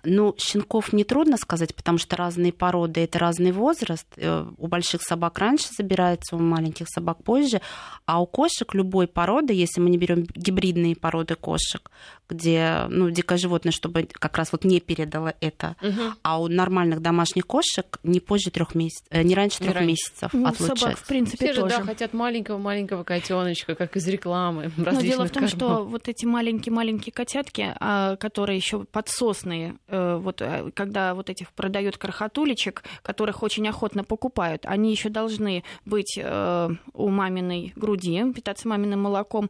Ну, 0.03 0.35
щенков 0.37 0.93
нетрудно 0.93 1.37
сказать, 1.37 1.75
потому 1.75 1.97
что 1.97 2.15
разные 2.15 2.53
породы, 2.53 3.01
это 3.01 3.19
разный 3.19 3.51
возраст. 3.51 4.07
Э, 4.17 4.45
у 4.57 4.67
больших 4.67 5.01
собак 5.01 5.39
раньше 5.39 5.67
забирается, 5.77 6.35
у 6.35 6.39
маленьких 6.39 6.87
собак 6.89 7.23
позже. 7.23 7.61
А 8.05 8.21
у 8.21 8.25
кошек 8.25 8.73
любой 8.73 9.07
породы, 9.07 9.53
если 9.53 9.81
мы 9.81 9.89
не 9.89 9.97
берем 9.97 10.25
гибридные 10.35 10.95
породы 10.95 11.35
кошек, 11.35 11.91
где 12.29 12.85
ну, 12.89 13.09
дикое 13.09 13.37
животное, 13.37 13.71
чтобы 13.71 14.07
как 14.11 14.37
раз 14.37 14.51
вот 14.51 14.63
не 14.63 14.79
передало 14.79 15.33
это, 15.41 15.75
угу. 15.81 16.13
а 16.21 16.41
у 16.41 16.47
нормальных 16.47 17.01
домашних 17.01 17.45
кошек 17.45 17.99
не 18.03 18.19
позже 18.19 18.51
трех 18.51 18.75
месяцев, 18.75 19.05
э, 19.09 19.23
не 19.23 19.35
раньше 19.35 19.59
трех 19.59 19.81
месяцев 19.81 20.31
ну, 20.31 20.47
отлучать. 20.47 20.79
Собак, 20.79 20.97
в 20.97 21.07
принципе, 21.07 21.51
Все 21.51 21.61
тоже. 21.61 21.75
же, 21.75 21.81
да, 21.81 21.85
хотят 21.85 22.13
маленького-маленького 22.13 23.03
котеночка, 23.03 23.75
как 23.75 23.95
из 23.97 24.07
рекламы. 24.07 24.71
Но 24.77 25.01
дело 25.01 25.25
в 25.25 25.31
том, 25.31 25.47
кормов. 25.47 25.49
что 25.51 25.83
вот 25.85 26.07
эти 26.07 26.25
маленькие-маленькие 26.25 27.11
котятки, 27.11 27.75
а, 27.79 28.15
которые 28.17 28.57
еще 28.57 28.85
подсосные, 28.85 29.75
вот 29.91 30.41
э, 30.41 30.71
когда 30.73 31.13
вот 31.13 31.29
этих 31.29 31.51
продают 31.51 31.97
крохотулечек, 31.97 32.83
которых 33.01 33.43
очень 33.43 33.67
охотно 33.67 34.03
покупают, 34.03 34.65
они 34.65 34.91
еще 34.91 35.09
должны 35.09 35.63
быть 35.85 36.17
у 36.17 37.09
маминой 37.09 37.73
груди, 37.75 38.31
питаться 38.33 38.67
маминым 38.67 39.01
молоком. 39.01 39.49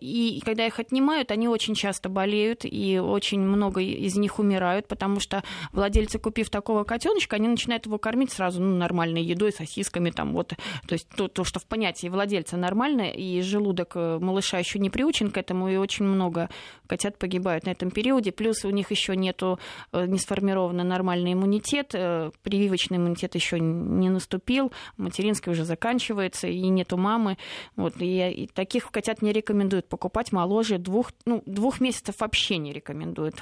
И 0.00 0.42
когда 0.44 0.66
их 0.66 0.78
отнимают, 0.78 1.30
они 1.30 1.48
очень 1.48 1.74
часто 1.74 2.08
болеют, 2.08 2.64
и 2.64 2.98
очень 2.98 3.40
много 3.40 3.80
из 3.80 4.16
них 4.16 4.38
умирают, 4.38 4.88
потому 4.88 5.20
что 5.20 5.42
владельцы, 5.72 6.18
купив 6.18 6.50
такого 6.50 6.84
котеночка, 6.84 7.36
они 7.36 7.48
начинают 7.48 7.86
его 7.86 7.98
кормить 7.98 8.32
сразу 8.32 8.60
ну, 8.60 8.76
нормальной 8.76 9.22
едой, 9.22 9.52
сосисками, 9.52 10.10
там 10.10 10.32
вот, 10.32 10.54
то 10.86 10.92
есть 10.92 11.08
то, 11.08 11.28
то, 11.28 11.44
что 11.44 11.60
в 11.60 11.66
понятии 11.66 12.08
владельца 12.08 12.56
нормально, 12.56 13.10
и 13.10 13.40
желудок 13.42 13.94
малыша 13.94 14.58
еще 14.58 14.78
не 14.78 14.90
приучен 14.90 15.30
к 15.30 15.38
этому, 15.38 15.68
и 15.68 15.76
очень 15.76 16.04
много 16.04 16.48
котят 16.86 17.18
погибают 17.18 17.66
на 17.66 17.70
этом 17.70 17.90
периоде. 17.90 18.32
Плюс 18.32 18.64
у 18.64 18.70
них 18.70 18.90
еще 18.90 19.14
нету, 19.14 19.58
э, 19.58 19.59
не 19.92 20.18
сформирован 20.18 20.76
нормальный 20.76 21.32
иммунитет, 21.32 21.90
э, 21.94 22.30
прививочный 22.42 22.96
иммунитет 22.96 23.34
еще 23.34 23.60
не 23.60 24.08
наступил, 24.08 24.72
материнский 24.96 25.52
уже 25.52 25.64
заканчивается, 25.64 26.48
и 26.48 26.68
нету 26.68 26.96
мамы. 26.96 27.38
Вот, 27.76 27.94
и, 28.00 28.30
и 28.30 28.46
таких 28.46 28.90
котят 28.90 29.22
не 29.22 29.32
рекомендуют 29.32 29.88
покупать 29.88 30.32
моложе 30.32 30.78
двух, 30.78 31.12
ну, 31.26 31.42
двух 31.46 31.80
месяцев 31.80 32.16
вообще 32.20 32.58
не 32.58 32.72
рекомендуют 32.72 33.36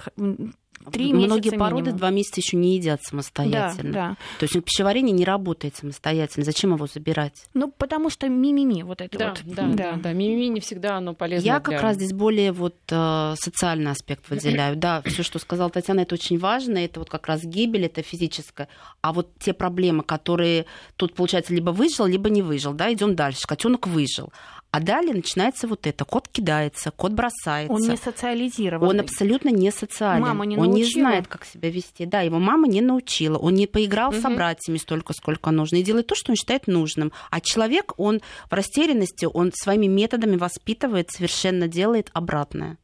Три 0.92 1.12
Многие 1.12 1.50
породы 1.50 1.82
минимум. 1.82 1.98
два 1.98 2.10
месяца 2.10 2.40
еще 2.40 2.56
не 2.56 2.76
едят 2.76 3.02
самостоятельно. 3.02 3.92
Да, 3.92 4.08
да. 4.10 4.16
То 4.38 4.44
есть 4.44 4.64
пищеварение 4.64 5.12
не 5.12 5.24
работает 5.24 5.76
самостоятельно. 5.76 6.44
Зачем 6.44 6.72
его 6.72 6.86
забирать? 6.86 7.44
Ну, 7.54 7.70
потому 7.70 8.10
что 8.10 8.28
мимими 8.28 8.82
вот 8.82 9.00
это 9.00 9.18
да, 9.18 9.28
вот. 9.30 9.54
Да, 9.54 9.66
да, 9.66 9.92
да. 9.96 10.12
Мимими 10.12 10.46
не 10.46 10.60
всегда 10.60 10.96
оно 10.96 11.14
полезно. 11.14 11.44
Я 11.44 11.60
для... 11.60 11.60
как 11.60 11.82
раз 11.82 11.96
здесь 11.96 12.12
более 12.12 12.52
вот 12.52 12.76
э, 12.90 13.34
социальный 13.36 13.90
аспект 13.90 14.24
выделяю. 14.30 14.76
Да, 14.76 15.02
все, 15.02 15.22
что 15.22 15.38
сказала 15.38 15.70
Татьяна, 15.70 16.00
это 16.08 16.14
очень 16.14 16.38
важно. 16.38 16.78
Это 16.78 17.00
вот 17.00 17.10
как 17.10 17.26
раз 17.26 17.44
гибель, 17.44 17.84
это 17.84 18.02
физическое. 18.02 18.68
А 19.02 19.12
вот 19.12 19.30
те 19.38 19.52
проблемы, 19.52 20.02
которые 20.02 20.64
тут, 20.96 21.14
получается, 21.14 21.54
либо 21.54 21.70
выжил, 21.70 22.06
либо 22.06 22.30
не 22.30 22.42
выжил, 22.42 22.72
да, 22.72 22.92
идем 22.92 23.14
дальше. 23.14 23.46
Котенок 23.46 23.86
выжил. 23.86 24.32
А 24.70 24.80
далее 24.80 25.14
начинается 25.14 25.66
вот 25.66 25.86
это. 25.86 26.04
Кот 26.04 26.28
кидается, 26.28 26.90
кот 26.90 27.12
бросается. 27.12 27.72
Он 27.72 27.80
не 27.80 27.96
социализирован. 27.96 28.88
Он 28.88 29.00
абсолютно 29.00 29.48
не 29.48 29.70
социален. 29.70 30.22
Мама 30.22 30.44
не 30.44 30.58
Он 30.58 30.70
не 30.70 30.84
знает, 30.84 31.26
как 31.26 31.44
себя 31.44 31.70
вести. 31.70 32.04
Да, 32.04 32.20
его 32.20 32.38
мама 32.38 32.68
не 32.68 32.80
научила. 32.80 33.38
Он 33.38 33.54
не 33.54 33.66
поиграл 33.66 34.10
угу. 34.10 34.18
с 34.18 34.20
собратьями 34.20 34.76
столько, 34.76 35.14
сколько 35.14 35.50
нужно. 35.50 35.76
И 35.76 35.82
делает 35.82 36.06
то, 36.06 36.14
что 36.14 36.32
он 36.32 36.36
считает 36.36 36.66
нужным. 36.66 37.12
А 37.30 37.40
человек, 37.40 37.94
он 37.96 38.20
в 38.50 38.52
растерянности, 38.52 39.26
он 39.26 39.52
своими 39.54 39.86
методами 39.86 40.36
воспитывает, 40.36 41.10
совершенно 41.10 41.66
делает 41.66 42.10
обратное. 42.12 42.76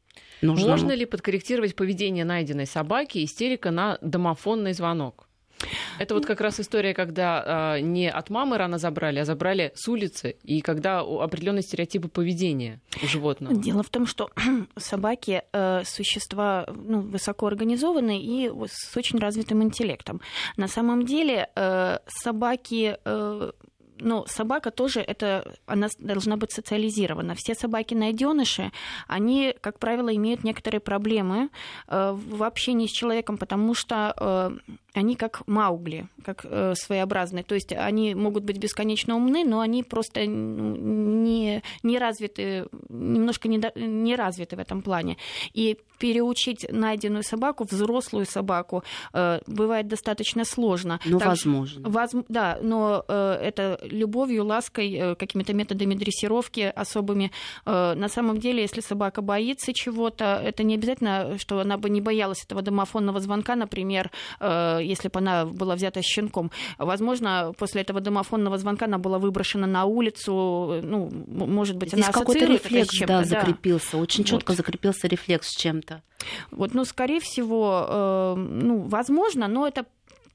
Нужному. 0.45 0.71
Можно 0.71 0.93
ли 0.93 1.07
подкорректировать 1.07 1.75
поведение 1.75 2.25
найденной 2.25 2.67
собаки 2.67 3.25
истерика 3.25 3.71
на 3.71 3.99
домофонный 4.01 4.73
звонок? 4.73 5.29
Это 5.99 6.15
вот 6.15 6.27
как 6.27 6.41
раз 6.41 6.61
история, 6.61 6.95
когда 6.95 7.77
э, 7.77 7.81
не 7.81 8.11
от 8.11 8.31
мамы 8.31 8.59
рано 8.59 8.79
забрали, 8.79 9.21
а 9.21 9.25
забрали 9.25 9.73
с 9.75 9.89
улицы, 9.89 10.37
и 10.43 10.61
когда 10.61 11.01
определенные 11.01 11.63
стереотипы 11.63 12.09
поведения 12.09 12.81
у 13.03 13.07
животного. 13.07 13.55
Дело 13.55 13.83
в 13.83 13.89
том, 13.89 14.07
что 14.07 14.31
собаки 14.77 15.43
э, 15.53 15.83
существа 15.85 16.67
ну, 16.75 17.01
высокоорганизованные 17.01 18.21
и 18.21 18.51
с 18.67 18.97
очень 18.97 19.19
развитым 19.19 19.63
интеллектом. 19.63 20.21
На 20.57 20.69
самом 20.69 21.07
деле 21.07 21.49
э, 21.55 21.99
собаки 22.07 22.99
э, 23.05 23.53
ну, 23.99 24.25
собака 24.27 24.71
тоже 24.71 25.01
это, 25.01 25.55
она 25.67 25.89
должна 25.99 26.37
быть 26.37 26.53
социализирована. 26.53 27.35
Все 27.35 27.55
собаки 27.55 27.95
найденыши, 27.95 28.73
они, 29.07 29.55
как 29.61 29.79
правило, 29.79 30.15
имеют 30.15 30.45
некоторые 30.45 30.81
проблемы 30.81 31.49
э, 31.89 32.13
в 32.13 32.43
общении 32.43 32.87
с 32.87 32.93
человеком, 32.93 33.39
потому 33.39 33.75
что 33.75 34.15
э, 34.17 34.73
они 34.95 35.17
как 35.17 35.47
Маугли, 35.47 36.09
как 36.25 36.45
э, 36.45 36.75
своеобразные. 36.77 37.43
То 37.45 37.55
есть 37.55 37.73
они 37.73 38.15
могут 38.15 38.45
быть 38.45 38.59
бесконечно 38.59 39.17
умны, 39.17 39.45
но 39.45 39.61
они 39.61 39.83
просто 39.83 40.25
не, 40.27 41.63
не 41.83 41.99
развиты, 41.99 42.67
немножко 42.89 43.49
не, 43.49 43.61
не 43.75 44.17
развиты 44.17 44.57
в 44.57 44.61
этом 44.61 44.83
плане. 44.83 45.17
И 45.53 45.79
переучить 45.99 46.67
найденную 46.71 47.23
собаку, 47.23 47.65
взрослую 47.65 48.27
собаку, 48.27 48.85
э, 49.13 49.41
бывает 49.47 49.89
достаточно 49.89 50.45
сложно. 50.45 51.01
Ну, 51.05 51.19
возможно. 51.19 51.89
Воз, 51.89 52.11
да, 52.29 52.59
но 52.63 53.05
э, 53.09 53.39
это 53.43 53.79
любовью, 53.83 54.45
лаской, 54.45 54.93
э, 54.93 55.15
какими-то 55.15 55.55
методами 55.55 55.95
дрессировки 55.95 56.73
особыми. 56.77 57.31
Э, 57.67 57.95
на 57.95 58.09
самом 58.09 58.39
деле, 58.39 58.63
если 58.63 58.81
собака 58.81 59.23
боится 59.23 59.73
чего-то, 59.73 60.41
это 60.45 60.63
не 60.63 60.75
обязательно, 60.75 61.39
что 61.39 61.59
она 61.61 61.79
бы 61.79 61.91
не 61.91 62.01
боялась 62.01 62.45
этого 62.45 62.63
домофонного 62.63 63.21
звонка, 63.21 63.57
например, 63.57 64.11
э, 64.41 64.81
если 64.85 65.09
бы 65.09 65.19
она 65.19 65.47
была 65.47 65.75
взята 65.75 66.03
щенком. 66.03 66.51
Возможно, 66.79 67.53
после 67.59 67.83
этого 67.83 68.01
домофонного 68.01 68.59
звонка 68.59 68.87
она 68.87 68.99
была 68.99 69.19
выброшена 69.19 69.67
на 69.67 69.85
улицу, 69.85 70.81
ну, 70.83 71.11
может 71.27 71.77
быть, 71.77 71.91
Здесь 71.93 72.05
она 72.05 72.13
какой-то 72.13 72.45
рефлекс, 72.45 72.99
да, 73.07 73.25
закрепился, 73.25 73.97
очень 73.97 74.25
четко 74.25 74.51
вот. 74.51 74.57
закрепился 74.57 75.09
рефлекс 75.09 75.49
с 75.49 75.57
чем-то. 75.57 76.03
Вот, 76.51 76.75
ну, 76.75 76.85
скорее 76.85 77.21
всего, 77.21 77.87
э, 77.89 78.35
ну, 78.37 78.81
возможно, 78.83 79.49
но 79.49 79.67
это 79.67 79.87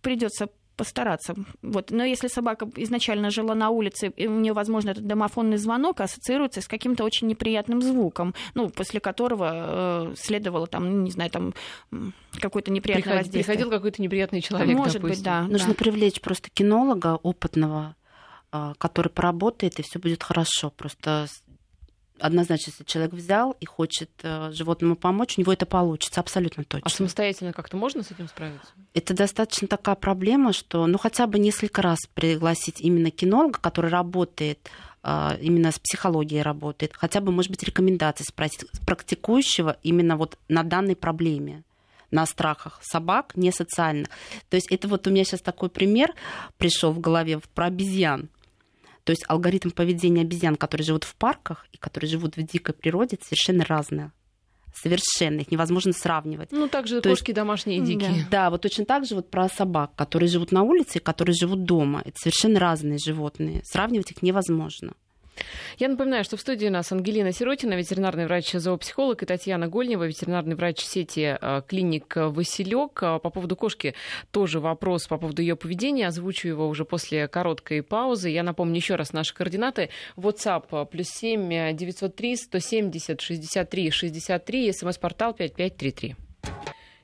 придется 0.01 0.49
постараться. 0.79 1.35
Вот. 1.61 1.91
Но 1.91 2.05
если 2.05 2.29
собака 2.29 2.65
изначально 2.77 3.31
жила 3.31 3.53
на 3.53 3.69
улице, 3.69 4.13
и 4.15 4.27
у 4.27 4.39
нее, 4.39 4.53
возможно, 4.53 4.91
этот 4.91 5.05
домофонный 5.05 5.57
звонок 5.57 5.99
ассоциируется 5.99 6.61
с 6.61 6.69
каким-то 6.69 7.03
очень 7.03 7.27
неприятным 7.27 7.81
звуком, 7.81 8.33
ну, 8.53 8.69
после 8.69 9.01
которого 9.01 10.11
э, 10.11 10.15
следовало 10.15 10.67
там, 10.67 10.89
ну, 10.89 11.01
не 11.01 11.11
знаю, 11.11 11.31
там 11.31 11.53
какое-то 12.39 12.71
неприятное 12.71 13.03
Приход, 13.03 13.25
воздействие. 13.25 13.43
Приходил 13.43 13.69
какой-то 13.69 14.01
неприятный 14.01 14.41
человек, 14.41 14.77
Может 14.77 15.01
допустим. 15.01 15.09
быть, 15.09 15.23
да. 15.23 15.41
Нужно 15.41 15.73
да. 15.73 15.73
привлечь 15.73 16.21
просто 16.21 16.49
кинолога 16.49 17.19
опытного, 17.21 17.97
а, 18.53 18.73
который 18.77 19.09
поработает, 19.09 19.79
и 19.79 19.83
все 19.83 19.99
будет 19.99 20.23
хорошо. 20.23 20.69
Просто 20.69 21.27
однозначно, 22.19 22.71
если 22.71 22.83
человек 22.83 23.13
взял 23.13 23.55
и 23.59 23.65
хочет 23.65 24.09
э, 24.23 24.51
животному 24.51 24.95
помочь, 24.95 25.37
у 25.37 25.41
него 25.41 25.53
это 25.53 25.65
получится 25.65 26.19
абсолютно 26.19 26.63
точно. 26.63 26.85
А 26.85 26.89
самостоятельно 26.89 27.53
как-то 27.53 27.77
можно 27.77 28.03
с 28.03 28.11
этим 28.11 28.27
справиться? 28.27 28.67
Это 28.93 29.13
достаточно 29.13 29.67
такая 29.67 29.95
проблема, 29.95 30.53
что 30.53 30.85
ну 30.87 30.97
хотя 30.97 31.27
бы 31.27 31.39
несколько 31.39 31.81
раз 31.81 31.99
пригласить 32.13 32.81
именно 32.81 33.11
кинолога, 33.11 33.59
который 33.59 33.89
работает 33.89 34.69
э, 35.03 35.37
именно 35.41 35.71
с 35.71 35.79
психологией 35.79 36.41
работает, 36.41 36.91
хотя 36.95 37.21
бы, 37.21 37.31
может 37.31 37.51
быть, 37.51 37.63
рекомендации 37.63 38.23
спросить 38.23 38.65
практикующего 38.85 39.77
именно 39.83 40.17
вот 40.17 40.37
на 40.47 40.63
данной 40.63 40.95
проблеме 40.95 41.63
на 42.11 42.25
страхах 42.25 42.79
собак, 42.81 43.33
не 43.35 43.51
социально. 43.51 44.07
То 44.49 44.55
есть 44.55 44.71
это 44.71 44.87
вот 44.87 45.05
у 45.07 45.11
меня 45.11 45.23
сейчас 45.23 45.41
такой 45.41 45.69
пример 45.69 46.13
пришел 46.57 46.91
в 46.91 46.99
голове 46.99 47.39
про 47.53 47.65
обезьян. 47.65 48.29
То 49.09 49.11
есть 49.11 49.25
алгоритм 49.27 49.71
поведения 49.71 50.21
обезьян, 50.21 50.55
которые 50.55 50.85
живут 50.85 51.03
в 51.03 51.15
парках 51.15 51.65
и 51.71 51.79
которые 51.79 52.07
живут 52.07 52.37
в 52.37 52.43
дикой 52.43 52.75
природе, 52.75 53.17
совершенно 53.19 53.65
разные 53.65 54.11
совершенно, 54.71 55.39
их 55.39 55.49
невозможно 55.49 55.93
сравнивать. 55.93 56.51
Ну, 56.51 56.67
также 56.67 57.01
То 57.01 57.09
кошки 57.09 57.31
есть, 57.31 57.35
домашние 57.35 57.79
и 57.79 57.81
дикие. 57.81 58.27
Да. 58.29 58.43
да, 58.43 58.49
вот 58.51 58.61
точно 58.61 58.85
так 58.85 59.07
же 59.07 59.15
вот 59.15 59.31
про 59.31 59.49
собак, 59.49 59.95
которые 59.95 60.29
живут 60.29 60.51
на 60.51 60.61
улице 60.61 60.99
и 60.99 61.01
которые 61.01 61.33
живут 61.33 61.63
дома. 61.63 62.03
Это 62.05 62.15
совершенно 62.19 62.59
разные 62.59 62.99
животные. 63.03 63.63
Сравнивать 63.65 64.11
их 64.11 64.21
невозможно. 64.21 64.93
Я 65.77 65.89
напоминаю, 65.89 66.23
что 66.23 66.37
в 66.37 66.41
студии 66.41 66.67
у 66.67 66.71
нас 66.71 66.91
Ангелина 66.91 67.31
Сиротина, 67.31 67.73
ветеринарный 67.73 68.25
врач-зоопсихолог, 68.25 69.23
и 69.23 69.25
Татьяна 69.25 69.67
Гольнева, 69.67 70.05
ветеринарный 70.05 70.55
врач 70.55 70.81
сети 70.81 71.37
э, 71.39 71.61
клиник 71.67 72.13
Василек. 72.15 73.01
Э, 73.01 73.19
по 73.19 73.29
поводу 73.29 73.55
кошки 73.55 73.95
тоже 74.31 74.59
вопрос 74.59 75.07
по 75.07 75.17
поводу 75.17 75.41
ее 75.41 75.55
поведения. 75.55 76.07
Озвучу 76.07 76.47
его 76.47 76.67
уже 76.67 76.85
после 76.85 77.27
короткой 77.27 77.83
паузы. 77.83 78.29
Я 78.29 78.43
напомню 78.43 78.75
еще 78.75 78.95
раз 78.95 79.13
наши 79.13 79.33
координаты. 79.33 79.89
WhatsApp 80.17 80.65
э, 80.71 80.85
плюс 80.85 81.07
7 81.09 81.75
903 81.75 82.35
170 82.35 83.21
63 83.21 83.91
63, 83.91 84.73
смс-портал 84.73 85.33
5533. 85.33 86.15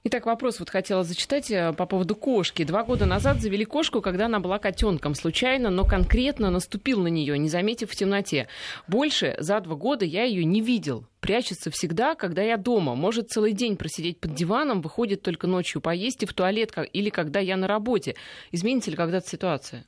Итак, 0.08 0.28
вопрос 0.28 0.60
вот 0.60 0.70
хотела 0.70 1.04
зачитать 1.04 1.50
э, 1.50 1.74
по 1.74 1.88
поводу 1.88 2.16
кошки. 2.16 2.64
Два 2.64 2.84
года 2.84 3.08
назад 3.08 3.42
завели 3.42 3.66
кошку, 3.66 4.02
когда 4.02 4.28
она 4.28 4.40
была 4.40 4.60
котенком, 4.60 5.16
случайно, 5.16 5.72
но 5.72 5.84
конкретно 5.84 6.52
наступил 6.52 7.02
на 7.02 7.08
нее, 7.08 7.40
не 7.40 7.50
заметив 7.50 7.90
в 7.90 7.96
темноте. 7.96 8.48
Больше 8.88 9.36
за 9.40 9.60
два 9.62 9.76
года 9.76 10.06
я 10.06 10.24
ее 10.24 10.46
не 10.46 10.62
видел. 10.62 11.08
Прячется 11.22 11.72
всегда, 11.72 12.14
когда 12.14 12.44
я 12.44 12.58
дома. 12.58 12.94
Может 12.94 13.32
целый 13.32 13.54
день 13.54 13.78
просидеть 13.78 14.20
под 14.20 14.36
диваном, 14.36 14.84
выходит 14.84 15.24
только 15.24 15.48
ночью 15.48 15.82
поесть 15.82 16.22
и 16.22 16.28
в 16.28 16.36
туалет, 16.36 16.72
или 16.94 17.10
когда 17.10 17.40
я 17.40 17.58
на 17.58 17.66
работе. 17.66 18.14
Изменится 18.52 18.92
ли 18.92 18.98
когда-то 18.98 19.28
ситуация? 19.28 19.88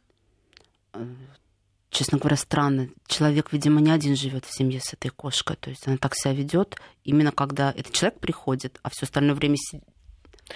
Э, 0.93 1.06
честно 1.91 2.17
говоря, 2.17 2.38
странно. 2.38 2.89
Человек, 3.06 3.53
видимо, 3.53 3.82
не 3.82 3.91
один 3.91 4.15
живет 4.15 4.45
в 4.45 4.58
семье 4.58 4.80
с 4.80 4.93
этой 4.93 5.10
кошкой. 5.10 5.58
То 5.58 5.69
есть 5.69 5.88
она 5.88 5.97
так 5.97 6.15
себя 6.15 6.34
ведет, 6.34 6.75
именно 7.03 7.32
когда 7.32 7.71
этот 7.71 7.93
человек 7.93 8.19
приходит, 8.19 8.80
а 8.82 8.89
все 8.89 9.06
остальное 9.06 9.36
время 9.36 9.58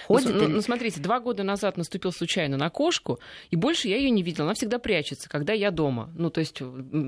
Ходит 0.06 0.34
ну, 0.34 0.44
или... 0.44 0.46
ну, 0.46 0.60
смотрите, 0.60 1.00
два 1.00 1.20
года 1.20 1.42
назад 1.42 1.76
наступил 1.76 2.12
случайно 2.12 2.56
на 2.56 2.70
кошку, 2.70 3.20
и 3.50 3.56
больше 3.56 3.88
я 3.88 3.96
ее 3.96 4.10
не 4.10 4.22
видела. 4.22 4.46
Она 4.46 4.54
всегда 4.54 4.78
прячется, 4.78 5.28
когда 5.28 5.52
я 5.52 5.70
дома. 5.70 6.10
Ну, 6.16 6.30
то 6.30 6.40
есть, 6.40 6.58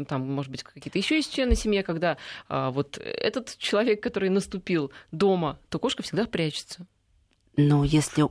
там, 0.09 0.33
может 0.33 0.51
быть, 0.51 0.63
какие-то 0.63 0.99
еще 0.99 1.17
есть 1.17 1.33
члены 1.33 1.55
семьи, 1.55 1.83
когда 1.83 2.17
а, 2.49 2.71
вот 2.71 2.99
этот 2.99 3.57
человек, 3.59 4.03
который 4.03 4.29
наступил 4.29 4.93
дома, 5.13 5.59
то 5.69 5.79
кошка 5.79 6.03
всегда 6.03 6.27
прячется. 6.27 6.87
Но 7.57 7.85
если 7.85 8.25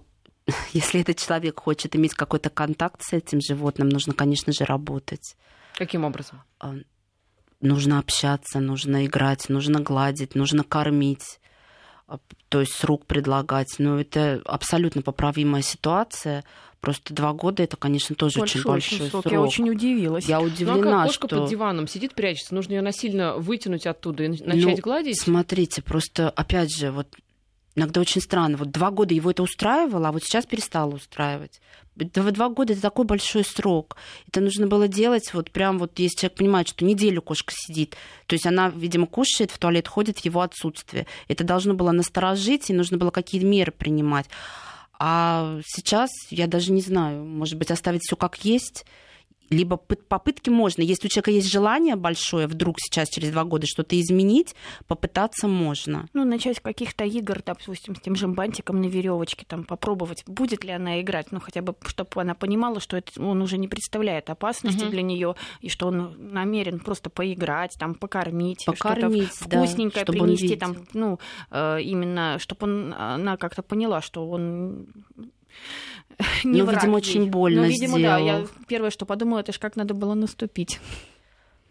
если 0.73 1.01
этот 1.01 1.17
человек 1.17 1.59
хочет 1.59 1.95
иметь 1.95 2.13
какой-то 2.13 2.49
контакт 2.49 3.01
с 3.01 3.13
этим 3.13 3.41
животным, 3.41 3.89
нужно, 3.89 4.13
конечно 4.13 4.51
же, 4.53 4.65
работать. 4.65 5.35
Каким 5.75 6.03
образом? 6.03 6.43
А, 6.59 6.75
нужно 7.61 7.99
общаться, 7.99 8.59
нужно 8.59 9.05
играть, 9.05 9.49
нужно 9.49 9.79
гладить, 9.79 10.35
нужно 10.35 10.63
кормить 10.63 11.39
то 12.49 12.59
есть 12.59 12.73
с 12.73 12.83
рук 12.83 13.05
предлагать. 13.05 13.75
Но 13.79 13.99
это 13.99 14.41
абсолютно 14.45 15.01
поправимая 15.01 15.61
ситуация. 15.61 16.43
Просто 16.81 17.13
два 17.13 17.31
года 17.31 17.63
это, 17.63 17.77
конечно, 17.77 18.13
тоже 18.13 18.39
большой, 18.39 18.59
очень 18.59 18.69
большой 18.69 18.97
очень 18.97 19.09
срок. 19.09 19.31
Я 19.31 19.41
очень 19.41 19.69
удивилась. 19.69 20.25
Я 20.25 20.41
удивлена, 20.41 20.75
ну, 20.75 20.89
а 20.89 20.97
как 20.97 21.07
кошка 21.07 21.27
что... 21.27 21.39
под 21.39 21.49
диваном 21.49 21.87
сидит, 21.87 22.13
прячется. 22.13 22.53
Нужно 22.53 22.73
ее 22.73 22.81
насильно 22.81 23.37
вытянуть 23.37 23.87
оттуда 23.87 24.25
и 24.25 24.27
начать 24.27 24.77
ну, 24.77 24.81
гладить? 24.81 25.21
Смотрите, 25.21 25.81
просто, 25.81 26.29
опять 26.29 26.75
же, 26.75 26.91
вот 26.91 27.07
иногда 27.75 28.01
очень 28.01 28.21
странно. 28.21 28.57
Вот 28.57 28.71
два 28.71 28.91
года 28.91 29.13
его 29.13 29.31
это 29.31 29.43
устраивало, 29.43 30.09
а 30.09 30.11
вот 30.11 30.23
сейчас 30.23 30.45
перестало 30.45 30.95
устраивать. 30.95 31.61
Два 31.95 32.49
года 32.49 32.73
это 32.73 32.81
такой 32.81 33.05
большой 33.05 33.43
срок. 33.43 33.97
Это 34.27 34.41
нужно 34.41 34.67
было 34.67 34.87
делать 34.87 35.33
вот 35.33 35.51
прям 35.51 35.77
вот, 35.77 35.99
если 35.99 36.21
человек 36.21 36.37
понимает, 36.37 36.67
что 36.67 36.85
неделю 36.85 37.21
кошка 37.21 37.53
сидит, 37.55 37.95
то 38.25 38.33
есть 38.33 38.47
она, 38.47 38.69
видимо, 38.69 39.05
кушает, 39.05 39.51
в 39.51 39.59
туалет 39.59 39.87
ходит 39.87 40.19
в 40.19 40.25
его 40.25 40.41
отсутствие. 40.41 41.05
Это 41.27 41.43
должно 41.43 41.75
было 41.75 41.91
насторожить, 41.91 42.69
и 42.69 42.73
нужно 42.73 42.97
было 42.97 43.11
какие-то 43.11 43.45
меры 43.45 43.71
принимать. 43.71 44.25
А 44.97 45.59
сейчас 45.67 46.09
я 46.29 46.47
даже 46.47 46.71
не 46.71 46.81
знаю, 46.81 47.25
может 47.25 47.57
быть, 47.57 47.71
оставить 47.71 48.01
все 48.03 48.15
как 48.15 48.43
есть 48.43 48.85
либо 49.53 49.77
попытки 49.77 50.49
можно. 50.49 50.81
Если 50.81 51.07
у 51.07 51.09
человека 51.09 51.31
есть 51.31 51.51
желание 51.51 51.95
большое, 51.95 52.47
вдруг 52.47 52.77
сейчас 52.79 53.09
через 53.09 53.31
два 53.31 53.43
года 53.43 53.67
что-то 53.67 53.99
изменить, 53.99 54.55
попытаться 54.87 55.47
можно. 55.47 56.07
Ну, 56.13 56.25
начать 56.25 56.57
с 56.57 56.59
каких-то 56.59 57.05
игр, 57.05 57.41
допустим, 57.45 57.95
с 57.95 58.01
тем 58.01 58.15
же 58.15 58.27
бантиком 58.27 58.81
на 58.81 58.85
веревочке, 58.85 59.45
там 59.47 59.63
попробовать, 59.63 60.23
будет 60.27 60.63
ли 60.63 60.71
она 60.71 61.01
играть, 61.01 61.31
ну, 61.31 61.39
хотя 61.39 61.61
бы, 61.61 61.75
чтобы 61.85 62.09
она 62.21 62.35
понимала, 62.35 62.79
что 62.79 62.97
это, 62.97 63.21
он 63.21 63.41
уже 63.41 63.57
не 63.57 63.67
представляет 63.67 64.29
опасности 64.29 64.83
угу. 64.83 64.91
для 64.91 65.01
нее, 65.01 65.35
и 65.61 65.69
что 65.69 65.87
он 65.87 66.15
намерен 66.31 66.79
просто 66.79 67.09
поиграть, 67.09 67.75
там, 67.79 67.95
покормить, 67.95 68.65
покормить 68.65 69.33
что-то 69.33 69.49
вкусненькое 69.49 70.05
да, 70.05 70.11
принести, 70.11 70.55
там, 70.55 70.75
ну, 70.93 71.19
э, 71.51 71.81
именно, 71.81 72.37
чтобы 72.39 72.65
он, 72.65 72.93
она 72.93 73.37
как-то 73.37 73.61
поняла, 73.61 74.01
что 74.01 74.27
он 74.29 74.87
не 76.43 76.61
ну, 76.61 76.71
видимо, 76.71 76.95
очень 76.95 77.29
больно 77.29 77.61
Ну, 77.61 77.67
видимо, 77.67 77.97
сделал. 77.97 78.17
да. 78.17 78.23
Я 78.39 78.45
первое, 78.67 78.89
что 78.89 79.05
подумала, 79.05 79.39
это 79.39 79.51
же 79.53 79.59
как 79.59 79.75
надо 79.75 79.93
было 79.93 80.13
наступить. 80.13 80.79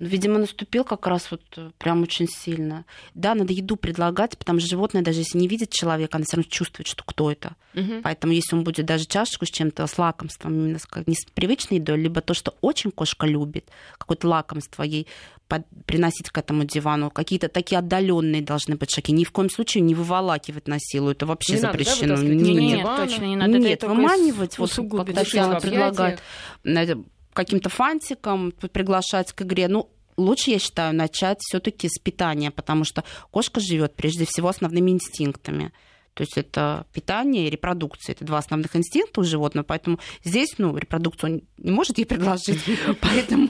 Видимо, 0.03 0.39
наступил 0.39 0.83
как 0.83 1.07
раз 1.07 1.31
вот 1.31 1.43
э, 1.57 1.71
прям 1.79 2.03
очень 2.03 2.27
сильно. 2.27 2.85
Да, 3.15 3.37
надо 3.37 3.53
еду 3.53 3.77
предлагать, 3.77 4.37
потому 4.37 4.59
что 4.59 4.69
животное, 4.69 5.01
даже 5.01 5.21
если 5.21 5.39
не 5.39 5.47
видит 5.47 5.71
человека, 5.71 6.17
оно 6.17 6.25
все 6.25 6.39
равно 6.39 6.51
чувствует, 6.51 6.89
что 6.89 7.05
кто 7.05 7.31
это. 7.31 7.55
Угу. 7.75 8.01
Поэтому 8.03 8.33
если 8.33 8.57
он 8.57 8.65
будет 8.65 8.85
даже 8.85 9.05
чашечку 9.05 9.47
с 9.47 9.51
чем-то, 9.51 9.87
с 9.87 9.97
лакомством, 9.99 10.55
именно 10.55 10.81
с, 10.81 10.89
не 11.07 11.15
с 11.15 11.25
привычной 11.33 11.79
едой, 11.79 11.99
либо 11.99 12.21
то, 12.21 12.35
что 12.35 12.53
очень 12.63 12.91
кошка 12.91 13.29
любит, 13.29 13.69
какое-то 13.97 14.27
лакомство 14.27 14.83
ей 14.83 15.07
под, 15.47 15.63
приносить 15.87 16.31
к 16.31 16.39
этому 16.39 16.65
дивану, 16.65 17.09
какие-то 17.09 17.49
такие 17.49 17.79
отдаленные 17.79 18.43
должны 18.43 18.75
быть 18.75 18.91
шаги. 18.91 19.13
Ни 19.13 19.23
в 19.23 19.31
коем 19.31 19.51
случае 19.51 19.83
не 19.83 19.95
выволакивать 19.95 20.67
на 20.67 20.79
силу, 20.81 21.13
это 21.13 21.27
вообще 21.27 21.53
не 21.53 21.59
запрещено. 21.61 22.17
Надо, 22.17 22.27
да, 22.27 22.35
нет, 22.35 22.61
нет, 22.61 22.87
точно 22.97 23.25
не 23.25 23.37
надо. 23.37 23.59
Нет, 23.59 23.85
выманивать, 23.85 24.59
вот 24.59 24.73
когда 24.75 25.05
Татьяна 25.05 25.61
предлагает 25.61 26.21
каким-то 27.33 27.69
фантиком 27.69 28.53
приглашать 28.73 29.33
к 29.33 29.43
игре. 29.43 29.69
Ну, 29.69 29.91
лучше, 30.17 30.51
я 30.51 30.59
считаю, 30.59 30.95
начать 30.95 31.39
все-таки 31.41 31.89
с 31.89 31.99
питания, 31.99 32.51
потому 32.51 32.85
что 32.85 33.05
кошка 33.31 33.61
живет 33.61 33.95
прежде 33.95 34.25
всего 34.25 34.49
основными 34.49 34.91
инстинктами. 34.91 35.73
То 36.15 36.25
есть 36.25 36.37
это 36.37 36.87
питание 36.93 37.47
и 37.47 37.51
репродукция. 37.51 38.13
Это 38.13 38.25
два 38.27 38.39
основных 38.39 38.77
инстинкта 38.77 39.21
у 39.21 39.25
животного. 39.25 39.65
Поэтому 39.65 39.99
здесь, 40.23 40.55
ну, 40.59 40.77
репродукцию 40.77 41.33
он 41.33 41.43
не 41.57 41.71
может 41.71 41.97
ей 41.97 42.05
предложить. 42.05 42.61
Поэтому 43.01 43.49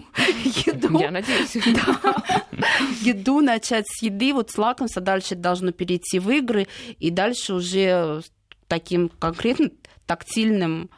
еду... 0.64 0.98
Я 1.00 1.10
надеюсь. 1.10 1.56
Еду 3.02 3.40
начать 3.40 3.86
с 3.88 4.02
еды, 4.02 4.32
вот 4.32 4.50
с 4.50 4.58
лакомства. 4.58 5.02
Дальше 5.02 5.34
должно 5.34 5.72
перейти 5.72 6.20
в 6.20 6.30
игры. 6.30 6.68
И 7.00 7.10
дальше 7.10 7.54
уже 7.54 8.22
таким 8.68 9.08
конкретно 9.08 9.70
тактильным 10.06 10.88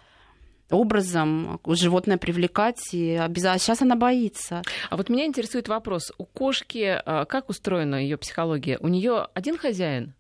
образом 0.75 1.61
животное 1.67 2.19
привлекать. 2.19 2.93
И 2.93 3.15
обязательно... 3.15 3.59
Сейчас 3.59 3.83
она 3.83 3.97
боится. 3.97 4.63
А 4.91 4.97
вот 4.97 5.09
меня 5.09 5.27
интересует 5.27 5.69
вопрос. 5.69 6.13
У 6.19 6.25
кошки 6.25 7.01
а, 7.05 7.25
как 7.25 7.49
устроена 7.49 7.97
ее 7.97 8.17
психология? 8.17 8.79
У 8.81 8.89
нее 8.89 9.29
один 9.35 9.57
хозяин? 9.57 10.15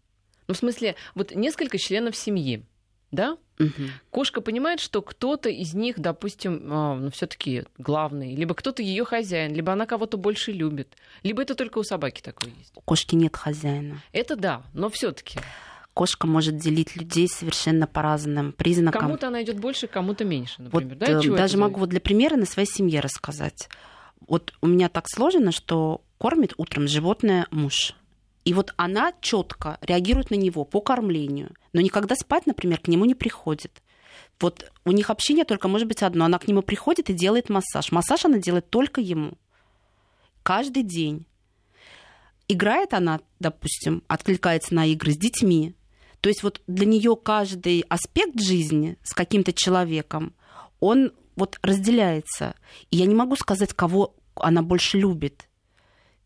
Ну, 0.47 0.55
в 0.55 0.57
смысле, 0.57 0.95
вот 1.15 1.35
несколько 1.35 1.79
членов 1.79 2.17
семьи, 2.17 2.65
да? 3.11 3.39
Угу. 3.59 3.71
Кошка 4.11 4.41
понимает, 4.41 4.81
что 4.81 5.01
кто-то 5.01 5.49
из 5.49 5.75
них, 5.75 5.99
допустим, 5.99 6.69
а, 6.71 6.97
ну, 6.97 7.11
все-таки 7.11 7.65
главный, 7.79 8.35
либо 8.35 8.55
кто-то 8.55 8.83
ее 8.83 9.05
хозяин, 9.05 9.55
либо 9.55 9.73
она 9.73 9.87
кого-то 9.87 10.17
больше 10.17 10.53
любит, 10.53 10.97
либо 11.23 11.43
это 11.43 11.55
только 11.55 11.79
у 11.79 11.85
собаки 11.85 12.21
такое 12.21 12.51
есть. 12.59 12.73
У 12.75 12.81
кошки 12.81 13.15
нет 13.15 13.37
хозяина. 13.37 14.03
Это 14.13 14.37
да, 14.37 14.63
но 14.73 14.91
все-таки 14.91 15.39
кошка 15.95 16.27
может 16.27 16.57
делить 16.57 16.97
людей 16.97 17.29
совершенно 17.29 17.87
по 17.87 18.03
разным 18.03 18.53
признакам. 18.53 19.01
Кому-то 19.01 19.29
она 19.29 19.43
идет 19.43 19.59
больше, 19.59 19.87
кому-то 19.87 20.25
меньше, 20.25 20.63
например. 20.63 20.89
Вот, 20.89 20.99
да? 20.99 21.21
Чего 21.21 21.37
даже 21.37 21.57
могу 21.57 21.81
вот 21.81 21.89
для 21.89 22.01
примера 22.01 22.37
на 22.37 22.47
своей 22.47 22.69
семье 22.69 23.01
рассказать. 23.01 23.69
Вот 24.27 24.53
у 24.61 24.67
меня 24.67 24.89
так 24.89 25.09
сложено, 25.09 25.53
что 25.53 26.03
кормит 26.19 26.55
утром 26.57 26.89
животное 26.89 27.47
муж. 27.51 27.95
И 28.45 28.53
вот 28.53 28.75
она 28.77 29.13
четко 29.21 29.79
реагирует 29.81 30.31
на 30.31 30.35
него 30.35 30.65
по 30.65 30.81
кормлению, 30.81 31.55
но 31.73 31.81
никогда 31.81 32.15
спать, 32.15 32.47
например, 32.47 32.81
к 32.81 32.89
нему 32.89 33.07
не 33.07 33.15
приходит. 33.15 33.83
Вот 34.41 34.71
у 34.85 34.93
них 34.93 35.11
общение 35.11 35.45
только 35.45 35.69
может 35.69 35.89
быть 35.89 36.03
одно. 36.03 36.25
Она 36.25 36.39
к 36.39 36.49
нему 36.49 36.61
приходит 36.63 37.09
и 37.09 37.15
делает 37.15 37.49
массаж. 37.49 37.93
Массаж 37.93 38.25
она 38.25 38.39
делает 38.39 38.69
только 38.69 39.01
ему. 39.01 39.39
Каждый 40.43 40.83
день. 40.83 41.25
Играет 42.49 42.93
она, 42.93 43.21
допустим, 43.39 44.03
откликается 44.07 44.75
на 44.75 44.85
игры 44.87 45.13
с 45.13 45.17
детьми, 45.17 45.75
то 46.25 46.31
есть 46.31 46.43
вот 46.43 46.63
для 46.67 46.87
нее 46.87 47.17
каждый 47.23 47.85
аспект 47.91 48.41
жизни 48.41 48.97
с 49.03 49.13
каким-то 49.13 49.53
человеком, 49.53 50.33
он 50.81 51.13
вот 51.37 51.59
разделяется. 51.61 52.55
И 52.91 52.97
я 52.97 53.05
не 53.05 53.15
могу 53.15 53.37
сказать, 53.37 53.75
кого 53.75 54.15
она 54.35 54.63
больше 54.63 54.97
любит. 54.97 55.51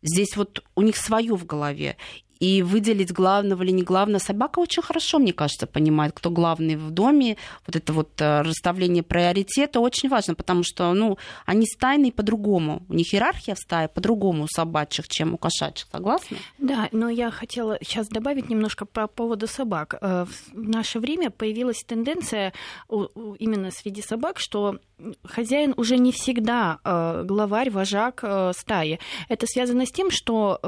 Здесь 0.01 0.37
вот 0.37 0.63
у 0.75 0.83
них 0.83 0.95
свое 0.95 1.35
в 1.35 1.45
голове 1.45 1.97
и 2.39 2.61
выделить 2.63 3.11
главного 3.11 3.63
или 3.63 3.71
не 3.71 3.83
главного. 3.83 4.19
Собака 4.19 4.59
очень 4.59 4.81
хорошо, 4.81 5.19
мне 5.19 5.33
кажется, 5.33 5.67
понимает, 5.67 6.13
кто 6.15 6.29
главный 6.29 6.77
в 6.77 6.89
доме. 6.91 7.37
Вот 7.67 7.75
это 7.75 7.93
вот 7.93 8.09
э, 8.21 8.41
расставление 8.41 9.03
приоритета 9.03 9.79
очень 9.81 10.09
важно, 10.09 10.35
потому 10.35 10.63
что 10.63 10.93
ну, 10.93 11.17
они 11.45 11.65
стайные 11.65 12.11
по-другому. 12.11 12.83
У 12.87 12.93
них 12.93 13.13
иерархия 13.13 13.55
в 13.55 13.59
стае 13.59 13.89
по-другому 13.89 14.45
у 14.45 14.47
собачьих, 14.47 15.09
чем 15.09 15.33
у 15.33 15.37
кошачьих. 15.37 15.87
Согласны? 15.91 16.37
Да, 16.57 16.87
но 16.91 17.09
я 17.09 17.29
хотела 17.29 17.77
сейчас 17.81 18.07
добавить 18.07 18.49
немножко 18.49 18.85
по 18.85 19.07
поводу 19.07 19.47
собак. 19.47 19.95
Э, 19.99 20.25
в 20.25 20.57
наше 20.57 20.99
время 20.99 21.31
появилась 21.31 21.83
тенденция 21.85 22.53
именно 22.89 23.71
среди 23.71 24.01
собак, 24.01 24.39
что 24.39 24.79
хозяин 25.25 25.73
уже 25.75 25.97
не 25.97 26.13
всегда 26.13 26.79
э, 26.85 27.23
главарь, 27.25 27.69
вожак 27.69 28.23
стаи. 28.53 28.99
Это 29.27 29.45
связано 29.45 29.85
с 29.85 29.91
тем, 29.91 30.09
что 30.09 30.59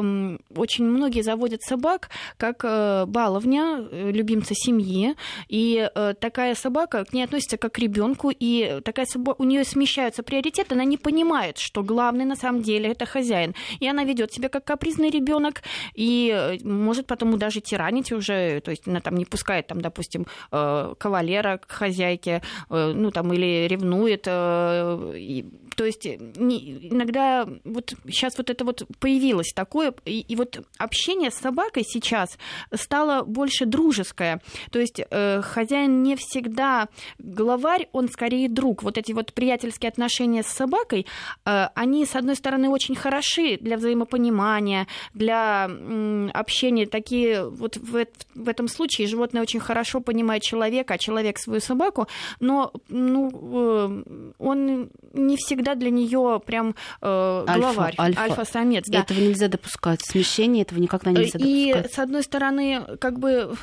очень 0.55 0.85
многие 0.85 1.21
заводят 1.21 1.60
любят 1.61 1.63
собак 1.63 2.09
как 2.37 2.63
э, 2.63 3.05
баловня, 3.05 3.87
э, 3.91 4.11
любимца 4.11 4.53
семьи. 4.53 5.15
И 5.49 5.89
э, 5.95 6.13
такая 6.19 6.55
собака 6.55 7.05
к 7.05 7.13
ней 7.13 7.23
относится 7.23 7.57
как 7.57 7.73
к 7.73 7.79
ребенку, 7.79 8.31
и 8.31 8.81
такая 8.83 9.05
собака, 9.05 9.41
у 9.41 9.45
нее 9.45 9.63
смещаются 9.63 10.23
приоритеты, 10.23 10.75
она 10.75 10.85
не 10.85 10.97
понимает, 10.97 11.57
что 11.57 11.83
главный 11.83 12.25
на 12.25 12.35
самом 12.35 12.61
деле 12.61 12.89
это 12.89 13.05
хозяин. 13.05 13.53
И 13.81 13.87
она 13.87 14.03
ведет 14.03 14.33
себя 14.33 14.49
как 14.49 14.65
капризный 14.65 15.09
ребенок 15.09 15.61
и 15.95 16.59
может 16.63 17.05
потому 17.05 17.37
даже 17.37 17.61
тиранить 17.61 18.11
уже, 18.11 18.61
то 18.61 18.71
есть 18.71 18.87
она 18.87 18.99
там 18.99 19.15
не 19.15 19.25
пускает, 19.25 19.67
там, 19.67 19.81
допустим, 19.81 20.25
кавалера 20.49 21.57
к 21.57 21.71
хозяйке, 21.71 22.41
ну 22.69 23.11
там 23.11 23.33
или 23.33 23.67
ревнует. 23.67 24.23
То 24.23 25.85
есть 25.85 26.05
иногда 26.05 27.47
вот 27.63 27.93
сейчас 28.07 28.37
вот 28.37 28.49
это 28.49 28.65
вот 28.65 28.83
появилось 28.99 29.53
такое, 29.53 29.93
и, 30.05 30.19
и 30.19 30.35
вот 30.35 30.61
общение 30.77 31.31
с 31.31 31.41
собакой 31.51 31.83
сейчас 31.85 32.37
стало 32.73 33.23
больше 33.23 33.65
дружеское. 33.65 34.41
То 34.71 34.79
есть 34.79 35.01
э, 35.09 35.41
хозяин 35.41 36.03
не 36.03 36.15
всегда 36.15 36.87
главарь, 37.19 37.87
он 37.91 38.09
скорее 38.09 38.49
друг. 38.49 38.83
Вот 38.83 38.97
эти 38.97 39.11
вот 39.11 39.33
приятельские 39.33 39.89
отношения 39.89 40.43
с 40.43 40.47
собакой, 40.47 41.05
э, 41.45 41.67
они, 41.75 42.05
с 42.05 42.15
одной 42.15 42.35
стороны, 42.35 42.69
очень 42.69 42.95
хороши 42.95 43.57
для 43.61 43.77
взаимопонимания, 43.77 44.87
для 45.13 45.67
э, 45.69 46.29
общения. 46.33 46.85
Такие 46.85 47.49
вот 47.49 47.77
в, 47.77 48.05
в 48.35 48.47
этом 48.47 48.67
случае 48.67 49.07
животное 49.07 49.41
очень 49.41 49.59
хорошо 49.59 49.99
понимает 49.99 50.43
человека, 50.43 50.93
а 50.93 50.97
человек 50.97 51.37
свою 51.37 51.59
собаку, 51.61 52.07
но 52.39 52.71
ну, 52.89 53.29
э, 53.29 54.31
он 54.39 54.89
не 55.13 55.35
всегда 55.35 55.75
для 55.75 55.89
нее 55.89 56.41
прям 56.45 56.75
э, 57.01 57.45
главарь, 57.45 57.95
альфа, 57.97 58.03
альфа. 58.03 58.21
альфа-самец. 58.21 58.85
Да. 58.87 58.99
Этого 58.99 59.19
нельзя 59.19 59.47
допускать. 59.47 60.01
Смещение 60.01 60.61
этого 60.63 60.79
никогда 60.79 61.11
нельзя 61.11 61.39
и, 61.41 61.73
с 61.91 61.97
одной 61.99 62.23
стороны, 62.23 62.97
как 62.99 63.19
бы 63.19 63.55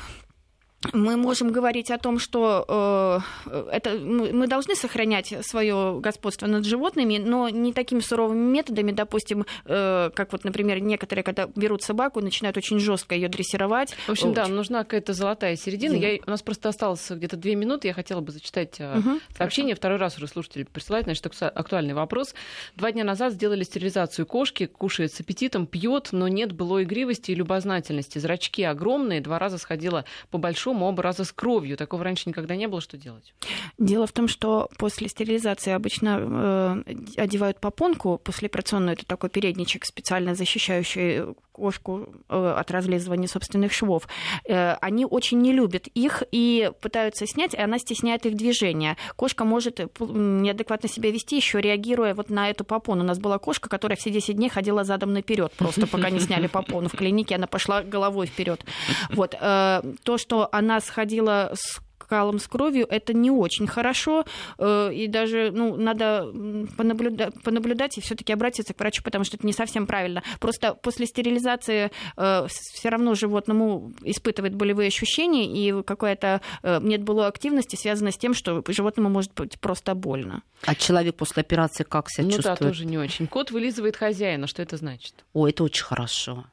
мы 0.93 1.17
можем 1.17 1.51
говорить 1.51 1.91
о 1.91 1.97
том, 1.97 2.19
что 2.19 3.23
э, 3.45 3.69
это, 3.71 3.97
мы 3.97 4.47
должны 4.47 4.75
сохранять 4.75 5.33
свое 5.41 5.99
господство 5.99 6.47
над 6.47 6.65
животными, 6.65 7.17
но 7.17 7.49
не 7.49 7.73
такими 7.73 7.99
суровыми 7.99 8.39
методами, 8.39 8.91
допустим, 8.91 9.45
э, 9.65 10.09
как 10.13 10.31
вот, 10.31 10.45
например, 10.45 10.79
некоторые, 10.79 11.23
когда 11.23 11.47
берут 11.47 11.83
собаку, 11.83 12.21
начинают 12.21 12.55
очень 12.55 12.79
жестко 12.79 13.13
ее 13.13 13.27
дрессировать. 13.27 13.93
В 14.07 14.11
общем, 14.11 14.33
да, 14.33 14.47
нужна 14.47 14.83
какая-то 14.83 15.13
золотая 15.13 15.57
середина. 15.57 15.93
Я, 15.95 16.19
у 16.25 16.29
нас 16.29 16.41
просто 16.41 16.69
осталось 16.69 17.05
где-то 17.09 17.35
две 17.35 17.55
минуты. 17.55 17.89
Я 17.89 17.93
хотела 17.93 18.21
бы 18.21 18.31
зачитать 18.31 18.79
угу, 18.79 19.19
сообщение. 19.37 19.75
Хорошо. 19.75 19.79
Второй 19.79 19.97
раз 19.97 20.17
уже 20.17 20.27
слушатель 20.27 20.65
присылает, 20.65 21.05
значит, 21.05 21.25
актуальный 21.41 21.93
вопрос. 21.93 22.33
Два 22.75 22.91
дня 22.91 23.03
назад 23.03 23.33
сделали 23.33 23.63
стерилизацию 23.63 24.25
кошки, 24.25 24.65
кушает 24.65 25.13
с 25.13 25.19
аппетитом, 25.19 25.67
пьет, 25.67 26.09
но 26.11 26.27
нет 26.27 26.53
былой 26.53 26.83
игривости 26.83 27.31
и 27.31 27.35
любознательности. 27.35 28.17
Зрачки 28.19 28.63
огромные, 28.63 29.19
два 29.19 29.39
раза 29.39 29.57
сходила 29.57 30.05
по 30.31 30.37
большому 30.37 30.68
большому, 30.69 30.87
оба 30.87 31.03
раза 31.03 31.23
с 31.23 31.31
кровью. 31.31 31.77
Такого 31.77 32.03
раньше 32.03 32.29
никогда 32.29 32.55
не 32.55 32.67
было. 32.67 32.81
Что 32.81 32.97
делать? 32.97 33.33
Дело 33.77 34.05
в 34.05 34.11
том, 34.11 34.27
что 34.27 34.69
после 34.77 35.07
стерилизации 35.07 35.71
обычно 35.71 36.83
э, 36.87 37.21
одевают 37.21 37.59
попонку 37.59 38.17
послеоперационную. 38.17 38.93
Это 38.93 39.05
такой 39.05 39.29
передничек, 39.29 39.85
специально 39.85 40.35
защищающий 40.35 41.33
кошку 41.59 42.07
э, 42.29 42.55
от 42.57 42.71
разлизывания 42.71 43.27
собственных 43.27 43.73
швов. 43.73 44.07
Э, 44.47 44.75
они 44.81 45.05
очень 45.05 45.41
не 45.41 45.53
любят 45.53 45.87
их 45.87 46.23
и 46.31 46.71
пытаются 46.81 47.25
снять, 47.27 47.53
и 47.53 47.61
она 47.61 47.79
стесняет 47.79 48.25
их 48.25 48.35
движения. 48.35 48.95
Кошка 49.15 49.43
может 49.43 49.79
неадекватно 49.99 50.89
себя 50.89 51.11
вести, 51.11 51.35
еще 51.35 51.61
реагируя 51.61 52.13
вот 52.13 52.29
на 52.29 52.49
эту 52.49 52.63
попону. 52.63 53.03
У 53.03 53.07
нас 53.07 53.19
была 53.19 53.37
кошка, 53.39 53.69
которая 53.69 53.97
все 53.97 54.09
10 54.09 54.35
дней 54.35 54.49
ходила 54.49 54.83
задом 54.83 55.13
наперед, 55.13 55.51
просто 55.57 55.87
пока 55.87 56.09
не 56.09 56.19
сняли 56.19 56.47
попону 56.47 56.87
в 56.87 56.93
клинике, 56.93 57.35
она 57.35 57.47
пошла 57.47 57.83
головой 57.83 58.27
вперед. 58.27 58.63
Вот. 59.09 59.35
Э, 59.39 59.81
то, 60.03 60.17
что 60.17 60.49
она 60.59 60.79
сходила 60.79 61.51
с 61.53 61.81
калом 62.09 62.39
с 62.39 62.47
кровью, 62.47 62.87
это 62.89 63.13
не 63.13 63.31
очень 63.31 63.67
хорошо, 63.67 64.25
э, 64.57 64.91
и 64.93 65.07
даже 65.07 65.51
ну, 65.53 65.77
надо 65.77 66.27
понаблюдать, 66.75 67.41
понаблюдать 67.43 67.97
и 67.97 68.01
все-таки 68.01 68.33
обратиться 68.33 68.73
к 68.73 68.79
врачу, 68.79 69.03
потому 69.03 69.23
что 69.23 69.37
это 69.37 69.45
не 69.45 69.53
совсем 69.53 69.85
правильно. 69.85 70.23
Просто 70.39 70.73
после 70.73 71.05
стерилизации 71.05 71.91
э, 72.17 72.47
все 72.49 72.89
равно 72.89 73.13
животному 73.13 73.93
испытывает 74.03 74.55
болевые 74.55 74.87
ощущения, 74.87 75.45
и 75.45 75.83
какая-то 75.83 76.41
э, 76.63 76.79
нет 76.81 77.03
былой 77.03 77.27
активности 77.27 77.75
связана 77.75 78.11
с 78.11 78.17
тем, 78.17 78.33
что 78.33 78.63
животному 78.67 79.09
может 79.09 79.33
быть 79.35 79.59
просто 79.59 79.93
больно. 79.93 80.41
А 80.65 80.75
человек 80.75 81.15
после 81.15 81.41
операции 81.41 81.83
как 81.83 82.09
себя 82.09 82.25
ну, 82.25 82.31
чувствует? 82.31 82.59
Ну 82.59 82.65
да, 82.65 82.71
тоже 82.71 82.85
не 82.85 82.97
очень. 82.97 83.27
Кот 83.27 83.51
вылизывает 83.51 83.95
хозяина, 83.95 84.47
что 84.47 84.61
это 84.63 84.77
значит? 84.77 85.13
О, 85.33 85.47
это 85.47 85.63
очень 85.63 85.83
хорошо. 85.83 86.45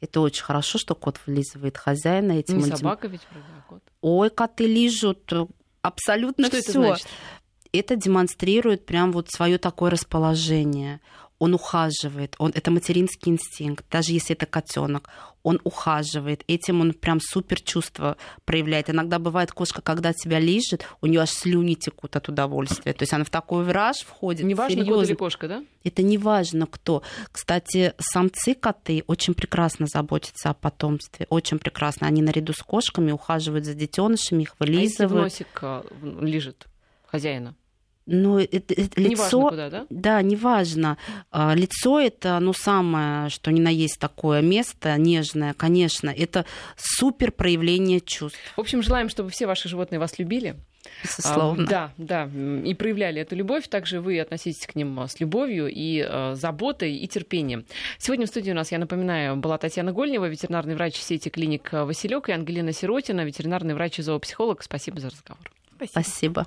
Это 0.00 0.20
очень 0.20 0.44
хорошо, 0.44 0.78
что 0.78 0.94
кот 0.94 1.18
вылизывает 1.26 1.76
хозяина. 1.76 2.32
Этим 2.32 2.58
не 2.58 2.64
собака 2.64 3.08
ведь, 3.08 3.22
вроде, 3.30 3.46
а 3.56 3.68
кот. 3.68 3.82
Ой, 4.02 4.30
коты 4.30 4.66
лижут 4.66 5.32
абсолютно 5.82 6.46
что 6.46 6.60
все. 6.60 6.70
Это, 6.70 6.80
значит? 6.80 7.06
это 7.72 7.96
демонстрирует 7.96 8.86
прям 8.86 9.12
вот 9.12 9.30
свое 9.30 9.58
такое 9.58 9.90
расположение 9.90 11.00
он 11.38 11.54
ухаживает, 11.54 12.34
он, 12.38 12.52
это 12.54 12.70
материнский 12.70 13.32
инстинкт, 13.32 13.84
даже 13.90 14.12
если 14.12 14.34
это 14.34 14.46
котенок, 14.46 15.08
он 15.42 15.60
ухаживает, 15.62 16.42
этим 16.48 16.80
он 16.80 16.92
прям 16.92 17.20
супер 17.20 17.60
чувство 17.60 18.16
проявляет. 18.44 18.90
Иногда 18.90 19.18
бывает 19.18 19.52
кошка, 19.52 19.80
когда 19.80 20.12
тебя 20.12 20.40
лижет, 20.40 20.84
у 21.00 21.06
нее 21.06 21.20
аж 21.20 21.30
слюни 21.30 21.74
текут 21.74 22.16
от 22.16 22.28
удовольствия, 22.28 22.92
то 22.92 23.02
есть 23.02 23.12
она 23.12 23.24
в 23.24 23.30
такой 23.30 23.64
враж 23.64 23.98
входит. 23.98 24.44
Неважно, 24.44 24.84
кот 24.84 25.06
или 25.06 25.14
кошка, 25.14 25.46
да? 25.46 25.64
Это 25.84 26.02
не 26.02 26.18
важно 26.18 26.66
кто. 26.66 27.02
Кстати, 27.30 27.94
самцы 27.98 28.54
коты 28.54 29.04
очень 29.06 29.34
прекрасно 29.34 29.86
заботятся 29.86 30.50
о 30.50 30.54
потомстве, 30.54 31.26
очень 31.30 31.58
прекрасно. 31.58 32.08
Они 32.08 32.22
наряду 32.22 32.52
с 32.52 32.62
кошками 32.62 33.12
ухаживают 33.12 33.66
за 33.66 33.74
детенышами, 33.74 34.42
их 34.42 34.56
вылизывают. 34.58 35.22
А 35.22 35.24
если 35.24 35.44
в 35.44 35.46
носик 35.46 35.58
а, 35.62 35.84
лижет 36.24 36.66
хозяина? 37.06 37.54
Ну, 38.06 38.38
это, 38.38 38.72
это 38.72 39.00
лицо, 39.00 39.10
неважно 39.10 39.48
куда, 39.48 39.70
да? 39.70 39.86
Да, 39.90 40.22
неважно. 40.22 40.96
А, 41.32 41.54
лицо 41.54 42.00
это, 42.00 42.38
ну, 42.38 42.52
самое, 42.52 43.30
что 43.30 43.50
ни 43.50 43.60
на 43.60 43.68
есть 43.68 43.98
такое 43.98 44.42
место 44.42 44.96
нежное, 44.96 45.54
конечно, 45.54 46.10
это 46.10 46.46
супер 46.76 47.32
проявление 47.32 48.00
чувств. 48.00 48.38
В 48.56 48.60
общем, 48.60 48.82
желаем, 48.82 49.08
чтобы 49.08 49.30
все 49.30 49.46
ваши 49.46 49.68
животные 49.68 49.98
вас 49.98 50.20
любили. 50.20 50.54
Безусловно. 51.02 51.64
А, 51.64 51.66
да, 51.66 51.92
да, 51.98 52.30
и 52.64 52.74
проявляли 52.74 53.20
эту 53.20 53.34
любовь. 53.34 53.66
Также 53.66 54.00
вы 54.00 54.20
относитесь 54.20 54.66
к 54.68 54.76
ним 54.76 54.98
с 55.00 55.18
любовью 55.18 55.66
и 55.66 56.06
э, 56.08 56.34
заботой 56.36 56.94
и 56.94 57.08
терпением. 57.08 57.64
Сегодня 57.98 58.26
в 58.26 58.28
студии 58.28 58.52
у 58.52 58.54
нас, 58.54 58.70
я 58.70 58.78
напоминаю, 58.78 59.34
была 59.36 59.58
Татьяна 59.58 59.92
Гольнева, 59.92 60.26
ветеринарный 60.26 60.76
врач 60.76 60.94
сети 60.96 61.28
клиник 61.28 61.72
Василек, 61.72 62.28
и 62.28 62.32
Ангелина 62.32 62.72
Сиротина, 62.72 63.24
ветеринарный 63.24 63.74
врач 63.74 63.98
и 63.98 64.02
зоопсихолог. 64.02 64.62
Спасибо 64.62 65.00
за 65.00 65.10
разговор. 65.10 65.50
Спасибо. 65.74 65.90
Спасибо. 65.90 66.46